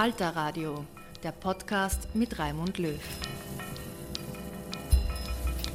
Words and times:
Falter 0.00 0.30
Radio, 0.30 0.86
der 1.22 1.32
Podcast 1.32 2.14
mit 2.16 2.38
Raimund 2.38 2.78
Löw. 2.78 2.98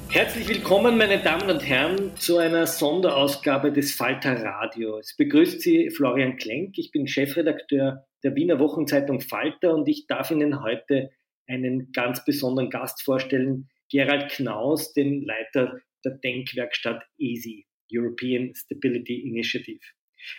Herzlich 0.09 0.47
willkommen, 0.47 0.97
meine 0.97 1.22
Damen 1.22 1.47
und 1.47 1.59
Herren, 1.59 2.17
zu 2.17 2.39
einer 2.39 2.66
Sonderausgabe 2.66 3.72
des 3.72 3.94
Falter 3.94 4.44
Radio. 4.44 4.97
Es 4.97 5.16
begrüßt 5.16 5.61
Sie 5.61 5.91
Florian 5.91 6.38
Klenk. 6.38 6.75
Ich 6.80 6.89
bin 6.89 7.08
Chefredakteur 7.08 8.08
der 8.23 8.35
Wiener 8.35 8.58
Wochenzeitung 8.58 9.22
Falter 9.22 9.75
und 9.75 9.88
ich 9.88 10.08
darf 10.08 10.31
Ihnen 10.31 10.63
heute 10.63 11.11
einen 11.47 11.91
ganz 11.91 12.25
besonderen 12.25 12.72
Gast 12.72 13.03
vorstellen, 13.03 13.69
Gerald 13.91 14.31
Knaus, 14.31 14.94
den 14.94 15.23
Leiter 15.23 15.81
der 16.03 16.13
Denkwerkstatt 16.13 17.03
EASY, 17.19 17.67
European 17.94 18.55
Stability 18.55 19.19
Initiative. 19.19 19.85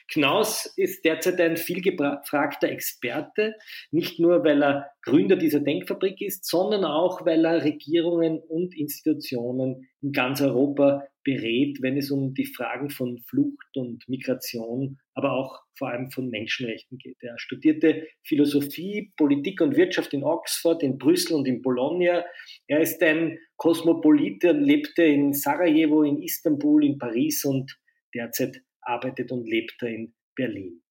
Knaus 0.09 0.73
ist 0.77 1.05
derzeit 1.05 1.41
ein 1.41 1.57
vielgefragter 1.57 2.69
Experte, 2.69 3.55
nicht 3.91 4.19
nur 4.19 4.45
weil 4.45 4.63
er 4.63 4.91
Gründer 5.03 5.37
dieser 5.37 5.61
Denkfabrik 5.61 6.21
ist, 6.21 6.45
sondern 6.47 6.85
auch 6.85 7.25
weil 7.25 7.45
er 7.45 7.65
Regierungen 7.65 8.41
und 8.41 8.77
Institutionen 8.77 9.89
in 10.01 10.13
ganz 10.13 10.41
Europa 10.41 11.07
berät, 11.27 11.79
wenn 11.83 11.97
es 11.97 12.11
um 12.13 12.35
die 12.35 12.47
Fragen 12.47 12.89
von 12.89 13.19
Flucht 13.19 13.77
und 13.77 14.09
Migration, 14.09 14.99
aber 15.15 15.33
auch 15.33 15.61
vor 15.77 15.89
allem 15.89 16.11
von 16.11 16.31
Menschenrechten 16.31 16.99
geht. 16.99 17.17
Er 17.21 17.37
studierte 17.39 18.07
Philosophie, 18.23 19.13
Politik 19.17 19.61
und 19.61 19.77
Wirtschaft 19.77 20.15
in 20.15 20.23
Oxford, 20.23 20.85
in 20.85 20.99
Brüssel 20.99 21.35
und 21.35 21.49
in 21.49 21.63
Bologna. 21.63 22.25
Er 22.69 22.81
ist 22.81 23.03
ein 23.03 23.39
Kosmopolit, 23.57 24.45
er 24.45 24.53
lebte 24.53 25.03
in 25.03 25.33
Sarajevo, 25.33 26.05
in 26.05 26.23
Istanbul, 26.23 26.85
in 26.85 26.99
Paris 26.99 27.45
und 27.45 27.77
derzeit 28.15 28.63
arbeitet 28.87 29.33
und 29.33 29.47
lebt 29.47 29.83
er 29.83 29.89
in 29.89 30.15
Berlin. 30.35 30.83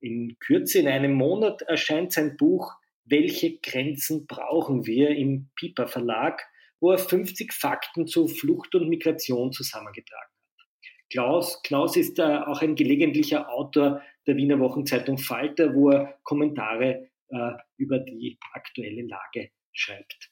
In 0.00 0.38
Kürze, 0.38 0.80
in 0.80 0.88
einem 0.88 1.14
Monat, 1.14 1.62
erscheint 1.62 2.12
sein 2.12 2.36
Buch 2.36 2.72
Welche 3.04 3.58
Grenzen 3.58 4.26
brauchen 4.26 4.86
wir 4.86 5.10
im 5.10 5.48
Piper 5.54 5.86
Verlag, 5.86 6.42
wo 6.80 6.92
er 6.92 6.98
50 6.98 7.52
Fakten 7.52 8.06
zu 8.06 8.28
Flucht 8.28 8.74
und 8.74 8.88
Migration 8.88 9.52
zusammengetragen 9.52 10.22
hat. 10.22 10.66
Klaus, 11.10 11.62
Klaus 11.62 11.96
ist 11.96 12.20
auch 12.20 12.60
ein 12.62 12.74
gelegentlicher 12.74 13.48
Autor 13.50 14.02
der 14.26 14.36
Wiener 14.36 14.58
Wochenzeitung 14.58 15.18
Falter, 15.18 15.74
wo 15.74 15.90
er 15.90 16.18
Kommentare 16.24 17.10
äh, 17.28 17.52
über 17.76 18.00
die 18.00 18.38
aktuelle 18.52 19.02
Lage 19.02 19.50
schreibt. 19.72 20.30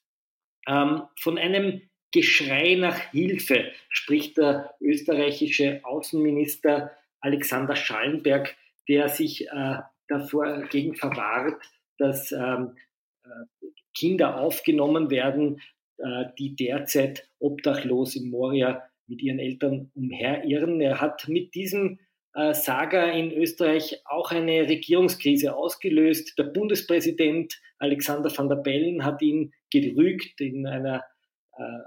Ähm, 0.67 1.03
von 1.19 1.39
einem 1.39 1.83
Geschrei 2.11 2.77
nach 2.77 3.11
Hilfe 3.11 3.73
spricht 3.89 4.37
der 4.37 4.73
österreichische 4.81 5.81
Außenminister 5.85 6.93
Alexander 7.25 7.75
Schallenberg, 7.75 8.55
der 8.87 9.09
sich 9.09 9.49
äh, 9.49 9.79
davor 10.09 10.63
gegen 10.69 10.95
verwahrt, 10.95 11.55
dass 11.97 12.33
ähm, 12.33 12.77
äh, 13.25 13.67
Kinder 13.95 14.41
aufgenommen 14.41 15.11
werden, 15.11 15.63
äh, 15.97 16.27
die 16.39 16.55
derzeit 16.55 17.29
obdachlos 17.39 18.15
in 18.15 18.29
Moria 18.29 18.83
mit 19.07 19.23
ihren 19.23 19.39
Eltern 19.39 19.91
umherirren. 19.95 20.81
Er 20.83 21.01
hat 21.01 21.27
mit 21.29 21.55
diesem 21.55 21.99
äh, 22.35 22.53
Saga 22.53 23.11
in 23.13 23.33
Österreich 23.33 24.03
auch 24.05 24.31
eine 24.31 24.69
Regierungskrise 24.69 25.57
ausgelöst. 25.57 26.39
Der 26.39 26.45
Bundespräsident 26.45 27.59
Alexander 27.79 28.31
van 28.37 28.51
der 28.51 28.57
Bellen 28.57 29.03
hat 29.03 29.23
ihn 29.23 29.55
gerügt 29.71 30.43
in 30.43 30.67
einer 30.67 31.05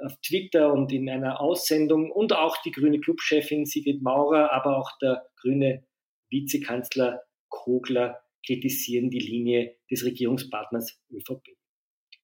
auf 0.06 0.16
Twitter 0.26 0.72
und 0.72 0.92
in 0.92 1.10
einer 1.10 1.42
Aussendung 1.42 2.12
und 2.12 2.34
auch 2.34 2.58
die 2.64 2.72
grüne 2.72 3.00
Clubchefin 3.00 3.66
Sigrid 3.66 4.02
Maurer, 4.02 4.52
aber 4.54 4.78
auch 4.78 4.92
der 5.02 5.26
grüne 5.42 5.84
Vizekanzler 6.30 7.22
Kogler 7.50 8.20
kritisieren 8.46 9.10
die 9.10 9.20
Linie 9.20 9.76
des 9.92 10.06
Regierungspartners 10.06 11.00
ÖVP. 11.12 11.58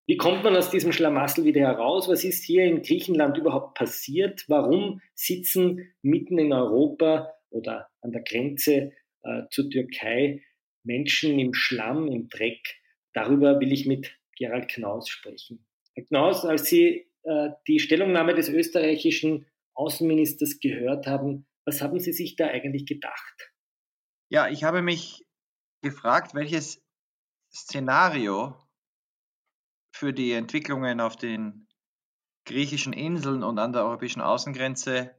Wie 0.06 0.18
kommt 0.18 0.44
man 0.44 0.56
aus 0.56 0.70
diesem 0.70 0.92
Schlamassel 0.92 1.46
wieder 1.46 1.62
heraus? 1.62 2.10
Was 2.10 2.26
ist 2.26 2.44
hier 2.44 2.66
in 2.66 2.82
Griechenland 2.82 3.38
überhaupt 3.38 3.76
passiert? 3.78 4.44
Warum 4.48 5.02
sitzen 5.14 5.94
mitten 6.02 6.38
in 6.38 6.52
Europa 6.52 7.34
oder 7.50 7.90
an 8.02 8.12
der 8.12 8.22
Grenze 8.22 8.92
äh, 9.24 9.44
zur 9.50 9.70
Türkei 9.70 10.44
Menschen 10.84 11.40
im 11.40 11.54
Schlamm, 11.54 12.08
im 12.08 12.28
Dreck? 12.28 12.82
Darüber 13.14 13.62
will 13.62 13.72
ich 13.72 13.86
mit 13.86 14.18
Gerald 14.36 14.68
Knaus 14.68 15.08
sprechen. 15.08 15.66
Herr 15.94 16.04
Knaus, 16.04 16.44
als 16.44 16.66
Sie 16.66 17.06
äh, 17.24 17.50
die 17.68 17.80
Stellungnahme 17.80 18.34
des 18.34 18.50
österreichischen 18.50 19.48
Außenministers 19.76 20.60
gehört 20.60 21.08
haben. 21.08 21.48
Was 21.66 21.82
haben 21.82 22.00
Sie 22.00 22.14
sich 22.14 22.36
da 22.36 22.48
eigentlich 22.48 22.86
gedacht? 22.86 23.52
Ja, 24.30 24.50
ich 24.50 24.64
habe 24.64 24.82
mich 24.82 25.26
gefragt, 25.82 26.34
welches 26.34 26.84
Szenario 27.54 28.58
für 29.94 30.14
die 30.14 30.32
Entwicklungen 30.32 31.00
auf 31.00 31.16
den 31.16 31.68
griechischen 32.46 32.94
Inseln 32.94 33.44
und 33.44 33.60
an 33.60 33.74
der 33.74 33.84
europäischen 33.86 34.22
Außengrenze 34.22 35.16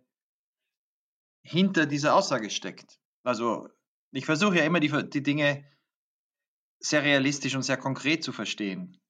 hinter 1.42 1.86
dieser 1.86 2.14
Aussage 2.14 2.50
steckt. 2.50 2.98
Also 3.22 3.68
ich 4.10 4.26
versuche 4.26 4.56
ja 4.56 4.64
immer 4.64 4.80
die, 4.80 4.90
die 5.10 5.22
Dinge 5.22 5.64
sehr 6.80 7.02
realistisch 7.02 7.54
und 7.54 7.62
sehr 7.62 7.76
konkret 7.76 8.22
zu 8.22 8.32
verstehen. 8.32 9.00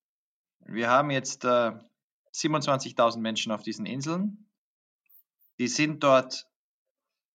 Wir 0.66 0.88
haben 0.88 1.10
jetzt 1.10 1.44
äh, 1.44 1.72
27.000 2.34 3.18
Menschen 3.18 3.52
auf 3.52 3.62
diesen 3.62 3.86
Inseln. 3.86 4.50
Die 5.58 5.68
sind 5.68 6.02
dort 6.02 6.48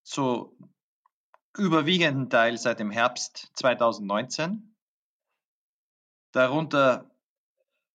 zu 0.04 0.58
überwiegenden 1.58 2.30
Teil 2.30 2.58
seit 2.58 2.80
dem 2.80 2.92
Herbst 2.92 3.52
2019. 3.56 4.76
Darunter 6.32 7.10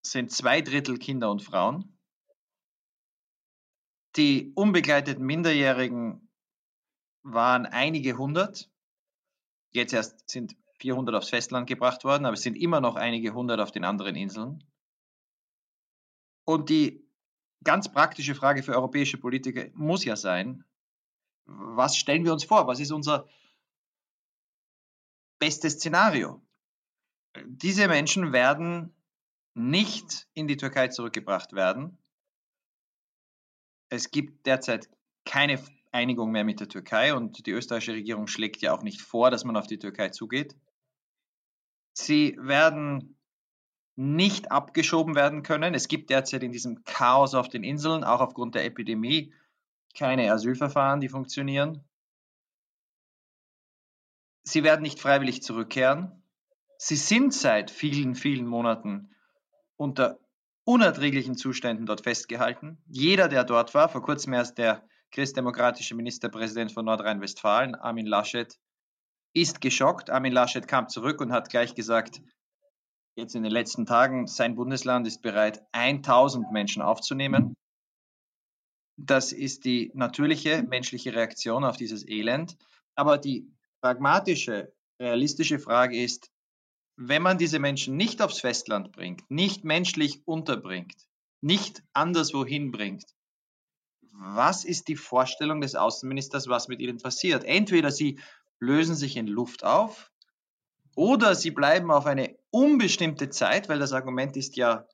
sind 0.03 0.32
zwei 0.32 0.60
Drittel 0.60 0.98
Kinder 0.98 1.31
und 1.31 1.42
Frauen. 1.42 1.98
Die 4.16 4.53
unbegleiteten 4.54 5.25
Minderjährigen 5.25 6.31
waren 7.22 7.66
einige 7.66 8.16
hundert. 8.16 8.71
Jetzt 9.72 9.92
erst 9.92 10.31
sind 10.31 10.56
400 10.78 11.15
aufs 11.16 11.31
Festland 11.31 11.66
gebracht 11.66 12.04
worden, 12.04 12.27
aber 12.27 12.34
es 12.34 12.42
sind 12.42 12.56
immer 12.56 12.80
noch 12.80 12.97
einige 12.97 13.34
hundert 13.34 13.60
auf 13.60 13.72
den 13.72 13.84
anderen 13.84 14.15
Inseln. 14.15 14.62
Und 16.44 16.68
die 16.68 17.04
ganz 17.62 17.91
praktische 17.91 18.34
Frage 18.34 18.62
für 18.62 18.74
europäische 18.74 19.18
Politiker 19.18 19.66
muss 19.74 20.04
ja 20.04 20.16
sein, 20.16 20.64
was 21.46 21.96
stellen 21.96 22.24
wir 22.24 22.32
uns 22.32 22.44
vor? 22.44 22.66
Was 22.66 22.80
ist 22.80 22.92
unser 22.92 23.28
bestes 25.38 25.74
Szenario? 25.74 26.42
Diese 27.46 27.88
Menschen 27.88 28.32
werden 28.32 28.94
nicht 29.54 30.28
in 30.34 30.48
die 30.48 30.56
Türkei 30.56 30.88
zurückgebracht 30.88 31.52
werden. 31.52 31.98
Es 33.88 34.10
gibt 34.10 34.46
derzeit 34.46 34.88
keine 35.24 35.62
Einigung 35.92 36.32
mehr 36.32 36.44
mit 36.44 36.60
der 36.60 36.68
Türkei 36.68 37.14
und 37.14 37.46
die 37.46 37.52
österreichische 37.52 37.92
Regierung 37.92 38.26
schlägt 38.26 38.60
ja 38.62 38.72
auch 38.72 38.82
nicht 38.82 39.00
vor, 39.00 39.30
dass 39.30 39.44
man 39.44 39.56
auf 39.56 39.66
die 39.66 39.78
Türkei 39.78 40.08
zugeht. 40.08 40.56
Sie 41.96 42.36
werden 42.41 43.14
nicht 43.96 44.50
abgeschoben 44.50 45.14
werden 45.14 45.42
können. 45.42 45.74
Es 45.74 45.88
gibt 45.88 46.10
derzeit 46.10 46.42
in 46.42 46.52
diesem 46.52 46.84
Chaos 46.84 47.34
auf 47.34 47.48
den 47.48 47.62
Inseln, 47.62 48.04
auch 48.04 48.20
aufgrund 48.20 48.54
der 48.54 48.64
Epidemie, 48.64 49.32
keine 49.96 50.32
Asylverfahren, 50.32 51.00
die 51.00 51.08
funktionieren. 51.08 51.84
Sie 54.42 54.64
werden 54.64 54.82
nicht 54.82 55.00
freiwillig 55.00 55.42
zurückkehren. 55.42 56.22
Sie 56.76 56.96
sind 56.96 57.32
seit 57.32 57.70
vielen, 57.70 58.14
vielen 58.14 58.46
Monaten 58.46 59.14
unter 59.76 60.18
unerträglichen 60.64 61.36
Zuständen 61.36 61.86
dort 61.86 62.02
festgehalten. 62.02 62.78
Jeder, 62.86 63.28
der 63.28 63.44
dort 63.44 63.74
war, 63.74 63.88
vor 63.88 64.02
kurzem 64.02 64.32
erst 64.32 64.58
der 64.58 64.82
christdemokratische 65.12 65.94
Ministerpräsident 65.94 66.72
von 66.72 66.84
Nordrhein-Westfalen, 66.84 67.74
Armin 67.74 68.06
Laschet, 68.06 68.58
ist 69.32 69.60
geschockt. 69.60 70.10
Armin 70.10 70.32
Laschet 70.32 70.66
kam 70.66 70.88
zurück 70.88 71.20
und 71.20 71.32
hat 71.32 71.50
gleich 71.50 71.74
gesagt, 71.74 72.20
jetzt 73.16 73.34
in 73.34 73.43
den 73.43 73.53
letzten 73.53 73.87
Tagen, 73.87 74.27
sein 74.27 74.55
Bundesland 74.55 75.07
ist 75.07 75.22
bereit, 75.22 75.65
1000 75.72 76.53
Menschen 76.53 76.83
aufzunehmen. 76.83 77.55
Das 78.97 79.33
ist 79.33 79.65
die 79.65 79.91
natürliche 79.95 80.63
menschliche 80.63 81.15
Reaktion 81.15 81.65
auf 81.65 81.77
dieses 81.77 82.07
Elend. 82.07 82.57
Aber 82.95 83.19
die 83.19 83.51
pragmatische, 83.81 84.72
realistische 85.01 85.59
Frage 85.59 86.01
ist, 86.01 86.31
wenn 86.97 87.22
man 87.22 87.39
diese 87.39 87.59
Menschen 87.59 87.97
nicht 87.97 88.22
aufs 88.22 88.41
Festland 88.41 88.93
bringt, 88.93 89.28
nicht 89.28 89.65
menschlich 89.65 90.22
unterbringt, 90.27 91.09
nicht 91.41 91.83
anderswohin 91.93 92.71
bringt, 92.71 93.05
was 94.13 94.65
ist 94.65 94.87
die 94.87 94.97
Vorstellung 94.97 95.61
des 95.61 95.75
Außenministers, 95.75 96.47
was 96.47 96.69
mit 96.69 96.81
ihnen 96.81 96.99
passiert? 96.99 97.43
Entweder 97.43 97.91
sie 97.91 98.21
lösen 98.61 98.95
sich 98.95 99.16
in 99.16 99.27
Luft 99.27 99.65
auf 99.65 100.13
oder 100.95 101.34
sie 101.34 101.51
bleiben 101.51 101.91
auf 101.91 102.07
eine 102.07 102.39
unbestimmte 102.54 103.30
Zeit, 103.30 103.68
weil 103.68 103.80
das 103.80 103.92
Argument 103.92 104.36
ist 104.36 104.56
ja, 104.56 104.86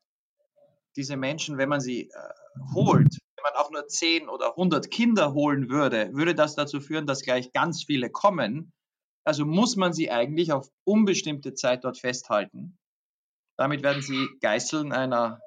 diese 0.97 1.17
Menschen, 1.17 1.59
wenn 1.59 1.69
man 1.69 1.81
sie 1.81 2.09
äh, 2.09 2.33
holt, 2.75 3.19
wenn 3.37 3.43
man 3.45 3.62
auch 3.62 3.71
nur 3.71 3.87
10 3.87 4.29
oder 4.31 4.51
100 4.51 4.91
Kinder 4.91 5.35
holen 5.35 5.69
würde, 5.69 6.12
würde 6.15 6.35
das 6.35 6.55
dazu 6.55 6.81
führen, 6.81 7.07
dass 7.07 7.23
gleich 7.23 7.53
ganz 7.53 7.85
viele 7.85 8.11
kommen. 8.11 8.73
Also 9.25 9.45
muss 9.45 9.77
man 9.77 9.93
sie 9.93 10.11
eigentlich 10.11 10.53
auf 10.53 10.71
unbestimmte 10.85 11.53
Zeit 11.53 11.85
dort 11.85 11.99
festhalten. 11.99 12.79
Damit 13.59 13.83
werden 13.83 14.01
sie 14.01 14.27
Geißeln 14.41 14.93
einer 14.93 15.41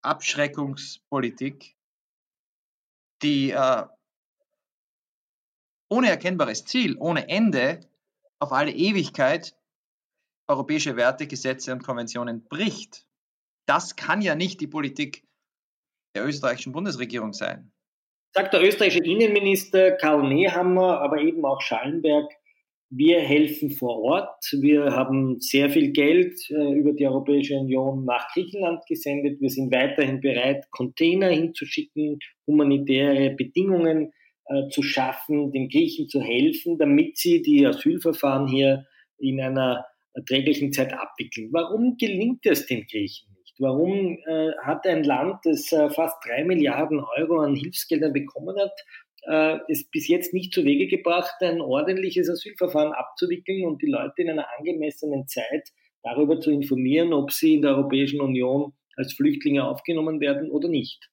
Abschreckungspolitik, 0.00 1.76
die 3.22 3.50
äh, 3.50 3.84
ohne 5.90 6.08
erkennbares 6.08 6.64
Ziel, 6.64 6.96
ohne 6.98 7.28
Ende, 7.28 7.80
auf 8.38 8.52
alle 8.52 8.72
Ewigkeit 8.72 9.57
europäische 10.48 10.96
Werte, 10.96 11.26
Gesetze 11.26 11.72
und 11.72 11.84
Konventionen 11.84 12.48
bricht. 12.48 13.06
Das 13.66 13.96
kann 13.96 14.22
ja 14.22 14.34
nicht 14.34 14.60
die 14.60 14.66
Politik 14.66 15.24
der 16.14 16.26
österreichischen 16.26 16.72
Bundesregierung 16.72 17.32
sein. 17.32 17.70
Sagt 18.34 18.54
der 18.54 18.62
österreichische 18.62 19.04
Innenminister 19.04 19.92
Karl 19.92 20.26
Nehammer, 20.28 21.00
aber 21.00 21.20
eben 21.20 21.44
auch 21.44 21.60
Schallenberg, 21.60 22.30
wir 22.90 23.20
helfen 23.20 23.70
vor 23.70 24.02
Ort. 24.02 24.42
Wir 24.52 24.92
haben 24.92 25.40
sehr 25.40 25.68
viel 25.68 25.92
Geld 25.92 26.40
äh, 26.48 26.72
über 26.72 26.92
die 26.92 27.06
Europäische 27.06 27.56
Union 27.56 28.06
nach 28.06 28.32
Griechenland 28.32 28.86
gesendet. 28.86 29.40
Wir 29.42 29.50
sind 29.50 29.70
weiterhin 29.72 30.22
bereit, 30.22 30.64
Container 30.70 31.28
hinzuschicken, 31.28 32.18
humanitäre 32.46 33.34
Bedingungen 33.36 34.12
äh, 34.46 34.68
zu 34.70 34.82
schaffen, 34.82 35.52
den 35.52 35.68
Griechen 35.68 36.08
zu 36.08 36.22
helfen, 36.22 36.78
damit 36.78 37.18
sie 37.18 37.42
die 37.42 37.66
Asylverfahren 37.66 38.48
hier 38.48 38.86
in 39.18 39.38
einer 39.40 39.84
erträglichen 40.14 40.72
Zeit 40.72 40.92
abwickeln. 40.92 41.48
Warum 41.52 41.96
gelingt 41.96 42.44
es 42.46 42.66
den 42.66 42.86
Griechen 42.86 43.32
nicht? 43.34 43.54
Warum 43.58 44.18
äh, 44.26 44.52
hat 44.62 44.86
ein 44.86 45.04
Land, 45.04 45.40
das 45.44 45.72
äh, 45.72 45.90
fast 45.90 46.16
drei 46.26 46.44
Milliarden 46.44 47.00
Euro 47.16 47.40
an 47.40 47.54
Hilfsgeldern 47.54 48.12
bekommen 48.12 48.56
hat, 48.58 48.72
äh, 49.22 49.58
es 49.68 49.88
bis 49.90 50.08
jetzt 50.08 50.32
nicht 50.32 50.52
zu 50.52 50.64
Wege 50.64 50.86
gebracht, 50.86 51.34
ein 51.40 51.60
ordentliches 51.60 52.28
Asylverfahren 52.30 52.92
abzuwickeln 52.92 53.66
und 53.66 53.82
die 53.82 53.90
Leute 53.90 54.22
in 54.22 54.30
einer 54.30 54.46
angemessenen 54.58 55.26
Zeit 55.26 55.68
darüber 56.02 56.40
zu 56.40 56.50
informieren, 56.50 57.12
ob 57.12 57.32
sie 57.32 57.54
in 57.54 57.62
der 57.62 57.72
Europäischen 57.72 58.20
Union 58.20 58.72
als 58.96 59.14
Flüchtlinge 59.14 59.64
aufgenommen 59.64 60.20
werden 60.20 60.50
oder 60.50 60.68
nicht? 60.68 61.10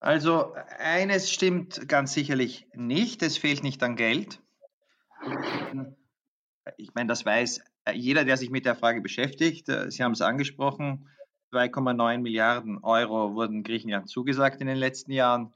Also 0.00 0.52
eines 0.78 1.32
stimmt 1.32 1.88
ganz 1.88 2.12
sicherlich 2.12 2.66
nicht, 2.74 3.22
es 3.22 3.38
fehlt 3.38 3.62
nicht 3.62 3.82
an 3.82 3.96
Geld. 3.96 4.38
Ich 6.76 6.94
meine, 6.94 7.08
das 7.08 7.26
weiß 7.26 7.60
jeder, 7.92 8.24
der 8.24 8.36
sich 8.36 8.50
mit 8.50 8.64
der 8.64 8.74
Frage 8.74 9.00
beschäftigt. 9.00 9.66
Sie 9.88 10.02
haben 10.02 10.12
es 10.12 10.22
angesprochen, 10.22 11.08
2,9 11.54 12.18
Milliarden 12.18 12.78
Euro 12.82 13.34
wurden 13.34 13.62
Griechenland 13.62 14.08
zugesagt 14.08 14.60
in 14.60 14.66
den 14.66 14.76
letzten 14.76 15.12
Jahren. 15.12 15.54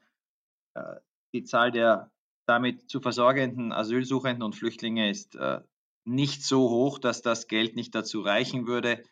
Äh, 0.74 0.96
die 1.32 1.42
Zahl 1.42 1.72
der 1.72 2.10
damit 2.46 2.88
zu 2.88 3.00
versorgenden 3.00 3.72
Asylsuchenden 3.72 4.42
und 4.42 4.54
Flüchtlinge 4.54 5.10
ist 5.10 5.34
äh, 5.34 5.60
nicht 6.04 6.44
so 6.44 6.70
hoch, 6.70 6.98
dass 6.98 7.20
das 7.20 7.48
Geld 7.48 7.76
nicht 7.76 7.94
dazu 7.94 8.20
reichen 8.20 8.66
würde, 8.66 9.02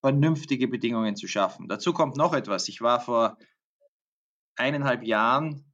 vernünftige 0.00 0.68
Bedingungen 0.68 1.16
zu 1.16 1.28
schaffen. 1.28 1.68
Dazu 1.68 1.92
kommt 1.92 2.16
noch 2.16 2.34
etwas. 2.34 2.68
Ich 2.68 2.82
war 2.82 3.00
vor 3.00 3.38
eineinhalb 4.56 5.04
Jahren 5.04 5.64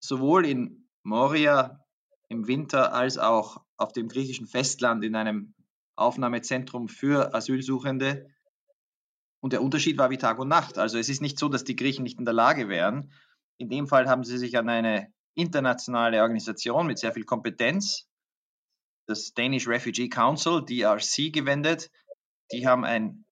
sowohl 0.00 0.46
in 0.46 0.88
Moria 1.02 1.84
im 2.28 2.48
Winter 2.48 2.92
als 2.94 3.18
auch 3.18 3.63
auf 3.76 3.92
dem 3.92 4.08
griechischen 4.08 4.46
Festland 4.46 5.04
in 5.04 5.14
einem 5.14 5.54
Aufnahmezentrum 5.96 6.88
für 6.88 7.34
Asylsuchende. 7.34 8.26
Und 9.40 9.52
der 9.52 9.62
Unterschied 9.62 9.98
war 9.98 10.10
wie 10.10 10.18
Tag 10.18 10.38
und 10.38 10.48
Nacht. 10.48 10.78
Also 10.78 10.98
es 10.98 11.08
ist 11.08 11.20
nicht 11.20 11.38
so, 11.38 11.48
dass 11.48 11.64
die 11.64 11.76
Griechen 11.76 12.02
nicht 12.02 12.18
in 12.18 12.24
der 12.24 12.34
Lage 12.34 12.68
wären. 12.68 13.12
In 13.58 13.68
dem 13.68 13.86
Fall 13.86 14.08
haben 14.08 14.24
sie 14.24 14.38
sich 14.38 14.56
an 14.56 14.68
eine 14.68 15.12
internationale 15.34 16.22
Organisation 16.22 16.86
mit 16.86 16.98
sehr 16.98 17.12
viel 17.12 17.24
Kompetenz, 17.24 18.08
das 19.06 19.34
Danish 19.34 19.68
Refugee 19.68 20.08
Council, 20.08 20.64
DRC, 20.64 21.32
gewendet. 21.32 21.90
Die 22.52 22.66
haben 22.66 22.84
ein 22.84 23.24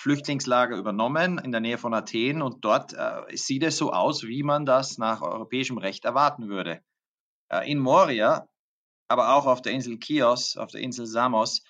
Flüchtlingslager 0.00 0.76
übernommen 0.76 1.38
in 1.38 1.50
der 1.50 1.60
Nähe 1.60 1.78
von 1.78 1.92
Athen 1.92 2.40
und 2.40 2.64
dort 2.64 2.92
äh, 2.94 3.36
sieht 3.36 3.64
es 3.64 3.76
so 3.76 3.92
aus, 3.92 4.22
wie 4.22 4.44
man 4.44 4.64
das 4.64 4.96
nach 4.96 5.22
europäischem 5.22 5.76
Recht 5.76 6.04
erwarten 6.04 6.48
würde. 6.48 6.80
Äh, 7.48 7.70
in 7.70 7.78
Moria, 7.78 8.48
aber 9.08 9.34
auch 9.34 9.46
auf 9.46 9.62
der 9.62 9.72
Insel 9.72 9.98
Chios, 9.98 10.56
auf 10.56 10.70
der 10.70 10.82
Insel 10.82 11.06
Samos, 11.06 11.62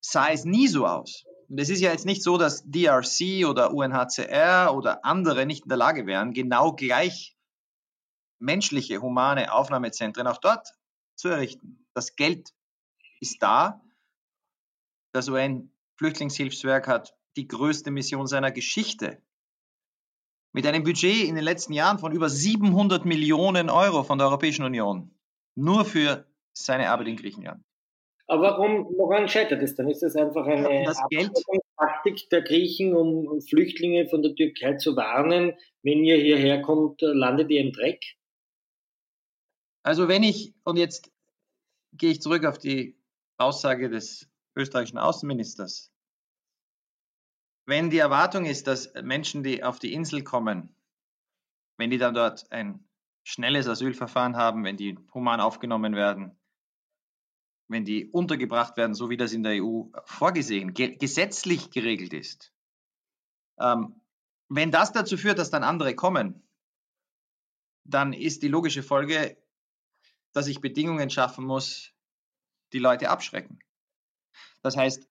sah 0.00 0.28
es 0.28 0.44
nie 0.44 0.68
so 0.68 0.86
aus. 0.86 1.24
Und 1.48 1.58
es 1.58 1.68
ist 1.68 1.80
ja 1.80 1.90
jetzt 1.90 2.06
nicht 2.06 2.22
so, 2.22 2.38
dass 2.38 2.64
DRC 2.64 3.46
oder 3.46 3.74
UNHCR 3.74 4.74
oder 4.74 5.04
andere 5.04 5.44
nicht 5.44 5.64
in 5.64 5.68
der 5.68 5.78
Lage 5.78 6.06
wären, 6.06 6.32
genau 6.32 6.72
gleich 6.72 7.36
menschliche, 8.38 9.02
humane 9.02 9.52
Aufnahmezentren 9.52 10.26
auch 10.26 10.38
dort 10.38 10.68
zu 11.16 11.28
errichten. 11.28 11.86
Das 11.94 12.16
Geld 12.16 12.50
ist 13.20 13.42
da. 13.42 13.82
Das 15.12 15.28
UN-Flüchtlingshilfswerk 15.28 16.88
hat 16.88 17.14
die 17.36 17.46
größte 17.46 17.90
Mission 17.90 18.26
seiner 18.26 18.50
Geschichte. 18.50 19.22
Mit 20.52 20.66
einem 20.66 20.84
Budget 20.84 21.24
in 21.24 21.34
den 21.34 21.44
letzten 21.44 21.72
Jahren 21.72 21.98
von 21.98 22.12
über 22.12 22.28
700 22.28 23.04
Millionen 23.04 23.70
Euro 23.70 24.04
von 24.04 24.18
der 24.18 24.28
Europäischen 24.28 24.64
Union. 24.64 25.12
Nur 25.56 25.84
für 25.84 26.26
seine 26.56 26.90
Arbeit 26.90 27.08
in 27.08 27.16
Griechenland. 27.16 27.62
Aber 28.26 28.42
warum, 28.42 28.86
woran 28.96 29.28
scheitert 29.28 29.62
es 29.62 29.74
dann? 29.74 29.88
Ist 29.88 30.02
das 30.02 30.16
einfach 30.16 30.46
eine 30.46 30.84
das 30.84 30.98
Taktik 31.76 32.28
der 32.30 32.42
Griechen, 32.42 32.94
um 32.94 33.40
Flüchtlinge 33.42 34.08
von 34.08 34.22
der 34.22 34.34
Türkei 34.34 34.76
zu 34.76 34.96
warnen, 34.96 35.52
wenn 35.82 36.04
ihr 36.04 36.16
hierher 36.16 36.62
kommt, 36.62 37.02
landet 37.02 37.50
ihr 37.50 37.60
im 37.60 37.72
Dreck? 37.72 38.02
Also 39.82 40.08
wenn 40.08 40.22
ich, 40.22 40.54
und 40.64 40.78
jetzt 40.78 41.12
gehe 41.92 42.12
ich 42.12 42.22
zurück 42.22 42.46
auf 42.46 42.58
die 42.58 42.98
Aussage 43.36 43.90
des 43.90 44.30
österreichischen 44.56 44.98
Außenministers, 44.98 45.92
wenn 47.66 47.90
die 47.90 47.98
Erwartung 47.98 48.46
ist, 48.46 48.66
dass 48.66 48.92
Menschen, 49.02 49.42
die 49.42 49.62
auf 49.62 49.78
die 49.78 49.92
Insel 49.92 50.22
kommen, 50.22 50.74
wenn 51.76 51.90
die 51.90 51.98
dann 51.98 52.14
dort 52.14 52.50
ein 52.50 52.88
schnelles 53.24 53.68
Asylverfahren 53.68 54.36
haben, 54.36 54.64
wenn 54.64 54.76
die 54.76 54.98
human 55.12 55.40
aufgenommen 55.40 55.94
werden, 55.94 56.38
wenn 57.68 57.84
die 57.84 58.10
untergebracht 58.10 58.76
werden, 58.76 58.94
so 58.94 59.10
wie 59.10 59.16
das 59.16 59.32
in 59.32 59.42
der 59.42 59.62
EU 59.62 59.84
vorgesehen, 60.04 60.74
ge 60.74 60.96
gesetzlich 60.96 61.70
geregelt 61.70 62.12
ist, 62.12 62.52
ähm, 63.58 64.00
wenn 64.48 64.70
das 64.70 64.92
dazu 64.92 65.16
führt, 65.16 65.38
dass 65.38 65.50
dann 65.50 65.64
andere 65.64 65.94
kommen, 65.94 66.46
dann 67.84 68.12
ist 68.12 68.42
die 68.42 68.48
logische 68.48 68.82
Folge, 68.82 69.36
dass 70.32 70.46
ich 70.46 70.60
Bedingungen 70.60 71.10
schaffen 71.10 71.44
muss, 71.44 71.92
die 72.72 72.78
Leute 72.78 73.08
abschrecken. 73.08 73.58
Das 74.62 74.76
heißt, 74.76 75.08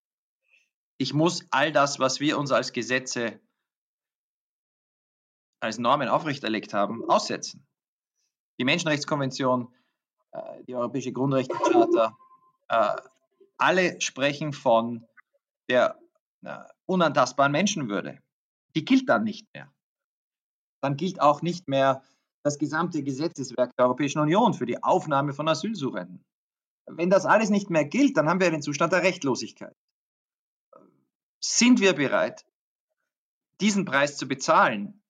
ich 0.98 1.13
muss 1.13 1.45
all 1.51 1.72
das, 1.72 2.00
was 2.00 2.19
wir 2.19 2.38
uns 2.38 2.51
als 2.51 2.74
Gesetze, 2.74 3.39
als 5.60 5.77
Normen 5.77 6.10
aufrechterlegt 6.10 6.74
haben, 6.74 7.10
aussetzen. 7.10 7.65
Die 8.60 8.65
Menschenrechtskonvention, 8.65 9.74
äh, 10.31 10.63
die 10.65 10.75
Europäische 10.75 11.12
Grundrechtecharta, 11.12 12.17
äh, 12.74 12.96
alle 13.58 14.01
sprechen 14.01 14.51
von 14.51 15.06
der 15.70 16.00
äh, 16.44 16.58
unantastbaren 16.86 17.51
Menschenwürde. 17.51 18.20
Die 18.75 18.84
gilt 18.84 19.08
dann 19.08 19.24
nicht 19.24 19.48
mehr. 19.53 19.72
Dann 20.82 20.98
gilt 20.98 21.22
auch 21.22 21.42
nicht 21.42 21.68
mehr 21.68 22.03
das 22.44 22.58
gesamte 22.58 23.03
Gesetzeswerk 23.03 23.75
der 23.77 23.86
Europäischen 23.86 24.20
Union 24.20 24.53
für 24.53 24.65
die 24.65 24.82
Aufnahme 24.84 25.34
von 25.34 25.48
Asylsuchenden. 25.48 26.25
Wenn 26.86 27.10
das 27.10 27.25
alles 27.25 27.50
nicht 27.50 27.70
mehr 27.70 27.86
gilt, 27.86 28.18
dann 28.18 28.27
haben 28.27 28.42
wir 28.42 28.48
einen 28.48 28.62
Zustand 28.62 28.92
der 28.92 29.03
Rechtlosigkeit. 29.03 29.75
Sind 31.39 31.80
wir 31.80 31.94
bereit, 31.94 32.46
diesen 33.62 33.86
Preis 33.86 34.18
zu 34.18 34.27
bezahlen, 34.27 35.01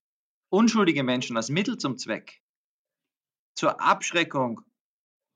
unschuldige 0.49 1.03
Menschen 1.03 1.37
als 1.37 1.49
Mittel 1.49 1.77
zum 1.77 1.97
Zweck 1.97 2.41
zur 3.55 3.79
Abschreckung 3.81 4.61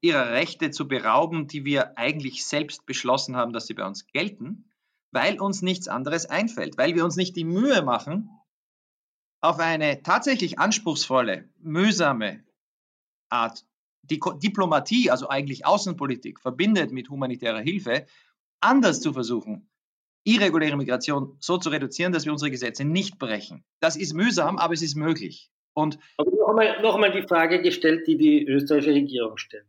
ihrer 0.01 0.32
Rechte 0.32 0.72
zu 0.72 0.88
berauben, 0.88 1.48
die 1.48 1.66
wir 1.66 1.98
eigentlich 1.98 2.46
selbst 2.46 2.86
beschlossen 2.86 3.36
haben, 3.36 3.54
dass 3.54 3.68
sie 3.68 3.74
bei 3.74 3.86
uns 3.86 4.08
gelten, 4.08 4.70
weil 5.12 5.39
uns 5.39 5.62
nichts 5.62 5.88
anderes 5.88 6.25
einfällt, 6.25 6.77
weil 6.77 6.96
wir 6.96 7.04
uns 7.04 7.16
nicht 7.16 7.36
die 7.36 7.46
Mühe 7.46 7.82
machen, 7.82 8.30
auf 9.42 9.60
eine 9.60 10.01
tatsächlich 10.04 10.60
anspruchsvolle, 10.60 11.50
mühsame 11.60 12.44
Art 13.30 13.66
die 14.04 14.20
Diplomatie, 14.42 15.12
also 15.12 15.27
eigentlich 15.30 15.66
Außenpolitik, 15.66 16.39
verbindet 16.39 16.92
mit 16.92 17.10
humanitärer 17.10 17.60
Hilfe, 17.60 18.06
anders 18.62 19.01
zu 19.01 19.13
versuchen, 19.13 19.70
irreguläre 20.24 20.77
Migration 20.77 21.36
so 21.39 21.58
zu 21.58 21.70
reduzieren, 21.70 22.13
dass 22.13 22.25
wir 22.25 22.32
unsere 22.32 22.51
Gesetze 22.51 22.86
nicht 22.86 23.20
brechen. 23.20 23.66
Das 23.80 23.96
ist 23.96 24.13
mühsam, 24.13 24.58
aber 24.58 24.74
es 24.74 24.82
ist 24.82 24.96
möglich. 24.96 25.51
Und 25.74 26.00
aber 26.18 26.32
noch 26.82 26.96
einmal 26.96 27.12
die 27.12 27.27
Frage 27.27 27.62
gestellt, 27.62 28.08
die 28.08 28.18
die 28.18 28.46
österreichische 28.48 28.94
Regierung 28.94 29.36
würde. 29.38 29.66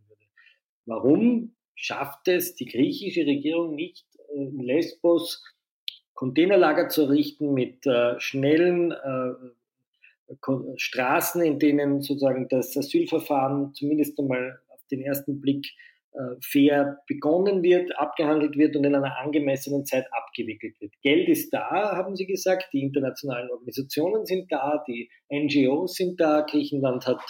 Warum 0.88 1.54
schafft 1.75 2.28
es 2.28 2.54
die 2.54 2.64
griechische 2.64 3.26
Regierung 3.26 3.75
nicht, 3.75 4.07
in 4.35 4.59
Lesbos 4.59 5.45
Containerlager 6.14 6.88
zu 6.88 7.02
errichten 7.02 7.52
mit 7.52 7.87
äh, 7.87 8.18
schnellen 8.18 8.92
äh, 8.92 9.33
Straßen, 10.76 11.42
in 11.42 11.59
denen 11.59 12.00
sozusagen 12.00 12.49
das 12.49 12.76
Asylverfahren 12.76 13.75
zumindest 13.75 14.18
einmal 14.18 14.61
auf 14.68 14.80
den 14.90 15.02
ersten 15.02 15.40
Blick 15.42 15.66
äh, 16.12 16.37
fair 16.40 17.02
begonnen 17.07 17.62
wird, 17.62 17.97
abgehandelt 17.99 18.57
wird 18.57 18.75
und 18.75 18.85
in 18.85 18.95
einer 18.95 19.18
angemessenen 19.18 19.85
Zeit 19.85 20.07
abgewickelt 20.11 20.80
wird. 20.80 20.92
Geld 21.02 21.28
ist 21.28 21.52
da, 21.52 21.97
haben 21.97 22.16
Sie 22.16 22.26
gesagt, 22.26 22.73
die 22.73 22.83
internationalen 22.83 23.50
Organisationen 23.50 24.25
sind 24.25 24.50
da, 24.50 24.83
die 24.88 25.11
NGOs 25.30 25.95
sind 25.95 26.18
da, 26.18 26.47
Griechenland 26.49 27.07
hat 27.07 27.21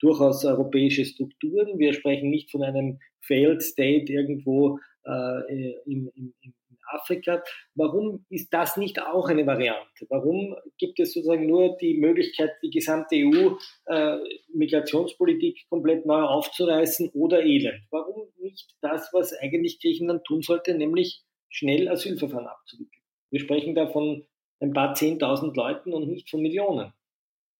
durchaus 0.00 0.44
europäische 0.44 1.04
Strukturen. 1.04 1.78
Wir 1.78 1.92
sprechen 1.92 2.30
nicht 2.30 2.50
von 2.50 2.62
einem 2.62 2.98
Failed 3.20 3.62
State 3.62 4.12
irgendwo 4.12 4.78
äh, 5.04 5.72
in, 5.84 6.08
in, 6.14 6.34
in 6.40 6.54
Afrika. 6.90 7.42
Warum 7.74 8.24
ist 8.28 8.52
das 8.52 8.76
nicht 8.76 9.00
auch 9.00 9.28
eine 9.28 9.46
Variante? 9.46 10.06
Warum 10.08 10.56
gibt 10.78 10.98
es 11.00 11.12
sozusagen 11.12 11.46
nur 11.46 11.76
die 11.76 11.98
Möglichkeit, 11.98 12.52
die 12.62 12.70
gesamte 12.70 13.16
EU-Migrationspolitik 13.16 15.56
äh, 15.56 15.64
komplett 15.68 16.06
neu 16.06 16.22
aufzureißen 16.22 17.10
oder 17.10 17.42
elend? 17.42 17.82
Warum 17.90 18.28
nicht 18.40 18.74
das, 18.80 19.10
was 19.12 19.34
eigentlich 19.34 19.80
Griechenland 19.80 20.22
tun 20.24 20.42
sollte, 20.42 20.74
nämlich 20.74 21.22
schnell 21.48 21.88
Asylverfahren 21.88 22.46
abzuwickeln? 22.46 23.02
Wir 23.30 23.40
sprechen 23.40 23.74
da 23.74 23.88
von 23.88 24.24
ein 24.60 24.72
paar 24.72 24.94
Zehntausend 24.94 25.56
Leuten 25.56 25.92
und 25.92 26.08
nicht 26.08 26.30
von 26.30 26.42
Millionen. 26.42 26.92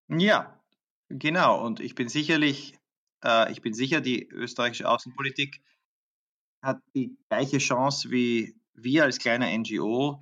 Ja, 0.09 0.58
genau. 1.09 1.65
Und 1.65 1.81
ich 1.81 1.95
bin 1.95 2.09
sicherlich, 2.09 2.79
äh, 3.25 3.51
ich 3.53 3.63
bin 3.63 3.75
sicher, 3.75 4.01
die 4.01 4.29
österreichische 4.29 4.89
Außenpolitik 4.89 5.63
hat 6.63 6.81
die 6.95 7.17
gleiche 7.29 7.59
Chance 7.59 8.11
wie 8.11 8.57
wir 8.75 9.05
als 9.05 9.19
kleiner 9.19 9.47
NGO 9.57 10.21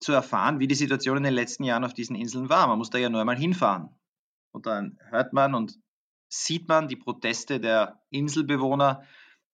zu 0.00 0.12
erfahren, 0.12 0.60
wie 0.60 0.66
die 0.66 0.74
Situation 0.74 1.18
in 1.18 1.24
den 1.24 1.34
letzten 1.34 1.64
Jahren 1.64 1.84
auf 1.84 1.94
diesen 1.94 2.16
Inseln 2.16 2.48
war. 2.48 2.66
Man 2.66 2.78
muss 2.78 2.90
da 2.90 2.98
ja 2.98 3.10
nur 3.10 3.20
einmal 3.20 3.38
hinfahren. 3.38 3.90
Und 4.52 4.66
dann 4.66 4.98
hört 5.10 5.32
man 5.32 5.54
und 5.54 5.78
sieht 6.28 6.68
man 6.68 6.88
die 6.88 6.96
Proteste 6.96 7.60
der 7.60 8.00
Inselbewohner, 8.10 9.04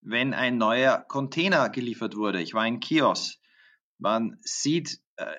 wenn 0.01 0.33
ein 0.33 0.57
neuer 0.57 0.99
Container 0.99 1.69
geliefert 1.69 2.15
wurde. 2.15 2.41
Ich 2.41 2.53
war 2.53 2.65
in 2.65 2.79
Kios. 2.79 3.39
Man 3.97 4.37
sieht, 4.41 5.01
äh, 5.17 5.35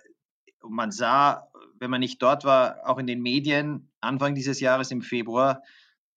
man 0.62 0.90
sah, 0.90 1.48
wenn 1.80 1.90
man 1.90 2.00
nicht 2.00 2.22
dort 2.22 2.44
war, 2.44 2.80
auch 2.84 2.98
in 2.98 3.06
den 3.06 3.22
Medien 3.22 3.90
Anfang 4.00 4.34
dieses 4.34 4.60
Jahres 4.60 4.90
im 4.90 5.02
Februar, 5.02 5.62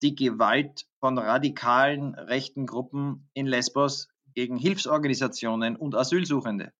die 0.02 0.14
Gewalt 0.14 0.86
von 1.00 1.18
radikalen 1.18 2.14
rechten 2.14 2.66
Gruppen 2.66 3.28
in 3.34 3.46
Lesbos 3.46 4.08
gegen 4.34 4.56
Hilfsorganisationen 4.56 5.76
und 5.76 5.94
Asylsuchende. 5.94 6.72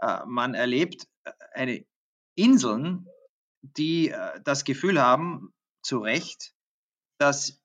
Äh, 0.00 0.20
man 0.26 0.54
erlebt 0.54 1.06
äh, 1.24 1.32
eine 1.54 1.84
Inseln, 2.34 3.08
die 3.62 4.10
äh, 4.10 4.40
das 4.44 4.64
Gefühl 4.64 5.00
haben, 5.00 5.52
zu 5.82 5.98
Recht, 5.98 6.54
dass 7.18 7.60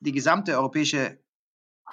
die 0.00 0.12
gesamte 0.12 0.56
europäische 0.56 1.18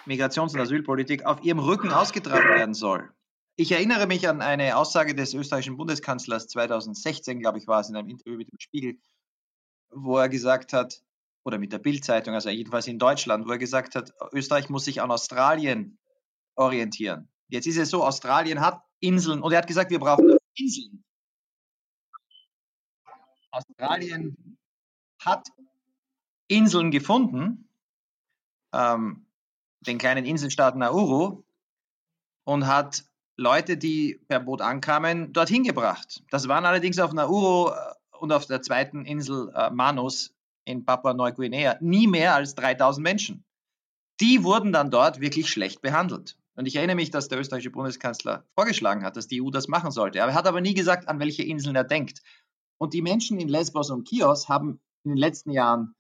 Migrations- 0.06 0.54
und 0.54 0.62
Asylpolitik 0.62 1.26
auf 1.26 1.44
ihrem 1.44 1.60
Rücken 1.60 1.92
ausgetragen 1.92 2.50
werden 2.50 2.74
soll. 2.74 3.12
Ich 3.60 3.74
erinnere 3.74 4.08
mich 4.08 4.26
an 4.30 4.42
eine 4.42 4.78
Aussage 4.78 5.14
des 5.14 5.34
österreichischen 5.34 5.76
Bundeskanzlers 5.76 6.48
2016, 6.48 7.42
glaube 7.42 7.58
ich, 7.58 7.68
war 7.68 7.82
es 7.82 7.90
in 7.90 7.98
einem 7.98 8.08
Interview 8.08 8.38
mit 8.38 8.50
dem 8.50 8.58
Spiegel, 8.58 8.98
wo 9.90 10.18
er 10.18 10.30
gesagt 10.30 10.72
hat, 10.72 11.04
oder 11.44 11.58
mit 11.58 11.74
der 11.74 11.80
Bildzeitung, 11.80 12.34
also 12.36 12.50
jedenfalls 12.50 12.88
in 12.88 13.00
Deutschland, 13.00 13.46
wo 13.46 13.52
er 13.52 13.58
gesagt 13.58 13.96
hat, 13.96 14.14
Österreich 14.32 14.70
muss 14.70 14.86
sich 14.86 15.02
an 15.02 15.12
Australien 15.12 16.00
orientieren. 16.56 17.28
Jetzt 17.50 17.68
ist 17.68 17.76
es 17.76 17.90
so, 17.90 18.06
Australien 18.06 18.62
hat 18.62 18.82
Inseln 19.02 19.42
und 19.42 19.52
er 19.52 19.58
hat 19.58 19.68
gesagt, 19.68 19.92
wir 19.92 20.00
brauchen 20.00 20.38
Inseln. 20.56 21.04
Australien 23.52 24.58
hat 25.20 25.50
Inseln 26.48 26.92
gefunden, 26.92 27.68
ähm, 28.72 29.26
den 29.82 29.98
kleinen 29.98 30.24
Inselstaat 30.24 30.78
Nauru, 30.78 31.44
und 32.46 32.66
hat 32.66 33.04
Leute, 33.40 33.78
die 33.78 34.20
per 34.28 34.42
Boot 34.42 34.62
ankamen, 34.62 35.32
dorthin 35.32 35.64
gebracht. 35.64 36.24
Das 36.30 36.48
waren 36.48 36.66
allerdings 36.66 37.00
auf 37.00 37.14
Nauru 37.14 37.70
äh, 37.70 37.74
und 38.20 38.32
auf 38.32 38.46
der 38.46 38.62
zweiten 38.62 39.06
Insel 39.06 39.52
äh, 39.56 39.70
Manus 39.72 40.36
in 40.66 40.86
Papua-Neuguinea 40.86 41.78
nie 41.80 42.08
mehr 42.08 42.36
als 42.36 42.54
3000 42.56 43.02
Menschen. 43.02 43.46
Die 44.20 44.44
wurden 44.44 44.74
dann 44.74 44.92
dort 44.92 45.22
wirklich 45.22 45.50
schlecht 45.50 45.82
behandelt. 45.82 46.38
Und 46.56 46.66
ich 46.66 46.76
erinnere 46.76 46.98
mich, 46.98 47.10
dass 47.10 47.30
der 47.30 47.40
österreichische 47.40 47.72
Bundeskanzler 47.72 48.44
vorgeschlagen 48.56 49.06
hat, 49.06 49.16
dass 49.16 49.28
die 49.28 49.42
EU 49.42 49.50
das 49.50 49.70
machen 49.70 49.92
sollte. 49.92 50.20
Er 50.20 50.34
hat 50.34 50.46
aber 50.46 50.60
nie 50.60 50.74
gesagt, 50.74 51.08
an 51.08 51.20
welche 51.20 51.44
Inseln 51.44 51.78
er 51.78 51.86
denkt. 51.86 52.22
Und 52.78 52.94
die 52.94 53.02
Menschen 53.02 53.40
in 53.40 53.48
Lesbos 53.48 53.90
und 53.90 54.10
Chios 54.10 54.50
haben 54.50 54.82
in 55.06 55.12
den 55.12 55.18
letzten 55.18 55.52
Jahren 55.52 55.96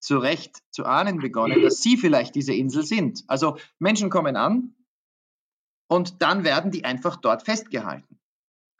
zu 0.00 0.18
Recht 0.18 0.58
zu 0.72 0.84
ahnen 0.84 1.18
begonnen, 1.18 1.62
dass 1.62 1.80
sie 1.80 1.96
vielleicht 1.96 2.34
diese 2.34 2.52
Insel 2.52 2.84
sind. 2.84 3.22
Also 3.28 3.56
Menschen 3.78 4.10
kommen 4.10 4.34
an 4.34 4.74
und 5.88 6.22
dann 6.22 6.44
werden 6.44 6.70
die 6.70 6.84
einfach 6.84 7.16
dort 7.16 7.42
festgehalten. 7.42 8.18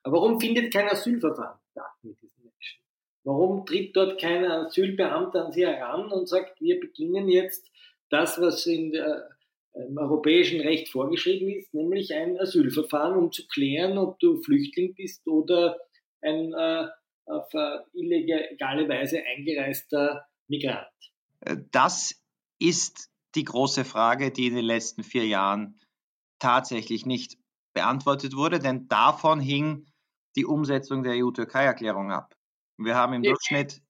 Aber 0.02 0.16
warum 0.16 0.40
findet 0.40 0.72
kein 0.72 0.88
Asylverfahren 0.88 1.58
statt 1.70 1.92
mit 2.02 2.20
diesen 2.20 2.42
Menschen? 2.42 2.82
Warum 3.24 3.66
tritt 3.66 3.96
dort 3.96 4.20
kein 4.20 4.44
Asylbeamter 4.44 5.46
an 5.46 5.52
sie 5.52 5.66
heran 5.66 6.10
und 6.10 6.28
sagt, 6.28 6.60
wir 6.60 6.80
beginnen 6.80 7.28
jetzt 7.28 7.70
das, 8.10 8.40
was 8.40 8.66
in 8.66 8.92
der 8.92 9.28
im 9.74 9.96
europäischen 9.96 10.60
Recht 10.60 10.90
vorgeschrieben 10.90 11.48
ist, 11.48 11.72
nämlich 11.72 12.14
ein 12.14 12.38
Asylverfahren, 12.38 13.16
um 13.16 13.32
zu 13.32 13.46
klären, 13.46 13.96
ob 13.98 14.18
du 14.18 14.42
Flüchtling 14.42 14.94
bist 14.94 15.26
oder 15.26 15.78
ein 16.20 16.52
äh, 16.52 16.88
auf 17.24 17.52
äh, 17.54 17.78
illegale 17.94 18.88
Weise 18.88 19.22
eingereister 19.24 20.26
Migrant. 20.48 20.86
Äh, 21.40 21.56
das 21.70 22.22
ist 22.58 23.10
die 23.34 23.44
große 23.44 23.84
Frage, 23.84 24.30
die 24.30 24.48
in 24.48 24.56
den 24.56 24.64
letzten 24.64 25.04
vier 25.04 25.26
Jahren 25.26 25.80
tatsächlich 26.42 27.06
nicht 27.06 27.38
beantwortet 27.72 28.34
wurde, 28.34 28.58
denn 28.58 28.88
davon 28.88 29.40
hing 29.40 29.86
die 30.36 30.44
Umsetzung 30.44 31.02
der 31.02 31.14
EU-Türkei-Erklärung 31.14 32.10
ab. 32.10 32.36
Wir 32.76 32.96
haben 32.96 33.12
im 33.12 33.22
Durchschnitt 33.22 33.80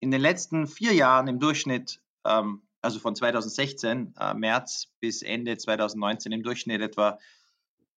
in 0.00 0.10
den 0.10 0.20
letzten 0.20 0.66
vier 0.66 0.92
Jahren 0.92 1.28
im 1.28 1.38
Durchschnitt 1.38 2.02
ähm, 2.24 2.62
also 2.82 2.98
von 2.98 3.14
2016 3.14 4.14
äh, 4.18 4.34
März 4.34 4.88
bis 5.00 5.22
Ende 5.22 5.56
2019 5.56 6.32
im 6.32 6.42
Durchschnitt 6.42 6.80
etwa 6.80 7.18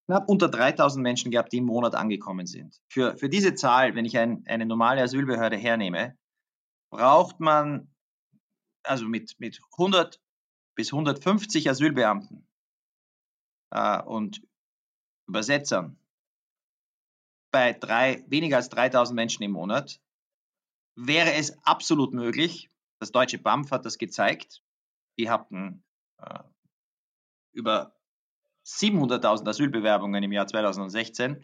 knapp 0.05 0.27
unter 0.27 0.50
3000 0.50 1.01
Menschen 1.01 1.32
gehabt, 1.32 1.53
die 1.53 1.58
im 1.58 1.65
Monat 1.65 1.96
angekommen 1.96 2.46
sind. 2.46 2.82
Für, 2.89 3.17
für 3.17 3.29
diese 3.29 3.55
Zahl, 3.55 3.96
wenn 3.96 4.05
ich 4.05 4.17
ein, 4.17 4.43
eine 4.48 4.65
normale 4.65 5.01
Asylbehörde 5.01 5.55
hernehme, 5.55 6.17
braucht 6.91 7.39
man 7.39 7.89
also 8.84 9.05
mit, 9.05 9.39
mit 9.39 9.62
100 9.77 10.20
bis 10.75 10.91
150 10.91 11.70
Asylbeamten 11.70 12.46
äh, 13.74 14.01
und 14.01 14.42
Übersetzern 15.27 15.98
bei 17.53 17.72
drei, 17.72 18.25
weniger 18.27 18.58
als 18.58 18.70
3000 18.70 19.15
Menschen 19.15 19.44
im 19.44 19.51
Monat 19.51 20.01
wäre 20.96 21.34
es 21.34 21.58
absolut 21.65 22.13
möglich, 22.13 22.70
das 23.00 23.12
deutsche 23.12 23.38
BAMF 23.38 23.72
hat 23.72 23.86
das 23.86 23.98
gezeigt, 23.98 24.63
die 25.20 25.30
hatten 25.30 25.84
äh, 26.18 26.39
über 27.53 27.96
700.000 28.65 29.48
Asylbewerbungen 29.48 30.24
im 30.24 30.32
Jahr 30.32 30.48
2016. 30.48 31.44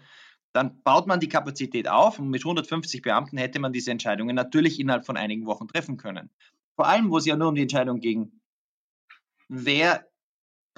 Dann 0.51 0.81
baut 0.81 1.05
man 1.05 1.19
die 1.19 1.29
Kapazität 1.29 1.87
auf 1.87 2.17
und 2.17 2.29
mit 2.29 2.41
150 2.41 3.03
Beamten 3.03 3.37
hätte 3.37 3.59
man 3.59 3.71
diese 3.71 3.91
Entscheidungen 3.91 4.35
natürlich 4.35 4.79
innerhalb 4.79 5.05
von 5.05 5.15
einigen 5.15 5.45
Wochen 5.45 5.67
treffen 5.67 5.97
können. 5.97 6.31
Vor 6.75 6.87
allem, 6.87 7.11
wo 7.11 7.17
es 7.17 7.25
ja 7.25 7.35
nur 7.35 7.49
um 7.49 7.55
die 7.55 7.61
Entscheidung 7.61 7.99
ging, 7.99 8.31
wer 9.47 10.08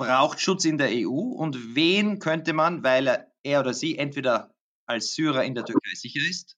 braucht 0.01 0.41
Schutz 0.41 0.65
in 0.65 0.79
der 0.79 0.89
EU 0.89 1.12
und 1.12 1.75
wen 1.75 2.17
könnte 2.17 2.53
man, 2.53 2.84
weil 2.84 3.05
er, 3.05 3.31
er 3.43 3.60
oder 3.60 3.75
sie 3.75 4.00
entweder 4.00 4.51
als 4.88 5.13
Syrer 5.13 5.43
in 5.43 5.53
der 5.53 5.63
Türkei 5.63 5.93
sicher 5.93 6.27
ist 6.27 6.58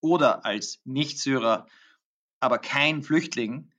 oder 0.00 0.44
als 0.44 0.80
Nicht-Syrer, 0.82 1.68
aber 2.40 2.58
kein 2.58 3.04
Flüchtling, 3.04 3.70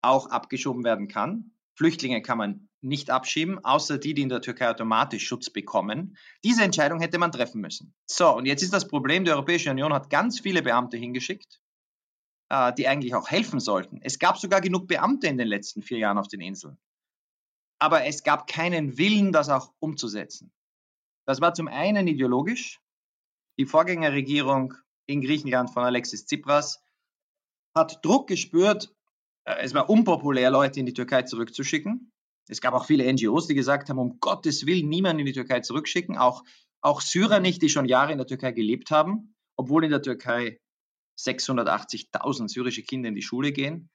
auch 0.00 0.28
abgeschoben 0.30 0.84
werden 0.84 1.08
kann. 1.08 1.50
Flüchtlinge 1.74 2.22
kann 2.22 2.38
man 2.38 2.68
nicht 2.82 3.10
abschieben, 3.10 3.64
außer 3.64 3.98
die, 3.98 4.14
die 4.14 4.22
in 4.22 4.28
der 4.28 4.42
Türkei 4.42 4.70
automatisch 4.70 5.26
Schutz 5.26 5.50
bekommen. 5.50 6.16
Diese 6.44 6.62
Entscheidung 6.62 7.00
hätte 7.00 7.18
man 7.18 7.32
treffen 7.32 7.60
müssen. 7.60 7.92
So, 8.06 8.32
und 8.32 8.46
jetzt 8.46 8.62
ist 8.62 8.72
das 8.72 8.86
Problem, 8.86 9.24
die 9.24 9.32
Europäische 9.32 9.72
Union 9.72 9.92
hat 9.92 10.08
ganz 10.08 10.38
viele 10.38 10.62
Beamte 10.62 10.96
hingeschickt, 10.96 11.60
äh, 12.48 12.72
die 12.74 12.86
eigentlich 12.86 13.16
auch 13.16 13.28
helfen 13.28 13.58
sollten. 13.58 13.98
Es 14.02 14.20
gab 14.20 14.38
sogar 14.38 14.60
genug 14.60 14.86
Beamte 14.86 15.26
in 15.26 15.36
den 15.36 15.48
letzten 15.48 15.82
vier 15.82 15.98
Jahren 15.98 16.18
auf 16.18 16.28
den 16.28 16.40
Inseln. 16.40 16.78
Aber 17.82 18.04
es 18.04 18.22
gab 18.22 18.46
keinen 18.46 18.96
Willen, 18.96 19.32
das 19.32 19.48
auch 19.48 19.72
umzusetzen. 19.80 20.52
Das 21.26 21.40
war 21.40 21.52
zum 21.52 21.66
einen 21.66 22.06
ideologisch. 22.06 22.80
Die 23.58 23.66
Vorgängerregierung 23.66 24.74
in 25.06 25.20
Griechenland 25.20 25.68
von 25.68 25.82
Alexis 25.82 26.24
Tsipras 26.24 26.80
hat 27.74 27.98
Druck 28.04 28.28
gespürt. 28.28 28.94
Äh, 29.42 29.56
es 29.62 29.74
war 29.74 29.90
unpopulär, 29.90 30.52
Leute 30.52 30.78
in 30.78 30.86
die 30.86 30.92
Türkei 30.92 31.22
zurückzuschicken. 31.22 32.12
Es 32.48 32.60
gab 32.60 32.72
auch 32.72 32.86
viele 32.86 33.12
NGOs, 33.12 33.48
die 33.48 33.56
gesagt 33.56 33.88
haben, 33.88 33.98
um 33.98 34.20
Gottes 34.20 34.64
Willen 34.64 34.88
niemanden 34.88 35.18
in 35.18 35.26
die 35.26 35.32
Türkei 35.32 35.58
zurückschicken, 35.58 36.16
auch, 36.16 36.44
auch 36.82 37.00
Syrer 37.00 37.40
nicht, 37.40 37.62
die 37.62 37.68
schon 37.68 37.86
Jahre 37.86 38.12
in 38.12 38.18
der 38.18 38.28
Türkei 38.28 38.52
gelebt 38.52 38.92
haben, 38.92 39.34
obwohl 39.56 39.82
in 39.82 39.90
der 39.90 40.02
Türkei 40.02 40.60
680.000 41.18 42.48
syrische 42.48 42.84
Kinder 42.84 43.08
in 43.08 43.16
die 43.16 43.22
Schule 43.22 43.50
gehen. 43.50 43.90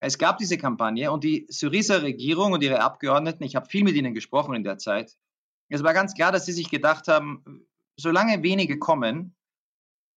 Es 0.00 0.18
gab 0.18 0.38
diese 0.38 0.58
Kampagne 0.58 1.10
und 1.10 1.24
die 1.24 1.46
Syriza 1.48 1.96
Regierung 1.96 2.52
und 2.52 2.62
ihre 2.62 2.80
Abgeordneten, 2.80 3.42
ich 3.42 3.56
habe 3.56 3.66
viel 3.66 3.84
mit 3.84 3.96
ihnen 3.96 4.14
gesprochen 4.14 4.54
in 4.54 4.62
der 4.64 4.78
Zeit, 4.78 5.16
es 5.68 5.82
war 5.82 5.92
ganz 5.92 6.14
klar, 6.14 6.32
dass 6.32 6.46
sie 6.46 6.52
sich 6.52 6.70
gedacht 6.70 7.08
haben, 7.08 7.66
solange 7.96 8.42
wenige 8.42 8.78
kommen, 8.78 9.36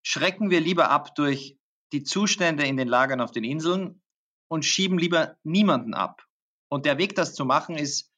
schrecken 0.03 0.49
wir 0.49 0.61
lieber 0.61 0.89
ab 0.89 1.15
durch 1.15 1.57
die 1.91 2.03
Zustände 2.03 2.65
in 2.65 2.77
den 2.77 2.87
Lagern 2.87 3.21
auf 3.21 3.31
den 3.31 3.43
Inseln 3.43 4.01
und 4.47 4.65
schieben 4.65 4.97
lieber 4.97 5.35
niemanden 5.43 5.93
ab. 5.93 6.25
Und 6.69 6.85
der 6.85 6.97
Weg, 6.97 7.15
das 7.15 7.33
zu 7.33 7.43
machen, 7.43 7.75
ist, 7.75 8.11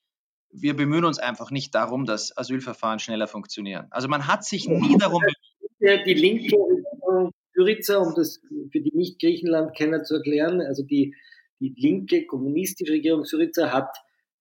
wir 0.52 0.76
bemühen 0.76 1.06
uns 1.06 1.18
einfach 1.18 1.50
nicht 1.50 1.74
darum, 1.74 2.06
dass 2.06 2.38
Asylverfahren 2.38 3.00
schneller 3.00 3.28
funktionieren. 3.28 3.88
Also 3.90 4.08
man 4.08 4.28
hat 4.28 4.46
sich 4.46 4.68
nie 4.68 4.98
darum 4.98 5.22
bemüht. 5.80 6.06
Die 6.06 6.14
linke 6.14 6.56
Syriza, 7.56 7.98
um 7.98 8.14
das 8.16 8.40
für 8.72 8.80
die 8.80 8.96
Nicht-Griechenland-Kenner 8.96 10.04
zu 10.04 10.16
erklären, 10.16 10.62
also 10.62 10.84
die, 10.84 11.16
die 11.64 11.74
linke 11.78 12.26
kommunistische 12.26 12.92
Regierung 12.92 13.24
Syriza 13.24 13.72
hat 13.72 13.96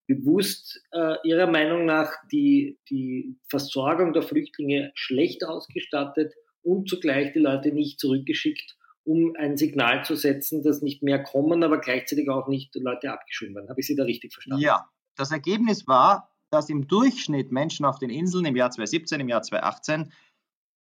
bewusst 0.09 0.83
äh, 0.91 1.17
ihrer 1.23 1.47
Meinung 1.47 1.85
nach 1.85 2.13
die, 2.33 2.81
die 2.91 3.39
Versorgung 3.49 4.13
der 4.13 4.23
Flüchtlinge 4.23 4.91
schlecht 4.95 5.45
ausgestattet 5.45 6.35
und 6.63 6.89
zugleich 6.89 7.33
die 7.33 7.39
Leute 7.39 7.71
nicht 7.71 8.01
zurückgeschickt, 8.01 8.77
um 9.05 9.35
ein 9.39 9.57
Signal 9.57 10.05
zu 10.05 10.17
setzen, 10.17 10.63
dass 10.63 10.83
nicht 10.83 11.05
mehr 11.05 11.23
kommen, 11.23 11.63
aber 11.63 11.81
gleichzeitig 11.81 12.29
auch 12.29 12.49
nicht 12.49 12.75
Leute 12.75 13.13
abgeschoben 13.13 13.55
werden. 13.55 13.69
Habe 13.69 13.81
ich 13.81 13.87
Sie 13.87 13.95
da 13.95 14.03
richtig 14.03 14.33
verstanden? 14.33 14.63
Ja, 14.63 14.89
das 15.15 15.31
Ergebnis 15.31 15.87
war, 15.87 16.29
dass 16.51 16.69
im 16.69 16.89
Durchschnitt 16.89 17.53
Menschen 17.53 17.87
auf 17.87 18.01
den 18.01 18.11
Inseln 18.11 18.45
im 18.47 18.57
Jahr 18.57 18.73
2017, 18.73 19.21
im 19.21 19.29
Jahr 19.29 19.43
2018, 19.43 20.13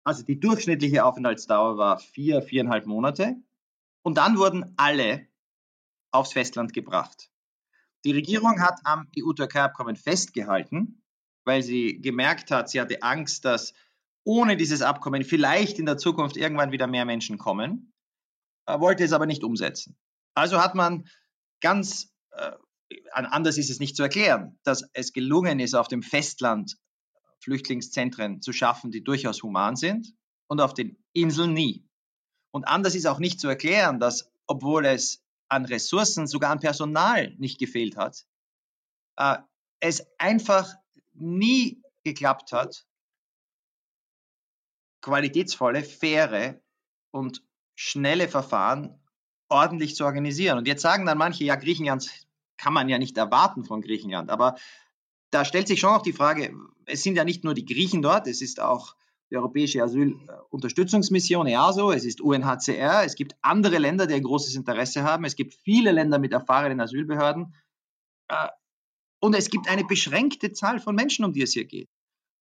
also 0.04 0.25
die 0.25 0.40
durchschnittliche 0.40 1.04
Aufenthaltsdauer 1.04 1.76
war 1.76 1.99
vier, 1.99 2.40
viereinhalb 2.40 2.87
Monate. 2.87 3.37
Und 4.02 4.16
dann 4.16 4.38
wurden 4.38 4.73
alle 4.78 5.28
aufs 6.12 6.33
Festland 6.33 6.73
gebracht. 6.73 7.31
Die 8.05 8.12
Regierung 8.12 8.61
hat 8.61 8.81
am 8.85 9.09
EU-Türkei-Abkommen 9.19 9.97
festgehalten, 9.97 11.02
weil 11.45 11.62
sie 11.62 12.00
gemerkt 12.00 12.50
hat, 12.50 12.71
sie 12.71 12.81
hatte 12.81 13.02
Angst, 13.02 13.45
dass 13.45 13.75
ohne 14.25 14.57
dieses 14.57 14.83
Abkommen 14.83 15.25
vielleicht 15.25 15.79
in 15.79 15.87
der 15.87 15.99
Zukunft 15.99 16.37
irgendwann 16.37 16.73
wieder 16.73 16.87
mehr 16.87 17.05
Menschen 17.05 17.38
kommen, 17.38 17.92
wollte 18.66 19.05
es 19.05 19.12
aber 19.12 19.27
nicht 19.27 19.42
umsetzen. 19.42 19.96
Also 20.35 20.61
hat 20.61 20.75
man 20.75 21.09
ganz, 21.61 22.14
äh, 22.33 22.53
anders 23.12 23.59
ist 23.59 23.70
es 23.70 23.81
nicht 23.81 23.96
zu 23.96 24.03
erklären, 24.03 24.59
dass 24.62 24.88
es 24.92 25.12
gelungen 25.12 25.61
ist, 25.61 25.75
auf 25.75 25.88
dem 25.88 26.03
Festland 26.03 26.77
Flüchtlingszentren 27.42 28.42
zu 28.42 28.53
schaffen, 28.53 28.90
die 28.90 29.03
durchaus 29.03 29.42
human 29.42 29.77
sind 29.77 30.14
und 30.46 30.61
auf 30.61 30.75
den 30.75 31.03
Inseln 31.12 31.55
nie. 31.55 31.87
Und 32.53 32.68
anders 32.68 32.94
ist 32.94 33.07
auch 33.07 33.18
nicht 33.18 33.40
zu 33.40 33.49
erklären, 33.49 34.01
dass 34.01 34.31
obwohl 34.46 34.85
es 34.85 35.25
an 35.51 35.65
Ressourcen, 35.65 36.27
sogar 36.27 36.51
an 36.51 36.61
Personal 36.61 37.35
nicht 37.39 37.59
gefehlt 37.59 37.97
hat, 37.97 38.25
äh, 39.17 39.37
es 39.81 40.07
einfach 40.19 40.75
nie 41.13 41.83
geklappt 42.05 42.53
hat, 42.53 42.87
qualitätsvolle, 45.03 45.83
faire 45.83 46.61
und 47.11 47.43
schnelle 47.75 48.29
Verfahren 48.29 48.99
ordentlich 49.49 49.97
zu 49.97 50.05
organisieren. 50.05 50.59
Und 50.59 50.69
jetzt 50.69 50.83
sagen 50.83 51.07
dann 51.07 51.19
manche, 51.19 51.45
ja, 51.45 51.57
Griechenland 51.57 52.09
kann 52.57 52.73
man 52.73 52.89
ja 52.89 52.99
nicht 52.99 53.17
erwarten 53.17 53.65
von 53.65 53.81
Griechenland. 53.81 54.31
Aber 54.31 54.57
da 55.31 55.45
stellt 55.45 55.67
sich 55.67 55.81
schon 55.81 55.91
auch 55.91 56.03
die 56.03 56.13
Frage, 56.13 56.55
es 56.85 57.03
sind 57.03 57.17
ja 57.17 57.25
nicht 57.25 57.43
nur 57.43 57.55
die 57.55 57.65
Griechen 57.65 58.03
dort, 58.03 58.27
es 58.27 58.43
ist 58.43 58.61
auch 58.61 58.95
die 59.31 59.37
Europäische 59.37 59.83
Asylunterstützungsmission 59.83 61.47
EASO, 61.47 61.93
es 61.93 62.05
ist 62.05 62.21
UNHCR, 62.21 63.05
es 63.05 63.14
gibt 63.14 63.37
andere 63.43 63.79
Länder, 63.79 64.07
die 64.07 64.14
ein 64.14 64.23
großes 64.23 64.57
Interesse 64.57 65.05
haben, 65.05 65.25
es 65.25 65.37
gibt 65.37 65.55
viele 65.55 65.93
Länder 65.93 66.19
mit 66.19 66.33
erfahrenen 66.33 66.81
Asylbehörden 66.81 67.55
äh, 68.29 68.49
und 69.21 69.35
es 69.35 69.51
gibt 69.51 69.69
eine 69.69 69.85
beschränkte 69.85 70.53
Zahl 70.53 70.81
von 70.81 70.95
Menschen, 70.95 71.25
um 71.25 71.33
die 71.33 71.43
es 71.43 71.53
hier 71.53 71.66
geht. 71.66 71.88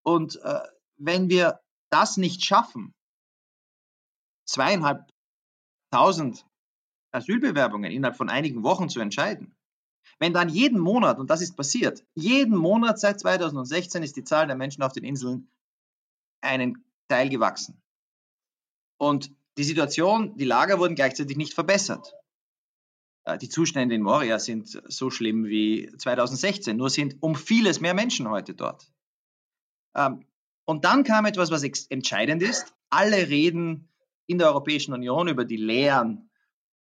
Und 0.03 0.41
äh, 0.43 0.61
wenn 0.97 1.29
wir 1.29 1.59
das 1.91 2.17
nicht 2.17 2.43
schaffen, 2.43 2.93
zweieinhalbtausend 4.47 6.45
Asylbewerbungen 7.11 7.91
innerhalb 7.91 8.17
von 8.17 8.29
einigen 8.29 8.63
Wochen 8.63 8.89
zu 8.89 8.99
entscheiden, 8.99 9.55
wenn 10.17 10.33
dann 10.33 10.49
jeden 10.49 10.79
Monat, 10.79 11.19
und 11.19 11.29
das 11.29 11.41
ist 11.41 11.55
passiert, 11.55 12.03
jeden 12.15 12.57
Monat 12.57 12.99
seit 12.99 13.19
2016 13.19 14.01
ist 14.01 14.15
die 14.15 14.23
Zahl 14.23 14.47
der 14.47 14.55
Menschen 14.55 14.81
auf 14.81 14.91
den 14.91 15.03
Inseln 15.03 15.51
einen 16.41 16.85
Teil 17.07 17.29
gewachsen. 17.29 17.81
Und 18.97 19.31
die 19.57 19.63
Situation, 19.63 20.37
die 20.37 20.45
Lager 20.45 20.79
wurden 20.79 20.95
gleichzeitig 20.95 21.37
nicht 21.37 21.53
verbessert. 21.53 22.13
Äh, 23.25 23.37
die 23.37 23.49
Zustände 23.49 23.95
in 23.95 24.01
Moria 24.01 24.39
sind 24.39 24.81
so 24.87 25.09
schlimm 25.09 25.45
wie 25.45 25.91
2016, 25.97 26.77
nur 26.77 26.89
sind 26.89 27.17
um 27.21 27.35
vieles 27.35 27.79
mehr 27.79 27.93
Menschen 27.93 28.29
heute 28.29 28.53
dort. 28.53 28.91
Ähm, 29.95 30.25
und 30.65 30.85
dann 30.85 31.03
kam 31.03 31.25
etwas, 31.25 31.51
was 31.51 31.63
entscheidend 31.63 32.43
ist. 32.43 32.73
Alle 32.89 33.29
reden 33.29 33.89
in 34.27 34.37
der 34.37 34.47
Europäischen 34.49 34.93
Union 34.93 35.27
über 35.27 35.45
die 35.45 35.57
Lehren 35.57 36.29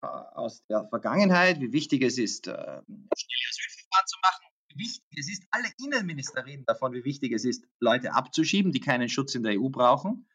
äh, 0.01 0.07
aus 0.07 0.65
der 0.67 0.87
Vergangenheit, 0.89 1.61
wie 1.61 1.71
wichtig 1.71 2.03
es 2.03 2.17
ist, 2.17 2.47
äh, 2.47 2.51
schnelle 2.51 3.47
Asylverfahren 3.49 4.07
zu 4.07 4.17
machen, 4.21 4.45
wichtig 4.77 5.17
es 5.17 5.29
ist. 5.29 5.43
Alle 5.51 5.67
Innenminister 5.83 6.45
reden 6.45 6.65
davon, 6.65 6.93
wie 6.93 7.03
wichtig 7.03 7.31
es 7.33 7.45
ist, 7.45 7.65
Leute 7.79 8.13
abzuschieben, 8.13 8.71
die 8.71 8.79
keinen 8.79 9.09
Schutz 9.09 9.35
in 9.35 9.43
der 9.43 9.59
EU 9.59 9.69
brauchen. 9.69 10.27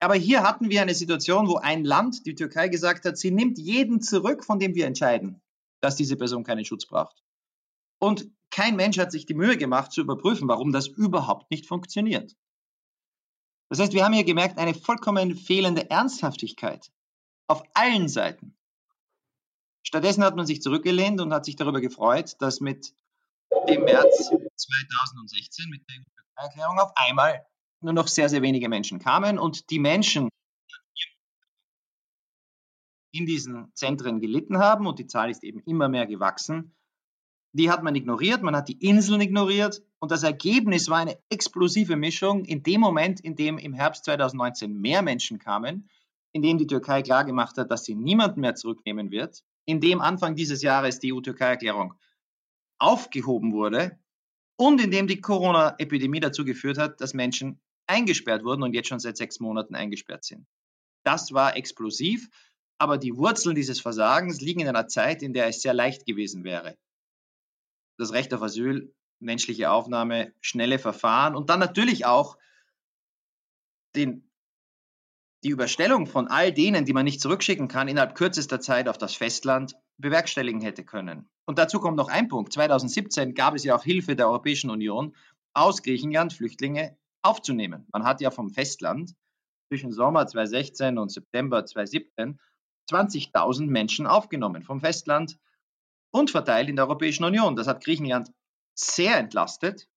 Aber 0.00 0.14
hier 0.14 0.42
hatten 0.42 0.68
wir 0.68 0.82
eine 0.82 0.94
Situation, 0.94 1.48
wo 1.48 1.56
ein 1.56 1.84
Land, 1.84 2.26
die 2.26 2.34
Türkei, 2.34 2.68
gesagt 2.68 3.04
hat, 3.04 3.16
sie 3.16 3.30
nimmt 3.30 3.58
jeden 3.58 4.00
zurück, 4.00 4.44
von 4.44 4.58
dem 4.58 4.74
wir 4.74 4.86
entscheiden, 4.86 5.40
dass 5.80 5.96
diese 5.96 6.16
Person 6.16 6.44
keinen 6.44 6.64
Schutz 6.64 6.86
braucht. 6.86 7.22
Und 7.98 8.30
kein 8.50 8.76
Mensch 8.76 8.98
hat 8.98 9.10
sich 9.10 9.26
die 9.26 9.34
Mühe 9.34 9.56
gemacht 9.56 9.92
zu 9.92 10.02
überprüfen, 10.02 10.48
warum 10.48 10.72
das 10.72 10.86
überhaupt 10.86 11.50
nicht 11.50 11.66
funktioniert. 11.66 12.36
Das 13.68 13.80
heißt, 13.80 13.94
wir 13.94 14.04
haben 14.04 14.12
hier 14.12 14.24
gemerkt, 14.24 14.58
eine 14.58 14.74
vollkommen 14.74 15.34
fehlende 15.34 15.90
Ernsthaftigkeit 15.90 16.92
auf 17.48 17.62
allen 17.74 18.08
Seiten. 18.08 18.56
Stattdessen 19.82 20.24
hat 20.24 20.36
man 20.36 20.46
sich 20.46 20.62
zurückgelehnt 20.62 21.20
und 21.20 21.32
hat 21.32 21.44
sich 21.44 21.56
darüber 21.56 21.80
gefreut, 21.80 22.36
dass 22.40 22.60
mit 22.60 22.92
dem 23.68 23.84
März 23.84 24.30
2016 24.56 25.70
mit 25.70 25.82
der 25.88 26.44
Erklärung 26.44 26.78
auf 26.78 26.92
einmal 26.96 27.44
nur 27.80 27.92
noch 27.92 28.08
sehr, 28.08 28.28
sehr 28.28 28.42
wenige 28.42 28.68
Menschen 28.68 28.98
kamen 28.98 29.38
und 29.38 29.70
die 29.70 29.78
Menschen 29.78 30.28
in 33.12 33.26
diesen 33.26 33.72
Zentren 33.74 34.20
gelitten 34.20 34.58
haben 34.58 34.86
und 34.86 34.98
die 34.98 35.06
Zahl 35.06 35.30
ist 35.30 35.42
eben 35.42 35.60
immer 35.60 35.88
mehr 35.88 36.06
gewachsen, 36.06 36.74
die 37.52 37.70
hat 37.70 37.82
man 37.82 37.94
ignoriert, 37.94 38.42
man 38.42 38.54
hat 38.54 38.68
die 38.68 38.86
Inseln 38.86 39.20
ignoriert 39.22 39.82
und 39.98 40.10
das 40.10 40.22
Ergebnis 40.22 40.90
war 40.90 40.98
eine 40.98 41.18
explosive 41.30 41.96
Mischung 41.96 42.44
in 42.44 42.62
dem 42.62 42.80
Moment, 42.80 43.20
in 43.20 43.34
dem 43.34 43.56
im 43.56 43.72
Herbst 43.72 44.04
2019 44.04 44.78
mehr 44.78 45.00
Menschen 45.00 45.38
kamen, 45.38 45.88
in 46.32 46.42
dem 46.42 46.58
die 46.58 46.66
Türkei 46.66 47.00
klargemacht 47.00 47.56
hat, 47.56 47.70
dass 47.70 47.84
sie 47.84 47.94
niemanden 47.94 48.40
mehr 48.40 48.54
zurücknehmen 48.54 49.10
wird, 49.10 49.42
in 49.64 49.80
dem 49.80 50.02
Anfang 50.02 50.36
dieses 50.36 50.60
Jahres 50.60 50.98
die 50.98 51.14
EU-Türkei-Erklärung 51.14 51.94
aufgehoben 52.78 53.52
wurde 53.52 53.98
und 54.56 54.80
in 54.80 54.90
dem 54.90 55.06
die 55.06 55.20
Corona-Epidemie 55.20 56.20
dazu 56.20 56.44
geführt 56.44 56.78
hat, 56.78 57.00
dass 57.00 57.14
Menschen 57.14 57.60
eingesperrt 57.86 58.44
wurden 58.44 58.62
und 58.62 58.74
jetzt 58.74 58.88
schon 58.88 58.98
seit 58.98 59.16
sechs 59.16 59.40
Monaten 59.40 59.74
eingesperrt 59.74 60.24
sind. 60.24 60.46
Das 61.04 61.32
war 61.32 61.56
explosiv, 61.56 62.28
aber 62.78 62.98
die 62.98 63.16
Wurzeln 63.16 63.54
dieses 63.54 63.80
Versagens 63.80 64.40
liegen 64.40 64.60
in 64.60 64.68
einer 64.68 64.88
Zeit, 64.88 65.22
in 65.22 65.32
der 65.32 65.46
es 65.46 65.62
sehr 65.62 65.74
leicht 65.74 66.04
gewesen 66.04 66.44
wäre, 66.44 66.76
das 67.98 68.12
Recht 68.12 68.34
auf 68.34 68.42
Asyl 68.42 68.92
menschliche 69.18 69.70
Aufnahme, 69.70 70.34
schnelle 70.40 70.78
Verfahren 70.78 71.36
und 71.36 71.48
dann 71.48 71.60
natürlich 71.60 72.04
auch 72.04 72.36
den, 73.94 74.30
die 75.42 75.48
Überstellung 75.48 76.06
von 76.06 76.28
all 76.28 76.52
denen, 76.52 76.84
die 76.84 76.92
man 76.92 77.04
nicht 77.04 77.20
zurückschicken 77.20 77.68
kann, 77.68 77.88
innerhalb 77.88 78.14
kürzester 78.14 78.60
Zeit 78.60 78.88
auf 78.88 78.98
das 78.98 79.14
Festland 79.14 79.74
bewerkstelligen 79.98 80.60
hätte 80.60 80.84
können. 80.84 81.28
Und 81.46 81.58
dazu 81.58 81.80
kommt 81.80 81.96
noch 81.96 82.08
ein 82.08 82.28
Punkt. 82.28 82.52
2017 82.52 83.34
gab 83.34 83.54
es 83.54 83.64
ja 83.64 83.76
auch 83.76 83.84
Hilfe 83.84 84.16
der 84.16 84.28
Europäischen 84.28 84.70
Union, 84.70 85.14
aus 85.54 85.82
Griechenland 85.82 86.32
Flüchtlinge 86.32 86.96
aufzunehmen. 87.22 87.86
Man 87.92 88.04
hat 88.04 88.20
ja 88.20 88.30
vom 88.30 88.50
Festland 88.50 89.14
zwischen 89.68 89.92
Sommer 89.92 90.26
2016 90.26 90.98
und 90.98 91.10
September 91.10 91.64
2017 91.64 92.38
20.000 92.90 93.66
Menschen 93.66 94.06
aufgenommen 94.06 94.62
vom 94.62 94.80
Festland 94.80 95.38
und 96.12 96.30
verteilt 96.30 96.68
in 96.68 96.76
der 96.76 96.86
Europäischen 96.86 97.24
Union. 97.24 97.56
Das 97.56 97.66
hat 97.66 97.84
Griechenland 97.84 98.32
sehr 98.74 99.16
entlastet. 99.18 99.88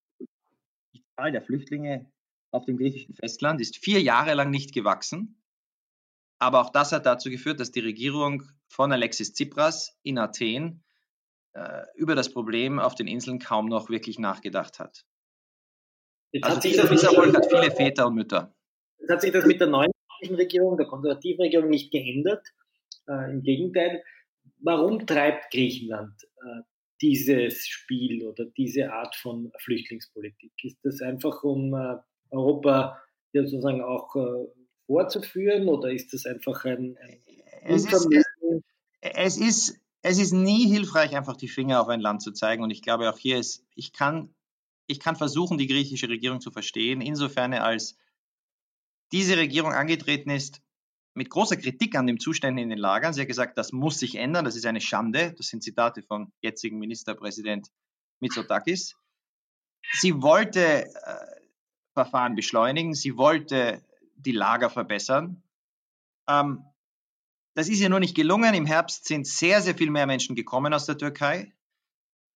Die 0.93 1.03
Zahl 1.15 1.31
der 1.31 1.41
Flüchtlinge 1.41 2.11
auf 2.51 2.65
dem 2.65 2.77
griechischen 2.77 3.13
Festland 3.13 3.61
ist 3.61 3.77
vier 3.77 4.01
Jahre 4.01 4.33
lang 4.33 4.49
nicht 4.49 4.73
gewachsen. 4.73 5.41
Aber 6.39 6.61
auch 6.61 6.71
das 6.71 6.91
hat 6.91 7.05
dazu 7.05 7.29
geführt, 7.29 7.59
dass 7.59 7.71
die 7.71 7.81
Regierung 7.81 8.43
von 8.69 8.91
Alexis 8.91 9.33
Tsipras 9.33 9.97
in 10.03 10.17
Athen 10.17 10.83
äh, 11.53 11.83
über 11.95 12.15
das 12.15 12.31
Problem 12.31 12.79
auf 12.79 12.95
den 12.95 13.07
Inseln 13.07 13.39
kaum 13.39 13.67
noch 13.67 13.89
wirklich 13.89 14.19
nachgedacht 14.19 14.79
hat. 14.79 15.05
Jetzt 16.31 16.45
also 16.45 16.61
dieser, 16.61 16.87
dieser 16.87 17.09
Erfolg 17.09 17.35
hat 17.35 17.47
viele 17.49 17.71
Väter 17.71 18.07
und 18.07 18.15
Mütter. 18.15 18.55
Jetzt 18.99 19.09
hat 19.09 19.21
sich 19.21 19.31
das 19.31 19.45
mit 19.45 19.59
der 19.59 19.67
neuen 19.67 19.91
Regierung, 20.29 20.77
der 20.77 20.85
konservativen 20.85 21.41
Regierung 21.41 21.69
nicht 21.69 21.91
geändert. 21.91 22.47
Äh, 23.07 23.31
Im 23.31 23.41
Gegenteil, 23.41 24.03
warum 24.59 25.05
treibt 25.07 25.51
Griechenland 25.51 26.13
äh, 26.43 26.61
dieses 27.01 27.67
Spiel 27.67 28.25
oder 28.27 28.45
diese 28.45 28.91
Art 28.93 29.15
von 29.15 29.51
Flüchtlingspolitik? 29.57 30.51
Ist 30.63 30.77
das 30.83 31.01
einfach, 31.01 31.43
um 31.43 31.73
äh, 31.73 31.95
Europa 32.29 33.01
ja 33.33 33.43
sozusagen 33.43 33.81
auch 33.81 34.15
äh, 34.15 34.47
vorzuführen 34.85 35.67
oder 35.67 35.91
ist 35.91 36.13
das 36.13 36.25
einfach 36.25 36.65
ein, 36.65 36.97
ein 37.01 37.21
es, 37.63 37.85
ist, 37.85 38.07
es, 38.11 38.25
es, 39.19 39.37
ist, 39.37 39.77
es 40.01 40.17
ist 40.17 40.31
nie 40.31 40.67
hilfreich, 40.67 41.15
einfach 41.15 41.35
die 41.35 41.49
Finger 41.49 41.81
auf 41.81 41.89
ein 41.89 41.99
Land 41.99 42.21
zu 42.21 42.31
zeigen. 42.31 42.63
Und 42.63 42.71
ich 42.71 42.81
glaube, 42.81 43.09
auch 43.09 43.17
hier 43.17 43.37
ist, 43.37 43.65
ich 43.75 43.91
kann, 43.91 44.33
ich 44.87 45.01
kann 45.01 45.17
versuchen, 45.17 45.57
die 45.57 45.67
griechische 45.67 46.07
Regierung 46.07 46.39
zu 46.39 46.51
verstehen, 46.51 47.01
insofern 47.01 47.53
als 47.53 47.97
diese 49.11 49.35
Regierung 49.35 49.73
angetreten 49.73 50.29
ist, 50.29 50.61
mit 51.15 51.29
großer 51.29 51.57
Kritik 51.57 51.95
an 51.95 52.07
den 52.07 52.17
Zuständen 52.17 52.63
in 52.63 52.69
den 52.69 52.77
Lagern. 52.77 53.11
Sie 53.11 53.19
hat 53.19 53.27
gesagt, 53.27 53.57
das 53.57 53.73
muss 53.73 53.99
sich 53.99 54.15
ändern, 54.15 54.45
das 54.45 54.55
ist 54.55 54.65
eine 54.65 54.79
Schande. 54.79 55.33
Das 55.33 55.47
sind 55.47 55.63
Zitate 55.63 56.01
von 56.01 56.31
jetzigen 56.39 56.79
Ministerpräsident 56.79 57.67
Mitsotakis. 58.21 58.95
Sie 59.91 60.21
wollte 60.21 60.85
äh, 60.85 60.91
Verfahren 61.93 62.35
beschleunigen, 62.35 62.93
sie 62.93 63.17
wollte 63.17 63.83
die 64.15 64.31
Lager 64.31 64.69
verbessern. 64.69 65.43
Ähm, 66.29 66.63
das 67.59 67.67
ist 67.67 67.81
ihr 67.81 67.89
nur 67.89 67.99
nicht 67.99 68.15
gelungen. 68.15 68.53
Im 68.53 68.65
Herbst 68.65 69.05
sind 69.05 69.27
sehr, 69.27 69.61
sehr 69.61 69.75
viel 69.75 69.91
mehr 69.91 70.05
Menschen 70.05 70.33
gekommen 70.33 70.73
aus 70.73 70.85
der 70.85 70.97
Türkei. 70.97 71.51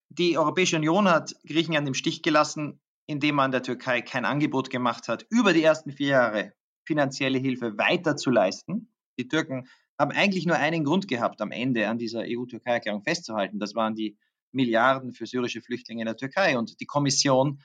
Die 0.09 0.37
Europäische 0.37 0.75
Union 0.75 1.07
hat 1.07 1.33
Griechenland 1.47 1.87
im 1.87 1.93
Stich 1.93 2.23
gelassen, 2.23 2.81
indem 3.05 3.35
man 3.35 3.51
der 3.51 3.63
Türkei 3.63 4.01
kein 4.01 4.25
Angebot 4.25 4.69
gemacht 4.69 5.07
hat, 5.07 5.25
über 5.29 5.53
die 5.53 5.63
ersten 5.63 5.93
vier 5.93 6.07
Jahre 6.07 6.53
finanzielle 6.85 7.37
Hilfe 7.37 7.77
weiter 7.77 8.17
zu 8.17 8.31
leisten. 8.31 8.93
Die 9.17 9.29
Türken 9.29 9.69
haben 9.97 10.11
eigentlich 10.11 10.45
nur 10.45 10.57
einen 10.57 10.83
Grund 10.83 11.07
gehabt, 11.07 11.39
am 11.39 11.51
Ende 11.51 11.87
an 11.87 11.97
dieser 11.97 12.23
EU-Türkei-Erklärung 12.25 13.03
festzuhalten. 13.03 13.59
Das 13.59 13.75
waren 13.75 13.95
die 13.95 14.17
Milliarden 14.51 15.13
für 15.13 15.25
syrische 15.25 15.61
Flüchtlinge 15.61 16.01
in 16.01 16.07
der 16.07 16.17
Türkei. 16.17 16.57
Und 16.57 16.81
die 16.81 16.85
Kommission 16.85 17.61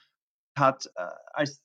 hat, 0.56 0.86
äh, 0.94 1.02
als 1.32 1.60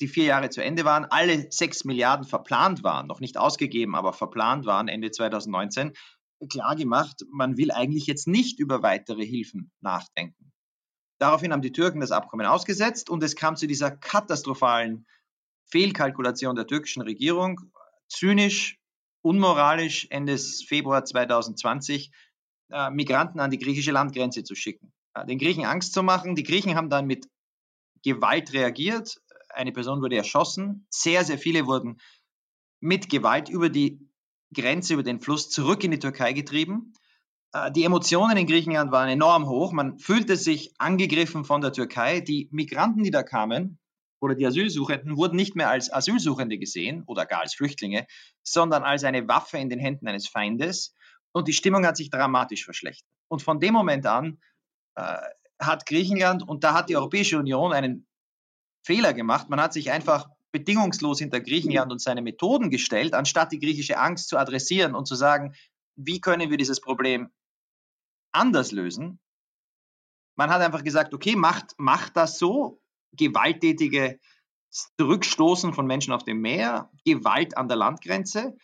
die 0.00 0.08
vier 0.08 0.24
Jahre 0.24 0.50
zu 0.50 0.62
Ende 0.62 0.84
waren, 0.84 1.06
alle 1.06 1.50
sechs 1.50 1.84
Milliarden 1.84 2.26
verplant 2.26 2.82
waren, 2.82 3.06
noch 3.06 3.20
nicht 3.20 3.38
ausgegeben, 3.38 3.94
aber 3.94 4.12
verplant 4.12 4.66
waren 4.66 4.88
Ende 4.88 5.10
2019, 5.10 5.92
klar 6.50 6.76
gemacht, 6.76 7.22
man 7.30 7.56
will 7.56 7.70
eigentlich 7.70 8.06
jetzt 8.06 8.28
nicht 8.28 8.60
über 8.60 8.82
weitere 8.82 9.24
Hilfen 9.24 9.72
nachdenken. 9.80 10.52
Daraufhin 11.18 11.52
haben 11.52 11.62
die 11.62 11.72
Türken 11.72 12.00
das 12.00 12.10
Abkommen 12.10 12.46
ausgesetzt 12.46 13.08
und 13.08 13.22
es 13.22 13.36
kam 13.36 13.56
zu 13.56 13.66
dieser 13.66 13.90
katastrophalen 13.90 15.06
Fehlkalkulation 15.70 16.56
der 16.56 16.66
türkischen 16.66 17.02
Regierung, 17.02 17.60
zynisch, 18.08 18.78
unmoralisch 19.22 20.06
Ende 20.10 20.36
Februar 20.38 21.04
2020 21.04 22.12
äh, 22.70 22.90
Migranten 22.90 23.40
an 23.40 23.50
die 23.50 23.58
griechische 23.58 23.92
Landgrenze 23.92 24.44
zu 24.44 24.54
schicken. 24.54 24.92
Äh, 25.14 25.26
den 25.26 25.38
Griechen 25.38 25.64
Angst 25.64 25.94
zu 25.94 26.02
machen. 26.02 26.34
Die 26.34 26.42
Griechen 26.42 26.76
haben 26.76 26.90
dann 26.90 27.06
mit 27.06 27.26
Gewalt 28.04 28.52
reagiert. 28.52 29.20
Eine 29.56 29.72
Person 29.72 30.02
wurde 30.02 30.16
erschossen. 30.16 30.86
Sehr, 30.90 31.24
sehr 31.24 31.38
viele 31.38 31.66
wurden 31.66 31.98
mit 32.80 33.08
Gewalt 33.08 33.48
über 33.48 33.70
die 33.70 33.98
Grenze, 34.54 34.94
über 34.94 35.02
den 35.02 35.20
Fluss 35.20 35.50
zurück 35.50 35.82
in 35.82 35.90
die 35.90 35.98
Türkei 35.98 36.32
getrieben. 36.32 36.92
Äh, 37.52 37.72
die 37.72 37.84
Emotionen 37.84 38.36
in 38.36 38.46
Griechenland 38.46 38.92
waren 38.92 39.08
enorm 39.08 39.48
hoch. 39.48 39.72
Man 39.72 39.98
fühlte 39.98 40.36
sich 40.36 40.74
angegriffen 40.78 41.44
von 41.44 41.60
der 41.60 41.72
Türkei. 41.72 42.20
Die 42.20 42.48
Migranten, 42.52 43.02
die 43.02 43.10
da 43.10 43.22
kamen, 43.22 43.78
oder 44.20 44.34
die 44.34 44.46
Asylsuchenden 44.46 45.16
wurden 45.16 45.36
nicht 45.36 45.56
mehr 45.56 45.68
als 45.68 45.92
Asylsuchende 45.92 46.58
gesehen 46.58 47.02
oder 47.06 47.26
gar 47.26 47.40
als 47.40 47.54
Flüchtlinge, 47.54 48.06
sondern 48.42 48.82
als 48.82 49.04
eine 49.04 49.28
Waffe 49.28 49.58
in 49.58 49.68
den 49.68 49.78
Händen 49.78 50.08
eines 50.08 50.26
Feindes. 50.26 50.94
Und 51.32 51.48
die 51.48 51.52
Stimmung 51.52 51.86
hat 51.86 51.96
sich 51.96 52.10
dramatisch 52.10 52.64
verschlechtert. 52.64 53.08
Und 53.28 53.42
von 53.42 53.60
dem 53.60 53.74
Moment 53.74 54.06
an 54.06 54.38
äh, 54.94 55.18
hat 55.58 55.86
Griechenland, 55.86 56.46
und 56.46 56.64
da 56.64 56.74
hat 56.74 56.88
die 56.88 56.96
Europäische 56.96 57.38
Union 57.38 57.72
einen 57.72 58.05
Fehler 58.86 59.14
gemacht, 59.14 59.50
man 59.50 59.60
hat 59.60 59.72
sich 59.72 59.90
einfach 59.90 60.28
bedingungslos 60.52 61.18
hinter 61.18 61.40
Griechenland 61.40 61.90
und 61.90 62.00
seine 62.00 62.22
Methoden 62.22 62.70
gestellt, 62.70 63.14
anstatt 63.14 63.50
die 63.50 63.58
griechische 63.58 63.98
Angst 63.98 64.28
zu 64.28 64.38
adressieren 64.38 64.94
und 64.94 65.06
zu 65.06 65.16
sagen, 65.16 65.54
wie 65.96 66.20
können 66.20 66.50
wir 66.50 66.56
dieses 66.56 66.80
Problem 66.80 67.30
anders 68.32 68.70
lösen. 68.70 69.18
Man 70.36 70.50
hat 70.50 70.62
einfach 70.62 70.84
gesagt, 70.84 71.14
okay, 71.14 71.34
macht, 71.34 71.74
macht 71.78 72.16
das 72.16 72.38
so, 72.38 72.80
gewalttätige 73.12 74.20
Zurückstoßen 74.70 75.72
von 75.72 75.86
Menschen 75.86 76.12
auf 76.12 76.24
dem 76.24 76.40
Meer, 76.40 76.90
Gewalt 77.04 77.56
an 77.56 77.68
der 77.68 77.78
Landgrenze. 77.78 78.56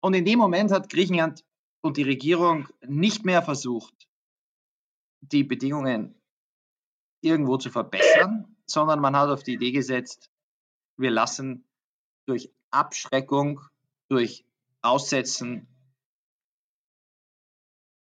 Und 0.00 0.14
in 0.14 0.24
dem 0.24 0.38
Moment 0.38 0.70
hat 0.70 0.90
Griechenland 0.90 1.44
und 1.80 1.96
die 1.96 2.02
Regierung 2.02 2.68
nicht 2.86 3.24
mehr 3.24 3.42
versucht, 3.42 4.08
die 5.20 5.42
Bedingungen 5.44 6.20
irgendwo 7.22 7.56
zu 7.56 7.70
verbessern, 7.70 8.49
sondern 8.70 9.00
man 9.00 9.16
hat 9.16 9.28
auf 9.28 9.42
die 9.42 9.54
Idee 9.54 9.72
gesetzt, 9.72 10.30
wir 10.96 11.10
lassen 11.10 11.64
durch 12.26 12.50
Abschreckung, 12.70 13.60
durch 14.08 14.44
Aussetzen 14.82 15.66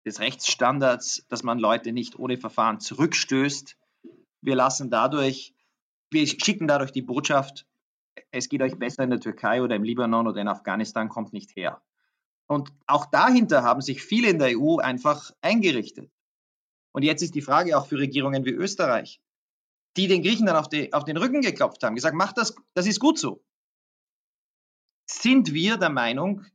des 0.06 0.20
Rechtsstandards, 0.20 1.26
dass 1.28 1.44
man 1.44 1.60
Leute 1.60 1.92
nicht 1.92 2.18
ohne 2.18 2.38
Verfahren 2.38 2.80
zurückstößt, 2.80 3.78
wir 4.42 4.56
lassen 4.56 4.90
dadurch, 4.90 5.54
wir 6.10 6.26
schicken 6.26 6.68
dadurch 6.68 6.92
die 6.92 7.02
Botschaft, 7.02 7.66
es 8.32 8.50
geht 8.50 8.62
euch 8.62 8.78
besser 8.78 9.04
in 9.04 9.10
der 9.10 9.20
Türkei 9.20 9.62
oder 9.62 9.76
im 9.76 9.84
Libanon 9.84 10.28
oder 10.28 10.42
in 10.42 10.48
Afghanistan, 10.48 11.10
kommt 11.10 11.34
nicht 11.34 11.56
her. 11.56 11.82
Und 12.48 12.72
auch 12.86 13.06
dahinter 13.06 13.64
haben 13.64 13.82
sich 13.82 14.02
viele 14.02 14.30
in 14.30 14.40
der 14.40 14.58
EU 14.58 14.78
einfach 14.78 15.32
eingerichtet. 15.42 16.10
Und 16.94 17.04
jetzt 17.04 17.22
ist 17.22 17.36
die 17.36 17.42
Frage 17.42 17.78
auch 17.78 17.88
für 17.88 18.00
Regierungen 18.00 18.46
wie 18.46 18.52
Österreich, 18.52 19.20
die 19.98 20.08
den 20.08 20.22
Griechen 20.22 20.46
dann 20.46 20.56
auf, 20.56 20.70
die, 20.70 20.94
auf 20.94 21.04
den 21.04 21.18
Rücken 21.18 21.42
geklopft 21.42 21.84
haben, 21.84 21.96
gesagt, 21.96 22.16
macht 22.16 22.38
das, 22.38 22.56
das 22.76 22.86
ist 22.86 23.00
gut 23.00 23.18
so. 23.18 23.44
Sind 25.10 25.54
wir 25.54 25.78
der 25.78 25.90
Meinung, 25.90 26.46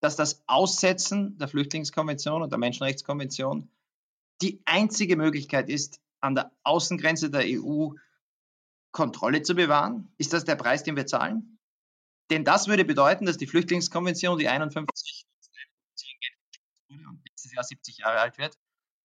dass 0.00 0.16
das 0.16 0.42
Aussetzen 0.46 1.36
der 1.38 1.48
Flüchtlingskonvention 1.48 2.42
und 2.42 2.50
der 2.50 2.58
Menschenrechtskonvention 2.58 3.70
die 4.40 4.62
einzige 4.64 5.16
Möglichkeit 5.16 5.68
ist, 5.68 6.00
an 6.20 6.34
der 6.34 6.52
Außengrenze 6.64 7.30
der 7.30 7.44
EU 7.44 7.90
Kontrolle 8.92 9.42
zu 9.42 9.54
bewahren? 9.54 10.12
Ist 10.18 10.32
das 10.32 10.44
der 10.44 10.56
Preis, 10.56 10.82
den 10.82 10.96
wir 10.96 11.06
zahlen? 11.06 11.58
Denn 12.30 12.44
das 12.44 12.68
würde 12.68 12.84
bedeuten, 12.84 13.26
dass 13.26 13.36
die 13.36 13.46
Flüchtlingskonvention, 13.46 14.38
die 14.38 14.48
51 14.48 15.26
und 16.88 17.22
nächstes 17.24 17.52
Jahr 17.52 17.64
70 17.64 17.98
Jahre 17.98 18.20
alt 18.20 18.38
wird, 18.38 18.58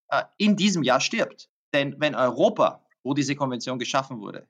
äh, 0.10 0.24
in 0.38 0.56
diesem 0.56 0.84
Jahr 0.84 1.02
stirbt. 1.02 1.50
Denn 1.74 2.00
wenn 2.00 2.16
Europa, 2.16 2.87
wo 3.08 3.14
diese 3.14 3.36
Konvention 3.38 3.80
geschaffen 3.80 4.20
wurde, 4.20 4.50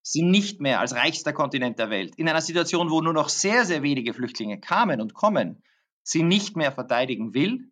sie 0.00 0.22
nicht 0.22 0.60
mehr 0.60 0.80
als 0.80 0.94
reichster 0.94 1.34
Kontinent 1.34 1.78
der 1.78 1.90
Welt, 1.90 2.14
in 2.16 2.26
einer 2.26 2.40
Situation, 2.40 2.90
wo 2.90 3.02
nur 3.02 3.12
noch 3.12 3.28
sehr, 3.28 3.66
sehr 3.66 3.82
wenige 3.82 4.14
Flüchtlinge 4.14 4.58
kamen 4.58 5.00
und 5.02 5.12
kommen, 5.12 5.62
sie 6.02 6.22
nicht 6.22 6.56
mehr 6.56 6.72
verteidigen 6.72 7.34
will, 7.34 7.70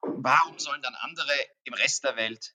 warum 0.00 0.58
sollen 0.58 0.80
dann 0.80 0.94
andere 0.94 1.32
im 1.64 1.74
Rest 1.74 2.04
der 2.04 2.16
Welt 2.16 2.54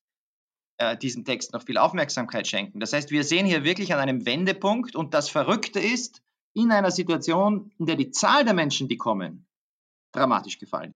äh, 0.77 0.97
diesem 0.97 1.23
Text 1.23 1.53
noch 1.53 1.63
viel 1.63 1.77
Aufmerksamkeit 1.77 2.47
schenken. 2.47 2.79
Das 2.79 2.93
heißt, 2.93 3.12
wir 3.12 3.23
sehen 3.23 3.45
hier 3.45 3.63
wirklich 3.63 3.93
an 3.93 3.99
einem 3.99 4.25
Wendepunkt 4.25 4.95
und 4.95 5.13
das 5.13 5.29
Verrückte 5.29 5.79
ist, 5.79 6.23
in 6.53 6.71
einer 6.71 6.89
Situation, 6.89 7.71
in 7.77 7.86
der 7.86 7.95
die 7.95 8.10
Zahl 8.10 8.43
der 8.43 8.55
Menschen, 8.55 8.88
die 8.88 8.97
kommen, 8.97 9.45
dramatisch 10.13 10.57
gefallen. 10.57 10.95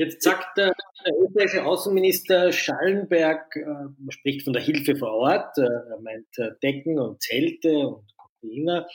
Jetzt 0.00 0.22
sagt 0.22 0.56
der, 0.56 0.72
der 1.04 1.12
österreichische 1.24 1.66
Außenminister 1.66 2.52
Schallenberg, 2.52 3.56
äh, 3.56 4.12
spricht 4.12 4.44
von 4.44 4.52
der 4.52 4.62
Hilfe 4.62 4.94
vor 4.94 5.10
Ort, 5.10 5.58
äh, 5.58 5.62
er 5.62 6.00
meint 6.00 6.28
äh, 6.36 6.50
Decken 6.62 7.00
und 7.00 7.20
Zelte 7.20 7.76
und 7.88 8.04
Container, 8.16 8.86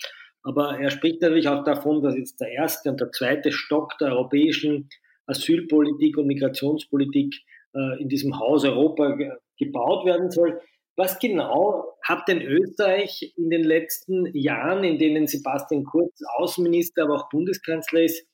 aber 0.44 0.80
er 0.80 0.90
spricht 0.92 1.22
natürlich 1.22 1.50
auch 1.50 1.66
davon, 1.66 2.02
dass 2.02 2.16
jetzt 2.16 2.40
der 2.40 2.54
erste 2.54 2.90
und 2.90 3.02
der 3.02 3.12
zweite 3.12 3.52
Stock 3.52 3.98
der 4.00 4.14
europäischen 4.14 4.88
Asylpolitik 5.26 6.18
und 6.18 6.28
Migrationspolitik 6.28 7.36
äh, 7.76 8.02
in 8.02 8.08
diesem 8.08 8.40
Haus 8.40 8.64
Europa 8.64 9.16
ge 9.16 9.32
gebaut 9.58 10.06
werden 10.06 10.32
soll. 10.32 10.60
Was 10.96 11.20
genau 11.20 11.98
hat 12.02 12.28
denn 12.28 12.42
Österreich 12.42 13.34
in 13.36 13.50
den 13.50 13.64
letzten 13.64 14.26
Jahren, 14.36 14.84
in 14.84 14.98
denen 15.00 15.28
Sebastian 15.28 15.84
Kurz 15.84 16.18
Außenminister, 16.38 17.04
aber 17.04 17.16
auch 17.16 17.30
Bundeskanzler 17.30 18.04
ist, 18.04 18.26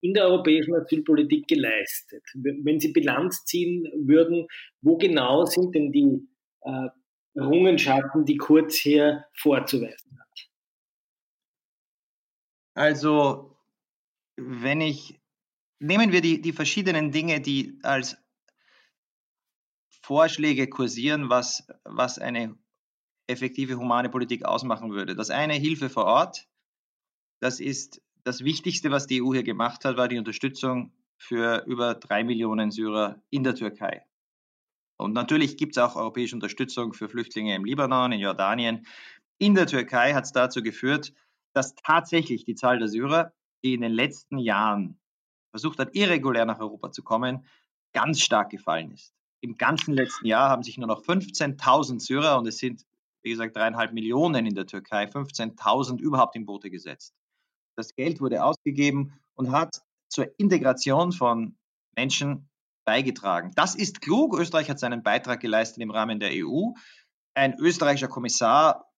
in 0.00 0.14
der 0.14 0.24
europäischen 0.24 0.74
Asylpolitik 0.74 1.48
geleistet? 1.48 2.22
Wenn 2.34 2.80
Sie 2.80 2.92
Bilanz 2.92 3.44
ziehen 3.44 3.84
würden, 3.96 4.46
wo 4.80 4.96
genau 4.96 5.44
sind 5.44 5.74
denn 5.74 5.92
die 5.92 6.28
äh, 6.62 6.88
Errungenschaften, 7.34 8.24
die 8.24 8.36
Kurz 8.36 8.76
hier 8.76 9.24
vorzuweisen 9.34 10.18
hat? 10.18 10.50
Also, 12.74 13.56
wenn 14.36 14.80
ich, 14.80 15.20
nehmen 15.80 16.12
wir 16.12 16.20
die, 16.20 16.40
die 16.40 16.52
verschiedenen 16.52 17.10
Dinge, 17.10 17.40
die 17.40 17.78
als 17.82 18.16
Vorschläge 20.02 20.68
kursieren, 20.68 21.28
was, 21.28 21.66
was 21.84 22.18
eine 22.18 22.56
effektive 23.26 23.76
humane 23.76 24.08
Politik 24.08 24.44
ausmachen 24.44 24.90
würde. 24.90 25.14
Das 25.14 25.30
eine 25.30 25.54
Hilfe 25.54 25.90
vor 25.90 26.04
Ort, 26.04 26.48
das 27.40 27.60
ist 27.60 28.00
das 28.28 28.44
Wichtigste, 28.44 28.90
was 28.90 29.06
die 29.06 29.22
EU 29.22 29.32
hier 29.32 29.42
gemacht 29.42 29.86
hat, 29.86 29.96
war 29.96 30.06
die 30.06 30.18
Unterstützung 30.18 30.92
für 31.16 31.64
über 31.66 31.94
drei 31.94 32.24
Millionen 32.24 32.70
Syrer 32.70 33.22
in 33.30 33.42
der 33.42 33.54
Türkei. 33.54 34.04
Und 34.98 35.14
natürlich 35.14 35.56
gibt 35.56 35.78
es 35.78 35.82
auch 35.82 35.96
europäische 35.96 36.34
Unterstützung 36.34 36.92
für 36.92 37.08
Flüchtlinge 37.08 37.54
im 37.54 37.64
Libanon, 37.64 38.12
in 38.12 38.20
Jordanien. 38.20 38.86
In 39.38 39.54
der 39.54 39.66
Türkei 39.66 40.12
hat 40.12 40.24
es 40.24 40.32
dazu 40.32 40.62
geführt, 40.62 41.14
dass 41.54 41.74
tatsächlich 41.74 42.44
die 42.44 42.54
Zahl 42.54 42.78
der 42.78 42.88
Syrer, 42.88 43.32
die 43.64 43.72
in 43.72 43.80
den 43.80 43.92
letzten 43.92 44.36
Jahren 44.36 45.00
versucht 45.50 45.78
hat, 45.78 45.94
irregulär 45.94 46.44
nach 46.44 46.60
Europa 46.60 46.92
zu 46.92 47.02
kommen, 47.02 47.46
ganz 47.94 48.20
stark 48.20 48.50
gefallen 48.50 48.90
ist. 48.90 49.14
Im 49.40 49.56
ganzen 49.56 49.94
letzten 49.94 50.26
Jahr 50.26 50.50
haben 50.50 50.62
sich 50.62 50.76
nur 50.76 50.88
noch 50.88 51.02
15.000 51.02 51.98
Syrer, 51.98 52.36
und 52.36 52.46
es 52.46 52.58
sind, 52.58 52.84
wie 53.22 53.30
gesagt, 53.30 53.56
dreieinhalb 53.56 53.94
Millionen 53.94 54.44
in 54.44 54.54
der 54.54 54.66
Türkei, 54.66 55.04
15.000 55.04 55.98
überhaupt 55.98 56.36
in 56.36 56.44
Boote 56.44 56.68
gesetzt. 56.68 57.14
Das 57.78 57.94
Geld 57.94 58.20
wurde 58.20 58.42
ausgegeben 58.42 59.12
und 59.34 59.52
hat 59.52 59.82
zur 60.08 60.26
Integration 60.36 61.12
von 61.12 61.56
Menschen 61.94 62.50
beigetragen. 62.84 63.52
Das 63.54 63.76
ist 63.76 64.00
klug. 64.00 64.36
Österreich 64.36 64.68
hat 64.68 64.80
seinen 64.80 65.04
Beitrag 65.04 65.38
geleistet 65.38 65.80
im 65.80 65.92
Rahmen 65.92 66.18
der 66.18 66.30
EU. 66.32 66.72
Ein 67.34 67.56
österreichischer 67.60 68.08
Kommissar 68.08 68.90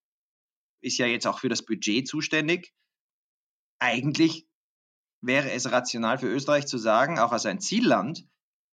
ist 0.81 0.97
ja 0.97 1.05
jetzt 1.05 1.27
auch 1.27 1.41
für 1.41 1.51
das 1.51 1.63
Budget 1.63 2.09
zuständig. 2.09 2.73
Eigentlich 3.81 4.49
wäre 5.21 5.51
es 5.51 5.71
rational 5.71 6.17
für 6.17 6.29
Österreich 6.29 6.67
zu 6.67 6.79
sagen, 6.79 7.19
auch 7.19 7.33
als 7.33 7.45
ein 7.45 7.61
Zielland, 7.61 8.27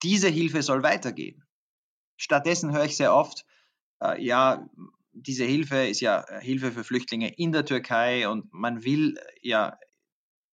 diese 0.04 0.30
Hilfe 0.30 0.62
soll 0.62 0.84
weitergehen. 0.84 1.43
Stattdessen 2.15 2.72
höre 2.72 2.86
ich 2.86 2.96
sehr 2.96 3.13
oft, 3.13 3.46
äh, 4.02 4.24
ja, 4.24 4.70
diese 5.12 5.43
Hilfe 5.43 5.86
ist 5.86 6.00
ja 6.00 6.26
Hilfe 6.39 6.72
für 6.72 6.86
Flüchtlinge 6.86 7.34
in 7.36 7.52
der 7.52 7.65
Türkei 7.65 8.30
und 8.30 8.54
man 8.54 8.86
will 8.86 9.20
ja 9.41 9.78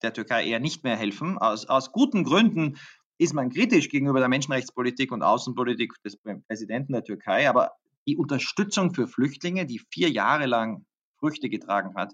der 0.04 0.12
Türkei 0.12 0.46
eher 0.46 0.60
nicht 0.60 0.84
mehr 0.84 0.96
helfen. 0.96 1.38
Aus, 1.38 1.66
aus 1.66 1.92
guten 1.92 2.24
Gründen 2.24 2.78
ist 3.18 3.34
man 3.34 3.50
kritisch 3.50 3.88
gegenüber 3.88 4.20
der 4.20 4.28
Menschenrechtspolitik 4.28 5.12
und 5.12 5.22
Außenpolitik 5.22 5.94
des 6.04 6.16
Präsidenten 6.16 6.92
der 6.92 7.04
Türkei, 7.04 7.48
aber 7.48 7.72
die 8.06 8.16
Unterstützung 8.16 8.92
für 8.92 9.08
Flüchtlinge, 9.08 9.66
die 9.66 9.80
vier 9.90 10.10
Jahre 10.10 10.46
lang 10.46 10.84
Früchte 11.18 11.48
getragen 11.48 11.94
hat, 11.96 12.12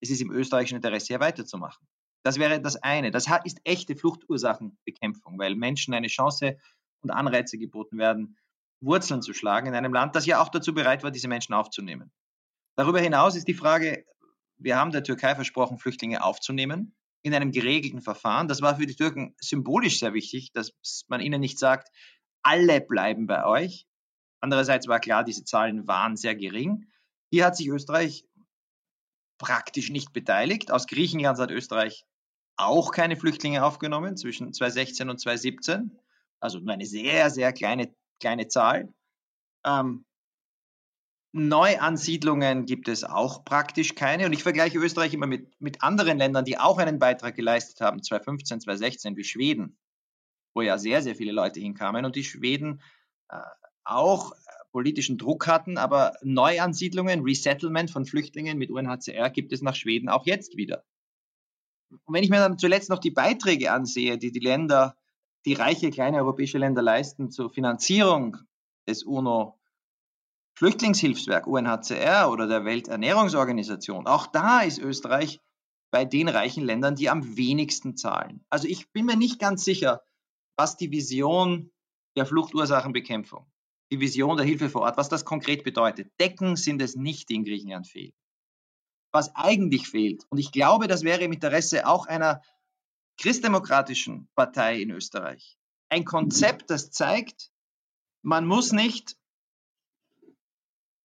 es 0.00 0.10
ist 0.10 0.20
im 0.20 0.30
österreichischen 0.30 0.76
Interesse 0.76 1.08
hier 1.08 1.20
weiterzumachen. 1.20 1.86
Das 2.22 2.38
wäre 2.38 2.60
das 2.60 2.76
eine. 2.76 3.10
Das 3.10 3.26
ist 3.44 3.60
echte 3.64 3.96
Fluchtursachenbekämpfung, 3.96 5.38
weil 5.38 5.54
Menschen 5.54 5.94
eine 5.94 6.08
Chance 6.08 6.58
und 7.00 7.10
Anreize 7.10 7.58
geboten 7.58 7.98
werden, 7.98 8.36
Wurzeln 8.80 9.22
zu 9.22 9.32
schlagen 9.32 9.68
in 9.68 9.74
einem 9.74 9.94
Land, 9.94 10.14
das 10.14 10.26
ja 10.26 10.40
auch 10.40 10.50
dazu 10.50 10.74
bereit 10.74 11.02
war, 11.02 11.10
diese 11.10 11.28
Menschen 11.28 11.54
aufzunehmen. 11.54 12.12
Darüber 12.76 13.00
hinaus 13.00 13.36
ist 13.36 13.48
die 13.48 13.54
Frage, 13.54 14.04
wir 14.58 14.76
haben 14.76 14.90
der 14.90 15.02
Türkei 15.02 15.34
versprochen, 15.34 15.78
Flüchtlinge 15.78 16.22
aufzunehmen 16.22 16.94
in 17.26 17.34
einem 17.34 17.50
geregelten 17.50 18.02
Verfahren. 18.02 18.46
Das 18.46 18.62
war 18.62 18.76
für 18.76 18.86
die 18.86 18.94
Türken 18.94 19.34
symbolisch 19.40 19.98
sehr 19.98 20.14
wichtig, 20.14 20.52
dass 20.52 20.70
man 21.08 21.20
ihnen 21.20 21.40
nicht 21.40 21.58
sagt, 21.58 21.88
alle 22.44 22.80
bleiben 22.80 23.26
bei 23.26 23.44
euch. 23.44 23.84
Andererseits 24.40 24.86
war 24.86 25.00
klar, 25.00 25.24
diese 25.24 25.42
Zahlen 25.42 25.88
waren 25.88 26.16
sehr 26.16 26.36
gering. 26.36 26.86
Hier 27.32 27.44
hat 27.44 27.56
sich 27.56 27.66
Österreich 27.66 28.24
praktisch 29.38 29.90
nicht 29.90 30.12
beteiligt. 30.12 30.70
Aus 30.70 30.86
Griechenland 30.86 31.40
hat 31.40 31.50
Österreich 31.50 32.04
auch 32.56 32.92
keine 32.92 33.16
Flüchtlinge 33.16 33.64
aufgenommen 33.64 34.16
zwischen 34.16 34.52
2016 34.52 35.10
und 35.10 35.18
2017. 35.18 35.98
Also 36.38 36.60
nur 36.60 36.74
eine 36.74 36.86
sehr, 36.86 37.30
sehr 37.30 37.52
kleine, 37.52 37.92
kleine 38.20 38.46
Zahl. 38.46 38.94
Ähm, 39.64 40.05
Neuansiedlungen 41.36 42.66
gibt 42.66 42.88
es 42.88 43.04
auch 43.04 43.44
praktisch 43.44 43.94
keine. 43.94 44.26
Und 44.26 44.32
ich 44.32 44.42
vergleiche 44.42 44.78
Österreich 44.78 45.14
immer 45.14 45.26
mit, 45.26 45.60
mit 45.60 45.82
anderen 45.82 46.18
Ländern, 46.18 46.44
die 46.44 46.58
auch 46.58 46.78
einen 46.78 46.98
Beitrag 46.98 47.36
geleistet 47.36 47.80
haben, 47.80 48.02
2015, 48.02 48.60
2016, 48.62 49.16
wie 49.16 49.24
Schweden, 49.24 49.78
wo 50.54 50.62
ja 50.62 50.78
sehr, 50.78 51.02
sehr 51.02 51.14
viele 51.14 51.32
Leute 51.32 51.60
hinkamen 51.60 52.04
und 52.04 52.16
die 52.16 52.24
Schweden 52.24 52.80
äh, 53.28 53.38
auch 53.84 54.32
politischen 54.72 55.16
Druck 55.16 55.46
hatten, 55.46 55.78
aber 55.78 56.14
Neuansiedlungen, 56.22 57.22
Resettlement 57.22 57.90
von 57.90 58.04
Flüchtlingen 58.04 58.58
mit 58.58 58.70
UNHCR 58.70 59.30
gibt 59.30 59.52
es 59.52 59.62
nach 59.62 59.74
Schweden 59.74 60.08
auch 60.08 60.26
jetzt 60.26 60.56
wieder. 60.56 60.84
Und 62.04 62.14
wenn 62.14 62.22
ich 62.22 62.30
mir 62.30 62.40
dann 62.40 62.58
zuletzt 62.58 62.90
noch 62.90 62.98
die 62.98 63.10
Beiträge 63.10 63.72
ansehe, 63.72 64.18
die 64.18 64.32
die 64.32 64.40
Länder, 64.40 64.96
die 65.46 65.54
reiche 65.54 65.90
kleine 65.90 66.18
europäische 66.18 66.58
Länder 66.58 66.82
leisten 66.82 67.30
zur 67.30 67.48
Finanzierung 67.50 68.36
des 68.86 69.02
UNO 69.02 69.55
Flüchtlingshilfswerk 70.56 71.46
UNHCR 71.46 72.30
oder 72.30 72.46
der 72.46 72.64
Welternährungsorganisation. 72.64 74.06
Auch 74.06 74.26
da 74.26 74.62
ist 74.62 74.78
Österreich 74.78 75.40
bei 75.90 76.06
den 76.06 76.28
reichen 76.28 76.64
Ländern, 76.64 76.96
die 76.96 77.10
am 77.10 77.36
wenigsten 77.36 77.96
zahlen. 77.96 78.44
Also 78.48 78.66
ich 78.66 78.90
bin 78.90 79.04
mir 79.04 79.16
nicht 79.16 79.38
ganz 79.38 79.64
sicher, 79.64 80.02
was 80.56 80.78
die 80.78 80.90
Vision 80.90 81.72
der 82.16 82.24
Fluchtursachenbekämpfung, 82.24 83.46
die 83.92 84.00
Vision 84.00 84.38
der 84.38 84.46
Hilfe 84.46 84.70
vor 84.70 84.82
Ort, 84.82 84.96
was 84.96 85.10
das 85.10 85.26
konkret 85.26 85.62
bedeutet. 85.62 86.10
Decken 86.18 86.56
sind 86.56 86.80
es 86.80 86.96
nicht, 86.96 87.28
die 87.28 87.34
in 87.34 87.44
Griechenland 87.44 87.86
fehlen. 87.86 88.14
Was 89.12 89.34
eigentlich 89.36 89.88
fehlt, 89.88 90.24
und 90.30 90.38
ich 90.38 90.52
glaube, 90.52 90.88
das 90.88 91.02
wäre 91.02 91.22
im 91.22 91.32
Interesse 91.32 91.86
auch 91.86 92.06
einer 92.06 92.40
christdemokratischen 93.18 94.28
Partei 94.34 94.80
in 94.80 94.90
Österreich, 94.90 95.58
ein 95.90 96.04
Konzept, 96.04 96.70
das 96.70 96.90
zeigt, 96.90 97.50
man 98.22 98.46
muss 98.46 98.72
nicht 98.72 99.16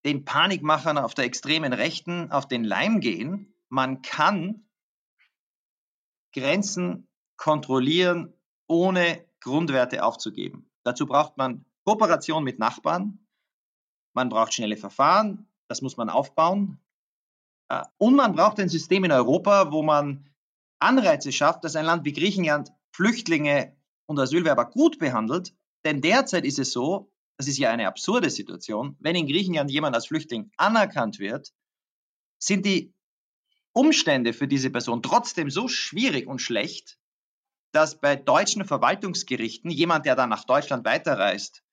den 0.06 0.26
Panikmachern 0.26 0.98
auf 0.98 1.14
der 1.14 1.26
extremen 1.26 1.74
Rechten 1.74 2.32
auf 2.32 2.48
den 2.48 2.64
Leim 2.64 3.00
gehen. 3.00 3.54
Man 3.70 4.02
kann 4.02 4.66
Grenzen 6.34 7.08
kontrollieren, 7.38 8.34
ohne 8.68 9.26
Grundwerte 9.42 10.04
aufzugeben. 10.04 10.70
Dazu 10.84 11.06
braucht 11.06 11.38
man 11.38 11.66
Kooperation 11.84 12.44
mit 12.44 12.60
Nachbarn, 12.60 13.20
man 14.14 14.30
braucht 14.30 14.54
schnelle 14.54 14.78
Verfahren, 14.78 15.48
das 15.68 15.82
muss 15.82 15.98
man 15.98 16.10
aufbauen. 16.10 16.80
Äh, 17.70 17.84
und 17.98 18.16
man 18.16 18.34
braucht 18.34 18.60
ein 18.60 18.70
System 18.70 19.04
in 19.04 19.12
Europa, 19.12 19.72
wo 19.72 19.84
man 19.84 20.30
Anreize 20.80 21.32
schafft, 21.32 21.64
dass 21.64 21.76
ein 21.76 21.86
Land 21.86 22.06
wie 22.06 22.14
Griechenland 22.14 22.72
Flüchtlinge 22.92 23.76
und 24.06 24.20
Asylwerber 24.20 24.66
gut 24.66 25.00
behandelt. 25.00 25.56
Denn 25.86 26.02
derzeit 26.02 26.46
ist 26.46 26.60
es 26.60 26.72
so, 26.72 27.11
das 27.42 27.48
ist 27.48 27.58
ja 27.58 27.72
eine 27.72 27.88
absurde 27.88 28.30
Situation, 28.30 28.96
wenn 29.00 29.16
in 29.16 29.26
Griechenland 29.26 29.72
jemand 29.72 29.96
als 29.96 30.06
Flüchtling 30.06 30.52
anerkannt 30.58 31.18
wird, 31.18 31.52
sind 32.38 32.68
die 32.68 32.94
Umstände 33.74 34.34
für 34.34 34.48
diese 34.48 34.70
Person 34.70 35.02
trotzdem 35.02 35.50
so 35.50 35.68
schwierig 35.68 36.28
und 36.28 36.38
schlecht, 36.38 37.00
dass 37.72 38.00
bei 38.00 38.16
deutschen 38.16 38.64
Verwaltungsgerichten 38.64 39.72
jemand, 39.72 40.06
der 40.06 40.16
dann 40.16 40.30
nach 40.30 40.44
Deutschland 40.44 40.86
weiterreist 40.86 41.64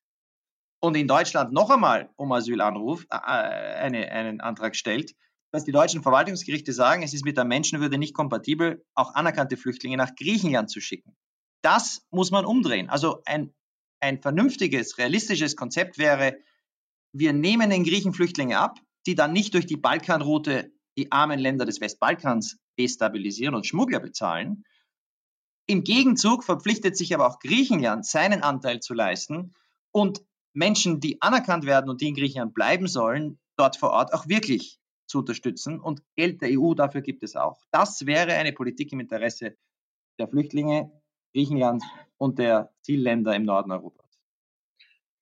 und 0.80 0.96
in 0.96 1.06
Deutschland 1.06 1.52
noch 1.52 1.68
einmal 1.68 2.08
um 2.16 2.32
Asyl 2.32 2.62
anruft, 2.62 3.06
äh, 3.10 3.16
eine, 3.16 4.10
einen 4.10 4.40
Antrag 4.40 4.74
stellt, 4.74 5.14
dass 5.52 5.64
die 5.64 5.72
deutschen 5.72 6.02
Verwaltungsgerichte 6.02 6.72
sagen, 6.72 7.02
es 7.02 7.12
ist 7.12 7.26
mit 7.26 7.36
der 7.36 7.44
Menschenwürde 7.44 7.98
nicht 7.98 8.14
kompatibel, 8.14 8.86
auch 8.94 9.14
anerkannte 9.14 9.58
Flüchtlinge 9.58 9.98
nach 9.98 10.14
Griechenland 10.16 10.70
zu 10.70 10.80
schicken. 10.80 11.14
Das 11.60 12.06
muss 12.10 12.30
man 12.30 12.46
umdrehen. 12.46 12.88
Also 12.88 13.20
ein, 13.26 13.52
ein 14.00 14.20
vernünftiges, 14.20 14.98
realistisches 14.98 15.56
Konzept 15.56 15.98
wäre, 15.98 16.36
wir 17.12 17.32
nehmen 17.32 17.70
den 17.70 17.84
Griechen 17.84 18.12
Flüchtlinge 18.12 18.58
ab, 18.58 18.78
die 19.06 19.14
dann 19.14 19.32
nicht 19.32 19.54
durch 19.54 19.66
die 19.66 19.76
Balkanroute 19.76 20.72
die 20.96 21.12
armen 21.12 21.38
Länder 21.38 21.64
des 21.64 21.80
Westbalkans 21.80 22.58
destabilisieren 22.78 23.54
und 23.54 23.66
Schmuggler 23.66 24.00
bezahlen. 24.00 24.64
Im 25.66 25.84
Gegenzug 25.84 26.44
verpflichtet 26.44 26.96
sich 26.96 27.14
aber 27.14 27.26
auch 27.26 27.38
Griechenland, 27.38 28.04
seinen 28.04 28.42
Anteil 28.42 28.80
zu 28.80 28.94
leisten 28.94 29.54
und 29.92 30.22
Menschen, 30.54 31.00
die 31.00 31.22
anerkannt 31.22 31.66
werden 31.66 31.88
und 31.88 32.00
die 32.00 32.08
in 32.08 32.14
Griechenland 32.14 32.54
bleiben 32.54 32.88
sollen, 32.88 33.38
dort 33.56 33.76
vor 33.76 33.90
Ort 33.90 34.12
auch 34.12 34.28
wirklich 34.28 34.80
zu 35.06 35.18
unterstützen. 35.18 35.80
Und 35.80 36.02
Geld 36.16 36.42
der 36.42 36.50
EU 36.52 36.74
dafür 36.74 37.00
gibt 37.00 37.22
es 37.22 37.36
auch. 37.36 37.62
Das 37.70 38.06
wäre 38.06 38.32
eine 38.32 38.52
Politik 38.52 38.92
im 38.92 39.00
Interesse 39.00 39.56
der 40.18 40.28
Flüchtlinge 40.28 40.90
Griechenlands 41.32 41.84
und 42.18 42.38
der 42.38 42.70
Zielländer 42.82 43.34
im 43.34 43.44
Norden 43.44 43.72
Europas. 43.72 44.06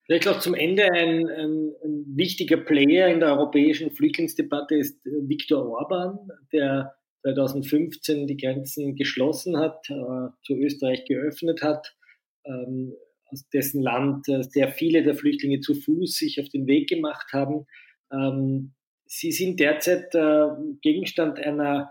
Vielleicht 0.07 0.29
auch 0.29 0.39
zum 0.39 0.55
Ende 0.55 0.85
ein, 0.85 1.29
ein, 1.29 1.73
ein, 1.85 2.05
wichtiger 2.15 2.59
Player 2.59 3.09
in 3.09 3.21
der 3.21 3.31
europäischen 3.31 3.91
Flüchtlingsdebatte 3.91 4.77
ist 4.77 5.05
Viktor 5.05 5.67
Orban, 5.69 6.29
der 6.53 6.95
2015 7.23 8.29
die 8.29 8.37
Grenzen 8.37 8.95
geschlossen 8.95 9.57
hat, 9.59 9.91
äh, 9.91 10.29
zu 10.45 10.55
Österreich 10.55 11.05
geöffnet 11.07 11.61
hat, 11.63 11.97
ähm, 12.45 12.95
aus 13.33 13.49
dessen 13.49 13.83
Land 13.83 14.29
äh, 14.29 14.45
sehr 14.45 14.69
viele 14.69 15.03
der 15.03 15.17
Flüchtlinge 15.17 15.59
zu 15.59 15.75
Fuß 15.75 16.15
sich 16.15 16.41
auf 16.41 16.49
den 16.51 16.69
Weg 16.69 16.89
gemacht 16.89 17.33
haben. 17.33 17.67
Ähm, 18.13 18.75
Sie 19.09 19.31
sind 19.31 19.61
derzeit 19.61 20.15
äh, 20.15 20.49
Gegenstand 20.83 21.39
einer 21.39 21.91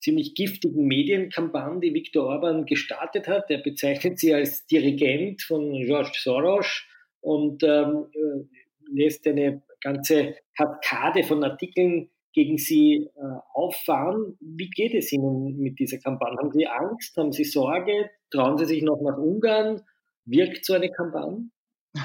ziemlich 0.00 0.34
giftigen 0.34 0.86
Medienkampagne, 0.86 1.80
die 1.80 1.94
Viktor 1.94 2.26
Orban 2.26 2.66
gestartet 2.66 3.28
hat. 3.28 3.50
Er 3.50 3.58
bezeichnet 3.58 4.18
sie 4.18 4.34
als 4.34 4.66
Dirigent 4.66 5.42
von 5.42 5.72
George 5.72 6.12
Soros 6.14 6.84
und 7.20 7.62
ähm, 7.62 8.06
äh, 8.12 8.44
lässt 8.92 9.26
eine 9.26 9.62
ganze 9.80 10.36
Kaskade 10.56 11.24
von 11.24 11.42
Artikeln 11.42 12.10
gegen 12.32 12.58
sie 12.58 13.08
äh, 13.16 13.38
auffahren. 13.54 14.36
Wie 14.40 14.68
geht 14.68 14.94
es 14.94 15.10
Ihnen 15.10 15.56
mit 15.58 15.78
dieser 15.78 15.98
Kampagne? 15.98 16.36
Haben 16.38 16.52
Sie 16.52 16.66
Angst? 16.66 17.16
Haben 17.16 17.32
Sie 17.32 17.44
Sorge? 17.44 18.10
Trauen 18.30 18.58
Sie 18.58 18.66
sich 18.66 18.82
noch 18.82 19.00
nach 19.00 19.16
Ungarn? 19.16 19.80
Wirkt 20.26 20.64
so 20.64 20.74
eine 20.74 20.90
Kampagne? 20.90 21.50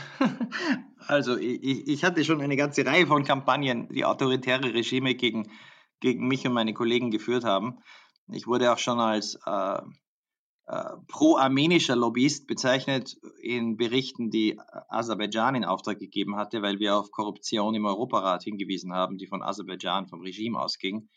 Also 1.08 1.36
ich, 1.36 1.88
ich, 1.88 2.04
hatte 2.04 2.24
schon 2.24 2.42
eine 2.42 2.56
ganze 2.56 2.86
Reihe 2.86 3.08
von 3.08 3.24
Kampagnen, 3.24 3.90
die 3.90 4.06
autoritäre 4.06 4.72
Regime 4.72 5.16
gegen, 5.16 5.52
gegen 6.02 6.28
mich 6.28 6.46
und 6.46 6.54
meine 6.54 6.74
Kollegen 6.74 7.12
geführt 7.12 7.46
haben. 7.46 7.80
Ich 8.28 8.48
wurde 8.48 8.74
auch 8.74 8.78
schon 8.78 9.00
als 9.00 9.40
äh, 9.46 9.82
äh, 10.68 10.90
pro-armenischer 11.08 11.96
Lobbyist 11.96 12.48
bezeichnet 12.48 13.18
in 13.42 13.78
Berichten, 13.78 14.30
die 14.30 14.60
Aserbaidschan 14.90 15.56
in 15.56 15.66
Auftrag 15.66 16.00
gegeben 16.00 16.36
hatte, 16.36 16.62
weil 16.62 16.80
wir 16.80 16.98
auf 16.98 17.12
Korruption 17.12 17.76
im 17.76 17.86
Europarat 17.86 18.44
hingewiesen 18.44 18.94
haben, 18.94 19.18
die 19.18 19.28
von 19.28 19.42
Aserbaidschan, 19.42 20.08
vom 20.08 20.22
Regime 20.22 20.60
ausging. 20.60 21.10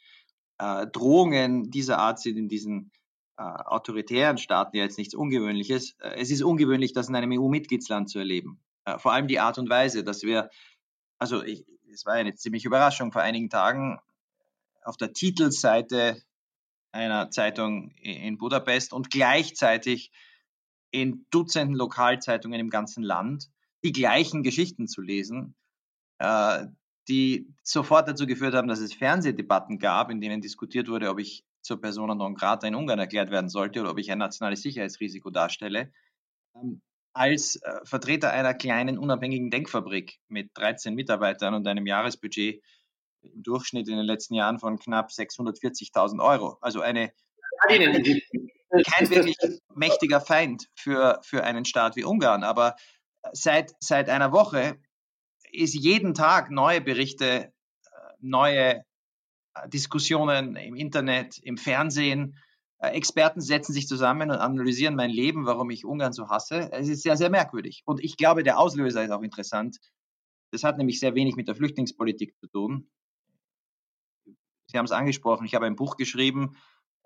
Äh, 0.59 0.87
Drohungen 0.89 1.71
dieser 1.71 1.99
Art 1.99 2.21
sind 2.21 2.37
in 2.37 2.49
diesen 2.49 2.91
äh, 3.37 3.43
autoritären 3.43 4.39
Staaten 4.39 4.77
ja 4.77 4.85
jetzt 4.85 4.99
nichts 4.99 5.15
Ungewöhnliches. 5.15 5.97
Äh, 6.01 6.21
es 6.21 6.31
ist 6.31 6.43
ungewöhnlich, 6.43 6.93
das 6.93 7.09
in 7.09 7.17
einem 7.17 7.33
EU-Mitgliedsland 7.33 8.09
zu 8.09 8.19
erleben. 8.19 8.61
Äh, 8.85 8.99
vor 8.99 9.13
allem 9.13 9.29
die 9.29 9.41
Art 9.41 9.59
und 9.59 9.69
Weise, 9.69 10.05
dass 10.05 10.23
wir, 10.23 10.51
also 11.19 11.43
ich, 11.43 11.65
es 11.93 12.07
war 12.07 12.15
eine 12.15 12.35
ziemliche 12.35 12.69
Überraschung 12.69 13.13
vor 13.13 13.23
einigen 13.23 13.51
Tagen 13.51 13.99
auf 14.85 14.97
der 14.97 15.13
Titelseite 15.13 16.23
einer 16.93 17.31
Zeitung 17.31 17.91
in 17.97 18.39
Budapest 18.39 18.93
und 18.93 19.11
gleichzeitig 19.11 20.13
in 20.91 21.27
Dutzenden 21.31 21.75
Lokalzeitungen 21.75 22.61
im 22.61 22.71
ganzen 22.71 23.03
Land 23.03 23.51
die 23.83 23.93
gleichen 23.93 24.43
Geschichten 24.43 24.87
zu 24.87 25.03
lesen, 25.03 25.57
äh, 26.19 26.67
die 27.09 27.53
sofort 27.63 28.09
dazu 28.09 28.27
geführt 28.27 28.55
haben, 28.55 28.69
dass 28.69 28.79
es 28.79 28.95
Fernsehdebatten 28.95 29.79
gab, 29.79 30.11
in 30.11 30.21
denen 30.21 30.41
diskutiert 30.41 30.89
wurde, 30.89 31.11
ob 31.11 31.19
ich 31.19 31.45
zur 31.63 31.81
Persona 31.81 32.15
non 32.15 32.35
grata 32.35 32.67
in 32.67 32.75
Ungarn 32.75 32.99
erklärt 32.99 33.31
werden 33.31 33.49
sollte 33.49 33.81
oder 33.81 33.91
ob 33.91 33.99
ich 33.99 34.11
ein 34.13 34.19
nationales 34.19 34.63
Sicherheitsrisiko 34.63 35.31
darstelle. 35.31 35.93
Ähm, 36.55 36.81
als 37.13 37.57
äh, 37.57 37.81
Vertreter 37.85 38.33
einer 38.33 38.55
kleinen 38.55 38.99
unabhängigen 38.99 39.51
Denkfabrik 39.51 40.19
mit 40.29 40.51
13 40.55 40.95
Mitarbeitern 40.95 41.55
und 41.55 41.67
einem 41.67 41.87
Jahresbudget 41.87 42.63
im 43.33 43.43
Durchschnitt 43.43 43.89
in 43.89 43.97
den 43.97 44.07
letzten 44.07 44.35
Jahren 44.35 44.59
von 44.59 44.79
knapp 44.79 45.11
640.000 45.11 46.23
Euro. 46.23 46.59
Also 46.61 46.81
eine 46.81 47.13
kein 48.83 49.11
wirklich 49.11 49.37
mächtiger 49.75 50.21
Feind 50.21 50.69
für, 50.75 51.21
für 51.23 51.45
einen 51.45 51.65
Staat 51.65 51.97
wie 51.97 52.05
Ungarn. 52.05 52.43
Aber 52.43 52.77
seit, 53.33 53.75
seit 53.81 54.09
einer 54.09 54.33
Woche 54.33 54.79
ist 55.53 55.75
jeden 55.75 56.15
Tag 56.15 56.51
neue 56.51 56.81
Berichte, 56.81 57.27
äh, 57.27 57.53
neue 58.21 58.85
äh, 59.55 59.69
Diskussionen 59.69 60.57
im 60.57 60.75
Internet, 60.75 61.39
im 61.39 61.57
Fernsehen, 61.57 62.37
äh, 62.79 62.89
Experten 62.89 63.41
setzen 63.41 63.73
sich 63.73 63.87
zusammen 63.87 64.31
und 64.31 64.39
analysieren 64.39 64.97
mein 64.97 65.11
Leben, 65.11 65.47
warum 65.47 65.71
ich 65.71 65.85
Ungarn 65.85 66.13
so 66.13 66.29
hasse. 66.29 66.71
Es 66.73 66.89
ist 66.89 67.03
sehr, 67.03 67.17
sehr 67.17 67.31
merkwürdig. 67.31 67.83
Und 67.85 68.03
ich 68.03 68.17
glaube, 68.17 68.43
der 68.43 68.59
Auslöser 68.59 69.05
ist 69.05 69.11
auch 69.11 69.23
interessant. 69.23 69.79
Das 70.51 70.65
hat 70.65 70.79
nämlich 70.79 71.01
sehr 71.01 71.15
wenig 71.15 71.37
mit 71.37 71.49
der 71.49 71.55
Flüchtlingspolitik 71.55 72.37
zu 72.39 72.49
tun. 72.49 72.91
Sie 74.75 74.79
haben 74.79 74.87
es 74.87 74.91
angesprochen, 74.91 75.47
ich 75.47 75.55
habe 75.55 75.67
ein 75.67 75.77
Buch 75.77 75.97
geschrieben, 75.97 76.57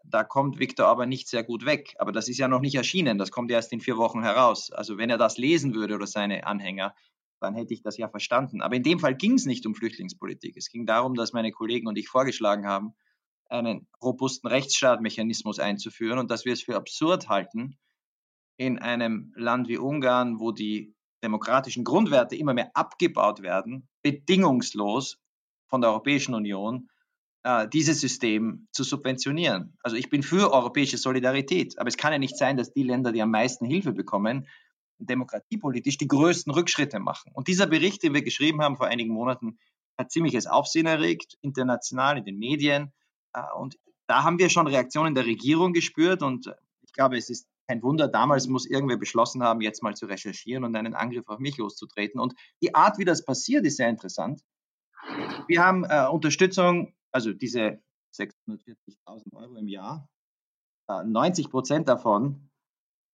da 0.02 0.24
kommt 0.24 0.59
Viktor 0.59 0.87
aber 0.87 1.04
nicht 1.04 1.28
sehr 1.28 1.44
gut 1.44 1.66
weg. 1.66 1.94
Aber 1.98 2.12
das 2.12 2.26
ist 2.26 2.38
ja 2.38 2.48
noch 2.48 2.62
nicht 2.62 2.76
erschienen, 2.76 3.18
das 3.18 3.31
kommt 3.31 3.50
erst 3.50 3.74
in 3.74 3.81
vier 3.83 3.98
Wochen 3.98 4.22
heraus. 4.22 4.72
Also 4.72 4.96
wenn 4.96 5.11
er 5.11 5.18
das 5.18 5.37
lesen 5.37 5.74
würde 5.74 5.96
oder 5.96 6.07
seine 6.07 6.46
Anhänger, 6.46 6.94
dann 7.40 7.54
hätte 7.54 7.74
ich 7.74 7.83
das 7.83 7.98
ja 7.98 8.09
verstanden. 8.09 8.62
Aber 8.62 8.74
in 8.74 8.85
dem 8.85 9.00
Fall 9.00 9.14
ging 9.14 9.35
es 9.35 9.44
nicht 9.44 9.66
um 9.66 9.74
Flüchtlingspolitik. 9.74 10.57
Es 10.57 10.70
ging 10.70 10.87
darum, 10.87 11.14
dass 11.14 11.35
meine 11.35 11.52
Kollegen 11.52 11.88
und 11.88 11.98
ich 11.98 12.09
vorgeschlagen 12.09 12.66
haben, 12.66 12.94
einen 13.50 13.87
robusten 14.02 14.48
Rechtsstaatmechanismus 14.48 15.59
einzuführen 15.59 16.18
und 16.18 16.31
dass 16.31 16.46
wir 16.46 16.54
es 16.54 16.62
für 16.62 16.74
absurd 16.74 17.28
halten, 17.28 17.76
in 18.57 18.78
einem 18.78 19.35
Land 19.37 19.68
wie 19.68 19.76
Ungarn, 19.76 20.40
wo 20.40 20.52
die 20.52 20.94
demokratischen 21.22 21.85
Grundwerte 21.85 22.35
immer 22.35 22.54
mehr 22.54 22.70
abgebaut 22.72 23.42
werden, 23.42 23.90
bedingungslos 24.00 25.18
von 25.66 25.83
der 25.83 25.90
Europäischen 25.90 26.33
Union, 26.33 26.88
dieses 27.72 28.00
System 28.00 28.68
zu 28.72 28.84
subventionieren. 28.84 29.76
Also 29.82 29.96
ich 29.96 30.11
bin 30.11 30.22
für 30.22 30.52
europäische 30.52 30.98
Solidarität, 30.98 31.78
aber 31.78 31.88
es 31.88 31.96
kann 31.96 32.12
ja 32.12 32.18
nicht 32.18 32.37
sein, 32.37 32.58
dass 32.58 32.72
die 32.72 32.82
Länder, 32.82 33.11
die 33.11 33.22
am 33.22 33.30
meisten 33.30 33.64
Hilfe 33.64 33.92
bekommen, 33.92 34.46
demokratiepolitisch 34.98 35.96
die 35.96 36.08
größten 36.08 36.52
Rückschritte 36.52 36.98
machen. 36.98 37.32
Und 37.32 37.48
dieser 37.48 37.66
Bericht, 37.66 38.02
den 38.02 38.14
wir 38.14 38.22
geschrieben 38.22 38.62
haben 38.62 38.76
vor 38.76 38.88
einigen 38.88 39.12
Monaten, 39.12 39.58
hat 39.96 40.11
ziemliches 40.11 40.46
Aufsehen 40.46 40.87
erregt, 40.87 41.37
international 41.40 42.18
in 42.18 42.24
den 42.24 42.38
Medien. 42.38 42.92
Äh, 43.32 43.42
und 43.56 43.78
da 44.06 44.24
haben 44.24 44.38
wir 44.38 44.48
schon 44.48 44.66
Reaktionen 44.66 45.14
der 45.14 45.26
Regierung 45.26 45.72
gespürt 45.72 46.22
und 46.22 46.46
äh, 46.46 46.54
ich 46.82 46.92
glaube, 46.92 47.16
es 47.16 47.28
ist 47.30 47.46
kein 47.68 47.82
Wunder, 47.82 48.08
damals 48.08 48.48
muss 48.48 48.64
irgendwer 48.64 48.96
beschlossen 48.96 49.42
haben, 49.42 49.61
jetzt 49.61 49.82
mal 49.82 49.94
zu 49.94 50.06
recherchieren 50.06 50.64
und 50.64 50.74
einen 50.74 50.94
Angriff 50.94 51.28
auf 51.28 51.38
mich 51.38 51.58
loszutreten. 51.58 52.18
Und 52.18 52.34
die 52.62 52.74
Art, 52.74 52.98
wie 52.98 53.04
das 53.04 53.24
passiert, 53.24 53.66
ist 53.66 53.76
sehr 53.76 53.90
interessant. 53.90 54.40
Wir 55.46 55.62
haben 55.62 55.84
äh, 55.84 56.06
Unterstützung, 56.06 56.94
also 57.12 57.32
diese 57.32 57.80
640.000 58.14 59.34
Euro 59.34 59.56
im 59.56 59.68
Jahr, 59.68 60.08
äh, 60.88 61.04
90 61.04 61.50
Prozent 61.50 61.88
davon 61.88 62.50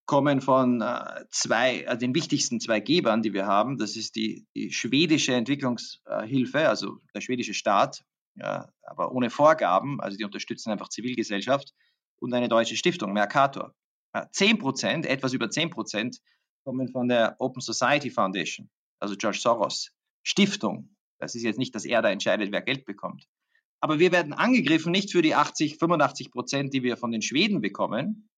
kommen 0.07 0.41
von 0.41 0.81
äh, 0.81 1.25
zwei, 1.31 1.81
äh, 1.81 1.97
den 1.97 2.15
wichtigsten 2.15 2.61
zwei 2.61 2.81
Gebern, 2.81 3.23
die 3.23 3.33
wir 3.33 3.47
haben. 3.47 3.79
Das 3.79 3.97
ist 3.97 4.17
die, 4.17 4.47
die 4.55 4.71
schwedische 4.73 5.35
Entwicklungshilfe, 5.35 6.69
also 6.69 6.99
der 7.15 7.21
schwedische 7.21 7.55
Staat, 7.55 8.05
ja, 8.37 8.69
aber 8.83 9.13
ohne 9.13 9.31
Vorgaben, 9.31 10.01
also 10.01 10.17
die 10.17 10.25
unterstützen 10.25 10.71
einfach 10.71 10.89
Zivilgesellschaft 10.89 11.73
und 12.21 12.35
eine 12.35 12.49
deutsche 12.49 12.77
Stiftung, 12.77 13.13
Mercator. 13.13 13.75
Zehn 14.31 14.59
Prozent, 14.59 15.07
etwas 15.07 15.33
über 15.33 15.51
zehn 15.51 15.71
Prozent 15.71 16.21
kommen 16.65 16.89
von 16.89 17.09
der 17.09 17.35
Open 17.41 17.61
Society 17.61 18.11
Foundation, 18.11 18.71
also 19.01 19.17
George 19.17 19.39
Soros 19.41 19.91
Stiftung. 20.23 20.95
Das 21.19 21.35
ist 21.35 21.43
jetzt 21.43 21.59
nicht, 21.59 21.75
dass 21.75 21.85
er 21.85 22.03
da 22.03 22.11
entscheidet, 22.11 22.53
wer 22.53 22.63
Geld 22.63 22.85
bekommt. 22.85 23.27
Aber 23.81 23.99
wir 23.99 24.13
werden 24.13 24.33
angegriffen 24.33 24.93
nicht 24.93 25.13
für 25.13 25.23
die 25.23 25.35
80, 25.35 25.79
85 25.79 26.31
Prozent, 26.31 26.73
die 26.73 26.83
wir 26.83 26.97
von 26.97 27.13
den 27.13 27.23
Schweden 27.23 27.61
bekommen, 27.61 28.29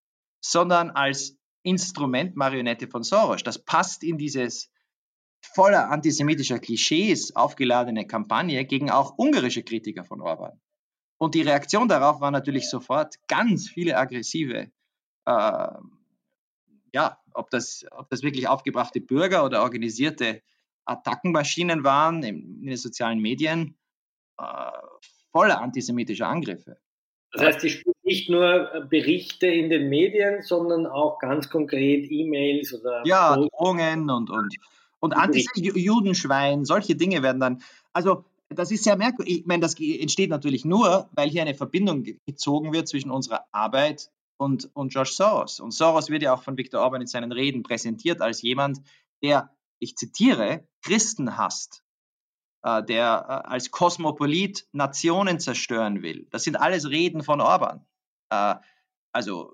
sondern 0.41 0.91
als 0.91 1.37
Instrument 1.63 2.37
Marionette 2.37 2.89
von 2.89 3.03
Soros. 3.03 3.43
Das 3.43 3.65
passt 3.65 4.03
in 4.03 4.19
dieses 4.19 4.71
voller 5.41 5.91
antisemitischer 5.91 6.59
Klischees 6.59 7.35
aufgeladene 7.37 8.07
Kampagne 8.07 8.65
gegen 8.65 8.91
auch 8.91 9.17
ungarische 9.17 9.63
Kritiker 9.63 10.05
von 10.05 10.21
Orban. 10.21 10.61
Und 11.19 11.35
die 11.35 11.43
Reaktion 11.43 11.89
darauf 11.89 12.21
war 12.21 12.31
natürlich 12.31 12.69
sofort 12.69 13.17
ganz 13.29 13.69
viele 13.69 13.97
aggressive 13.97 14.71
äh, 15.27 15.69
ja, 16.93 17.19
ob 17.35 17.51
das, 17.51 17.85
ob 17.91 18.09
das 18.09 18.23
wirklich 18.23 18.49
aufgebrachte 18.49 19.01
Bürger 19.01 19.45
oder 19.45 19.63
organisierte 19.63 20.43
Attackenmaschinen 20.87 21.85
waren 21.85 22.23
in, 22.23 22.61
in 22.61 22.67
den 22.69 22.77
sozialen 22.77 23.21
Medien, 23.21 23.77
voller 25.33 25.61
antisemitischer 25.61 26.29
Angriffe. 26.29 26.79
Das 27.33 27.43
heißt, 27.43 27.63
die 27.63 27.71
spielt 27.71 27.97
nicht 28.05 28.31
nur 28.31 28.87
Berichte 28.89 29.47
in 29.47 29.69
den 29.69 29.89
Medien, 29.89 30.43
sondern 30.43 30.87
auch 30.87 31.19
ganz 31.19 31.51
konkret 31.51 32.11
E-Mails 32.11 32.73
oder. 32.73 33.03
Ja, 33.05 33.37
Drohungen 33.37 34.09
und, 34.09 34.31
und, 34.31 34.57
und 35.01 35.13
Anti-Judenschwein, 35.13 36.65
solche 36.65 36.95
Dinge 36.95 37.23
werden 37.23 37.41
dann. 37.41 37.63
Also, 37.93 38.25
das 38.49 38.71
ist 38.71 38.85
sehr 38.85 38.97
merkwürdig. 38.97 39.41
Ich 39.41 39.47
meine, 39.47 39.61
das 39.61 39.79
entsteht 39.79 40.31
natürlich 40.31 40.65
nur, 40.65 41.09
weil 41.13 41.29
hier 41.29 41.43
eine 41.43 41.55
Verbindung 41.55 42.05
gezogen 42.27 42.73
wird 42.73 42.89
zwischen 42.89 43.11
unserer 43.11 43.45
Arbeit 43.51 44.09
und, 44.39 44.71
und 44.75 44.93
George 44.93 45.11
Soros. 45.13 45.61
Und 45.61 45.73
Soros 45.73 46.11
wird 46.11 46.23
ja 46.23 46.35
auch 46.35 46.43
von 46.43 46.57
Viktor 46.57 46.81
Orban 46.81 47.01
in 47.01 47.07
seinen 47.07 47.33
Reden 47.33 47.63
präsentiert 47.63 48.21
als 48.21 48.43
jemand, 48.43 48.79
der, 49.23 49.51
ich 49.79 49.97
zitiere, 49.97 50.67
Christen 50.83 51.37
hasst, 51.37 51.83
äh, 51.83 51.86
der 52.67 53.27
äh, 53.29 53.49
als 53.49 53.71
Kosmopolit 53.71 54.67
Nationen 54.73 55.39
zerstören 55.39 56.03
will. 56.03 56.27
Das 56.31 56.43
sind 56.43 56.57
alles 56.57 56.91
Reden 56.91 57.23
von 57.23 57.41
Orban. 57.41 57.87
Äh, 58.31 58.57
also 59.13 59.53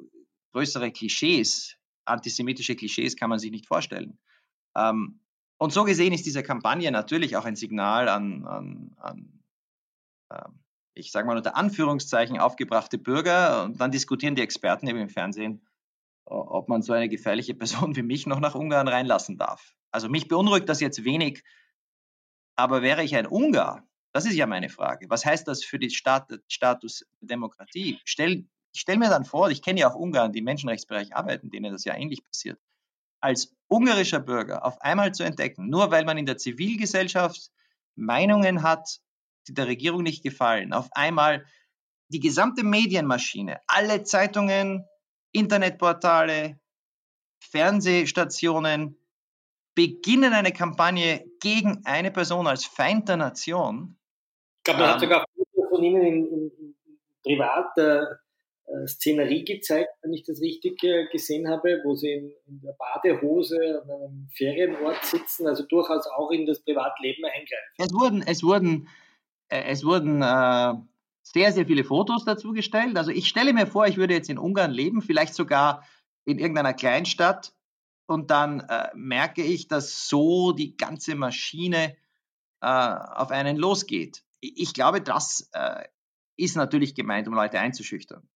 größere 0.52 0.90
Klischees, 0.90 1.76
antisemitische 2.06 2.74
Klischees 2.74 3.16
kann 3.16 3.28
man 3.28 3.38
sich 3.38 3.50
nicht 3.50 3.66
vorstellen. 3.66 4.18
Ähm, 4.76 5.20
und 5.58 5.72
so 5.72 5.84
gesehen 5.84 6.14
ist 6.14 6.24
diese 6.24 6.42
Kampagne 6.42 6.90
natürlich 6.90 7.36
auch 7.36 7.44
ein 7.44 7.54
Signal 7.54 8.08
an, 8.08 8.46
an, 8.46 8.96
an 8.96 9.42
ähm, 10.32 10.58
ich 10.94 11.12
sage 11.12 11.26
mal 11.26 11.36
unter 11.36 11.56
Anführungszeichen, 11.56 12.38
aufgebrachte 12.38 12.96
Bürger. 12.98 13.64
Und 13.64 13.80
dann 13.80 13.90
diskutieren 13.90 14.34
die 14.34 14.42
Experten 14.42 14.88
eben 14.88 14.98
im 14.98 15.08
Fernsehen, 15.08 15.66
ob 16.24 16.68
man 16.68 16.82
so 16.82 16.94
eine 16.94 17.08
gefährliche 17.08 17.54
Person 17.54 17.94
wie 17.96 18.02
mich 18.02 18.26
noch 18.26 18.40
nach 18.40 18.54
Ungarn 18.54 18.88
reinlassen 18.88 19.36
darf. 19.36 19.74
Also 19.90 20.08
mich 20.08 20.28
beunruhigt 20.28 20.68
das 20.68 20.80
jetzt 20.80 21.04
wenig, 21.04 21.44
aber 22.57 22.82
wäre 22.82 23.03
ich 23.03 23.16
ein 23.16 23.26
Ungar, 23.26 23.86
das 24.12 24.26
ist 24.26 24.34
ja 24.34 24.46
meine 24.46 24.68
Frage. 24.68 25.09
Was 25.09 25.24
heißt 25.24 25.48
das 25.48 25.64
für 25.64 25.78
den 25.78 25.90
Stat 25.90 26.28
Status 26.46 27.07
Demokratie? 27.20 27.98
Stell, 28.05 28.44
ich 28.74 28.86
mir 28.86 29.09
dann 29.09 29.24
vor, 29.24 29.50
ich 29.50 29.62
kenne 29.62 29.80
ja 29.80 29.90
auch 29.90 29.94
Ungarn, 29.94 30.32
die 30.32 30.40
im 30.40 30.44
Menschenrechtsbereich 30.44 31.16
arbeiten, 31.16 31.50
denen 31.50 31.72
das 31.72 31.84
ja 31.84 31.94
ähnlich 31.94 32.22
passiert. 32.22 32.59
Als 33.20 33.55
ungarischer 33.68 34.20
Bürger 34.20 34.64
auf 34.64 34.80
einmal 34.82 35.14
zu 35.14 35.22
entdecken, 35.22 35.68
nur 35.68 35.90
weil 35.90 36.05
man 36.05 36.18
in 36.18 36.26
der 36.26 36.36
Zivilgesellschaft 36.36 37.50
Meinungen 37.94 38.62
hat, 38.62 39.00
die 39.48 39.55
der 39.55 39.66
Regierung 39.66 40.03
nicht 40.03 40.22
gefallen, 40.22 40.72
auf 40.72 40.88
einmal 40.92 41.46
die 42.09 42.20
gesamte 42.20 42.64
Medienmaschine, 42.64 43.61
alle 43.66 44.03
Zeitungen, 44.03 44.84
Internetportale, 45.32 46.61
Fernsehstationen 47.40 49.01
beginnen 49.75 50.33
eine 50.33 50.53
Kampagne 50.53 51.25
gegen 51.41 51.83
eine 51.85 52.11
Person 52.11 52.47
als 52.47 52.64
Feind 52.64 53.09
der 53.09 53.16
Nation. 53.16 53.97
Ich 54.59 54.64
glaube, 54.64 54.81
man 54.81 54.89
ähm, 54.89 54.95
hat 54.95 55.01
sogar 55.01 55.25
von 55.70 55.83
Ihnen 55.83 56.03
in, 56.03 56.27
in, 56.27 56.51
in 56.51 56.77
privater 57.23 58.20
äh, 58.66 58.87
Szenerie 58.87 59.45
gezeigt, 59.45 59.91
wenn 60.03 60.12
ich 60.12 60.25
das 60.25 60.41
richtig 60.41 60.83
äh, 60.85 61.07
gesehen 61.11 61.49
habe, 61.49 61.81
wo 61.85 61.95
Sie 61.95 62.12
in, 62.12 62.33
in, 62.47 62.61
der 62.61 62.75
Badehose 62.79 63.83
an 63.85 63.91
einem 63.91 64.29
Ferienort 64.35 65.05
sitzen, 65.05 65.47
also 65.47 65.64
durchaus 65.64 66.07
auch 66.07 66.31
in 66.31 66.47
das 66.47 66.62
Privatleben 66.62 67.25
eingreifen. 67.25 67.75
Es 67.79 67.93
wurden, 67.93 68.23
es 68.23 68.43
wurden 68.43 68.89
äh, 69.53 69.64
es 69.64 69.85
wurden 69.85 70.23
äh, 70.23 70.75
sehr, 71.23 71.53
sehr 71.53 71.66
viele 71.66 71.85
Fotos 71.85 72.25
dazu 72.25 72.53
gestellt. 72.53 72.97
Also 72.97 73.11
ich 73.11 73.29
stelle 73.29 73.53
mir 73.53 73.66
vor, 73.66 73.87
ich 73.87 73.99
würde 73.99 74.14
jetzt 74.14 74.31
in 74.31 74.39
Ungarn 74.39 74.70
leben, 74.70 75.03
vielleicht 75.03 75.35
sogar 75.35 75.85
in 76.25 76.39
irgendeiner 76.39 76.73
Kleinstadt 76.73 77.53
und 78.12 78.30
dann 78.30 78.60
äh, 78.60 78.90
merke 78.94 79.42
ich, 79.42 79.68
dass 79.68 80.08
so 80.08 80.52
die 80.52 80.76
ganze 80.76 81.14
Maschine 81.14 81.96
äh, 82.60 82.66
auf 82.66 83.30
einen 83.30 83.56
losgeht. 83.56 84.24
Ich 84.40 84.74
glaube, 84.74 85.00
das 85.00 85.48
äh, 85.52 85.84
ist 86.36 86.56
natürlich 86.56 86.94
gemeint, 86.94 87.28
um 87.28 87.34
Leute 87.34 87.58
einzuschüchtern. 87.58 88.28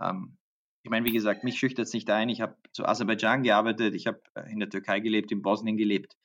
Ähm, 0.00 0.36
ich 0.82 0.90
meine, 0.90 1.06
wie 1.06 1.12
gesagt, 1.12 1.42
mich 1.42 1.58
schüchtert 1.58 1.86
es 1.86 1.92
nicht 1.92 2.08
ein. 2.10 2.28
Ich 2.28 2.40
habe 2.40 2.56
zu 2.72 2.86
Aserbaidschan 2.86 3.42
gearbeitet, 3.42 3.94
ich 3.94 4.06
habe 4.06 4.20
äh, 4.34 4.50
in 4.50 4.60
der 4.60 4.70
Türkei 4.70 5.00
gelebt, 5.00 5.32
in 5.32 5.42
Bosnien 5.42 5.76
gelebt. 5.76 6.16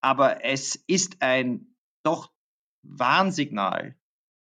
Aber 0.00 0.44
es 0.44 0.76
ist 0.86 1.20
ein 1.20 1.74
doch 2.04 2.32
Warnsignal, 2.82 3.96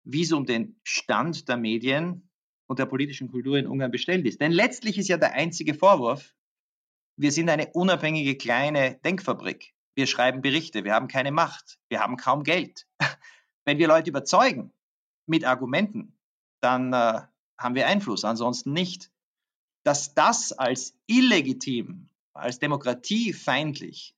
wie 0.04 0.22
es 0.22 0.32
um 0.32 0.46
den 0.46 0.78
Stand 0.84 1.48
der 1.48 1.56
Medien 1.56 2.28
und 2.66 2.78
der 2.78 2.86
politischen 2.86 3.30
Kultur 3.30 3.56
in 3.56 3.66
Ungarn 3.66 3.90
bestellt 3.90 4.26
ist. 4.26 4.40
Denn 4.40 4.52
letztlich 4.52 4.98
ist 4.98 5.08
ja 5.08 5.16
der 5.16 5.32
einzige 5.32 5.74
Vorwurf, 5.74 6.34
wir 7.18 7.32
sind 7.32 7.50
eine 7.50 7.68
unabhängige 7.72 8.36
kleine 8.36 8.98
Denkfabrik. 9.04 9.74
Wir 9.96 10.06
schreiben 10.06 10.40
Berichte, 10.40 10.84
wir 10.84 10.94
haben 10.94 11.08
keine 11.08 11.32
Macht, 11.32 11.78
wir 11.88 12.00
haben 12.00 12.16
kaum 12.16 12.44
Geld. 12.44 12.86
Wenn 13.64 13.78
wir 13.78 13.88
Leute 13.88 14.10
überzeugen 14.10 14.72
mit 15.26 15.44
Argumenten, 15.44 16.16
dann 16.60 16.92
äh, 16.92 17.20
haben 17.58 17.74
wir 17.74 17.88
Einfluss, 17.88 18.24
ansonsten 18.24 18.72
nicht. 18.72 19.10
Dass 19.84 20.14
das 20.14 20.52
als 20.52 20.96
illegitim, 21.06 22.08
als 22.34 22.60
demokratiefeindlich 22.60 24.14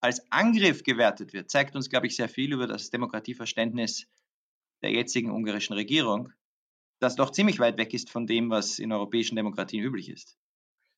als 0.00 0.20
Angriff 0.32 0.82
gewertet 0.82 1.32
wird, 1.32 1.50
zeigt 1.50 1.76
uns, 1.76 1.88
glaube 1.88 2.08
ich, 2.08 2.16
sehr 2.16 2.28
viel 2.28 2.52
über 2.52 2.66
das 2.66 2.90
Demokratieverständnis 2.90 4.08
der 4.82 4.90
jetzigen 4.90 5.30
ungarischen 5.30 5.74
Regierung, 5.74 6.32
das 6.98 7.14
doch 7.14 7.30
ziemlich 7.30 7.60
weit 7.60 7.78
weg 7.78 7.94
ist 7.94 8.10
von 8.10 8.26
dem, 8.26 8.50
was 8.50 8.80
in 8.80 8.90
europäischen 8.90 9.36
Demokratien 9.36 9.84
üblich 9.84 10.08
ist. 10.08 10.36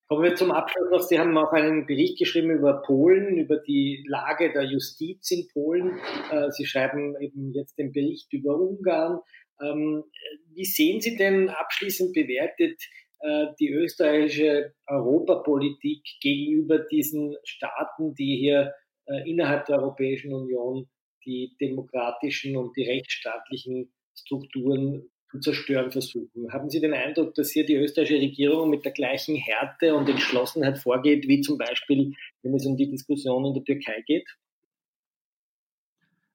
Kommen 0.06 0.22
wir 0.22 0.34
zum 0.34 0.52
Abschluss 0.52 0.90
noch. 0.90 1.00
Sie 1.00 1.18
haben 1.18 1.36
auch 1.38 1.52
einen 1.52 1.86
Bericht 1.86 2.18
geschrieben 2.18 2.50
über 2.50 2.82
Polen, 2.82 3.38
über 3.38 3.56
die 3.56 4.04
Lage 4.06 4.52
der 4.52 4.64
Justiz 4.64 5.30
in 5.30 5.48
Polen. 5.48 5.98
Äh, 6.30 6.50
Sie 6.50 6.66
schreiben 6.66 7.16
eben 7.20 7.52
jetzt 7.52 7.78
den 7.78 7.90
Bericht 7.92 8.30
über 8.32 8.54
Ungarn. 8.54 9.20
Ähm, 9.62 10.04
wie 10.52 10.66
sehen 10.66 11.00
Sie 11.00 11.16
denn 11.16 11.48
abschließend 11.48 12.12
bewertet 12.12 12.82
äh, 13.20 13.46
die 13.58 13.70
österreichische 13.70 14.74
Europapolitik 14.86 16.02
gegenüber 16.20 16.80
diesen 16.80 17.36
Staaten, 17.44 18.14
die 18.14 18.36
hier 18.36 18.74
äh, 19.06 19.28
innerhalb 19.28 19.64
der 19.66 19.78
Europäischen 19.78 20.34
Union 20.34 20.86
die 21.24 21.56
demokratischen 21.58 22.58
und 22.58 22.76
die 22.76 22.84
rechtsstaatlichen 22.84 23.90
Strukturen 24.14 25.10
zu 25.34 25.40
zerstören 25.40 25.90
versuchen. 25.90 26.52
Haben 26.52 26.70
Sie 26.70 26.80
den 26.80 26.94
Eindruck, 26.94 27.34
dass 27.34 27.50
hier 27.50 27.66
die 27.66 27.74
österreichische 27.74 28.20
Regierung 28.20 28.70
mit 28.70 28.84
der 28.84 28.92
gleichen 28.92 29.34
Härte 29.34 29.94
und 29.94 30.08
Entschlossenheit 30.08 30.78
vorgeht, 30.78 31.26
wie 31.26 31.40
zum 31.40 31.58
Beispiel, 31.58 32.14
wenn 32.42 32.54
es 32.54 32.64
um 32.66 32.76
die 32.76 32.88
Diskussion 32.88 33.44
in 33.44 33.54
der 33.54 33.64
Türkei 33.64 34.02
geht? 34.06 34.28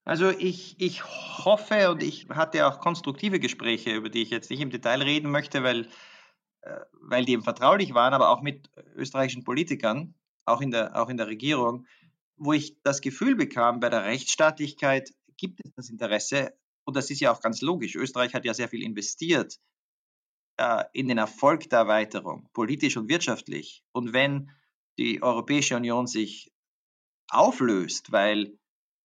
Also 0.04 0.30
ich, 0.30 0.76
ich 0.80 1.04
hoffe 1.04 1.90
und 1.90 2.02
ich 2.02 2.28
hatte 2.28 2.66
auch 2.66 2.80
konstruktive 2.80 3.38
Gespräche, 3.38 3.92
über 3.92 4.08
die 4.08 4.22
ich 4.22 4.30
jetzt 4.30 4.50
nicht 4.50 4.60
im 4.60 4.70
Detail 4.70 5.02
reden 5.02 5.30
möchte, 5.30 5.62
weil, 5.62 5.86
äh, 6.62 6.80
weil 7.00 7.24
die 7.24 7.32
eben 7.32 7.42
vertraulich 7.42 7.94
waren, 7.94 8.12
aber 8.12 8.30
auch 8.30 8.42
mit 8.42 8.70
österreichischen 8.96 9.44
Politikern, 9.44 10.14
auch 10.44 10.60
in 10.60 10.70
der, 10.70 11.00
auch 11.00 11.08
in 11.08 11.16
der 11.16 11.28
Regierung, 11.28 11.86
wo 12.36 12.52
ich 12.52 12.82
das 12.82 13.00
Gefühl 13.00 13.36
bekam, 13.36 13.80
bei 13.80 13.88
der 13.88 14.04
Rechtsstaatlichkeit 14.04 15.10
gibt 15.36 15.60
es 15.64 15.72
das 15.74 15.90
Interesse, 15.90 16.54
und 16.90 16.96
das 16.96 17.08
ist 17.08 17.20
ja 17.20 17.30
auch 17.32 17.40
ganz 17.40 17.60
logisch. 17.60 17.94
Österreich 17.94 18.34
hat 18.34 18.44
ja 18.44 18.52
sehr 18.52 18.68
viel 18.68 18.82
investiert 18.82 19.60
äh, 20.56 20.82
in 20.92 21.06
den 21.06 21.18
Erfolg 21.18 21.70
der 21.70 21.78
Erweiterung, 21.78 22.48
politisch 22.52 22.96
und 22.96 23.08
wirtschaftlich. 23.08 23.84
Und 23.92 24.12
wenn 24.12 24.50
die 24.98 25.22
Europäische 25.22 25.76
Union 25.76 26.08
sich 26.08 26.52
auflöst, 27.28 28.10
weil 28.10 28.58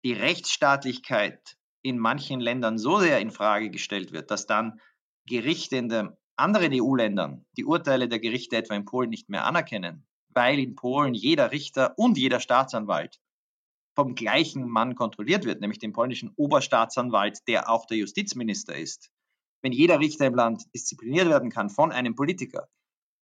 die 0.06 0.14
Rechtsstaatlichkeit 0.14 1.58
in 1.82 1.98
manchen 1.98 2.40
Ländern 2.40 2.78
so 2.78 3.00
sehr 3.00 3.20
in 3.20 3.32
Frage 3.32 3.72
gestellt 3.72 4.12
wird, 4.12 4.30
dass 4.30 4.46
dann 4.46 4.80
Gerichte 5.26 5.78
in 5.78 5.90
den 5.90 6.12
anderen 6.36 6.72
EU-Ländern 6.74 7.48
die 7.58 7.66
Urteile 7.66 8.10
der 8.10 8.20
Gerichte 8.20 8.58
etwa 8.58 8.76
in 8.76 8.86
Polen 8.86 9.10
nicht 9.10 9.28
mehr 9.28 9.46
anerkennen, 9.46 10.06
weil 10.30 10.60
in 10.60 10.76
Polen 10.76 11.16
jeder 11.16 11.52
Richter 11.52 11.98
und 11.98 12.20
jeder 12.20 12.40
Staatsanwalt 12.40 13.20
vom 13.96 14.16
gleichen 14.16 14.68
Mann 14.68 14.96
kontrolliert 14.96 15.46
wird, 15.46 15.62
nämlich 15.62 15.80
dem 15.80 15.94
polnischen 15.94 16.32
Oberstaatsanwalt, 16.36 17.40
der 17.48 17.70
auch 17.70 17.86
der 17.86 17.98
Justizminister 17.98 18.76
ist. 18.76 19.10
Wenn 19.62 19.74
jeder 19.74 20.00
Richter 20.00 20.26
im 20.26 20.36
Land 20.36 20.64
diszipliniert 20.74 21.28
werden 21.28 21.50
kann 21.50 21.70
von 21.70 21.92
einem 21.92 22.16
Politiker, 22.16 22.68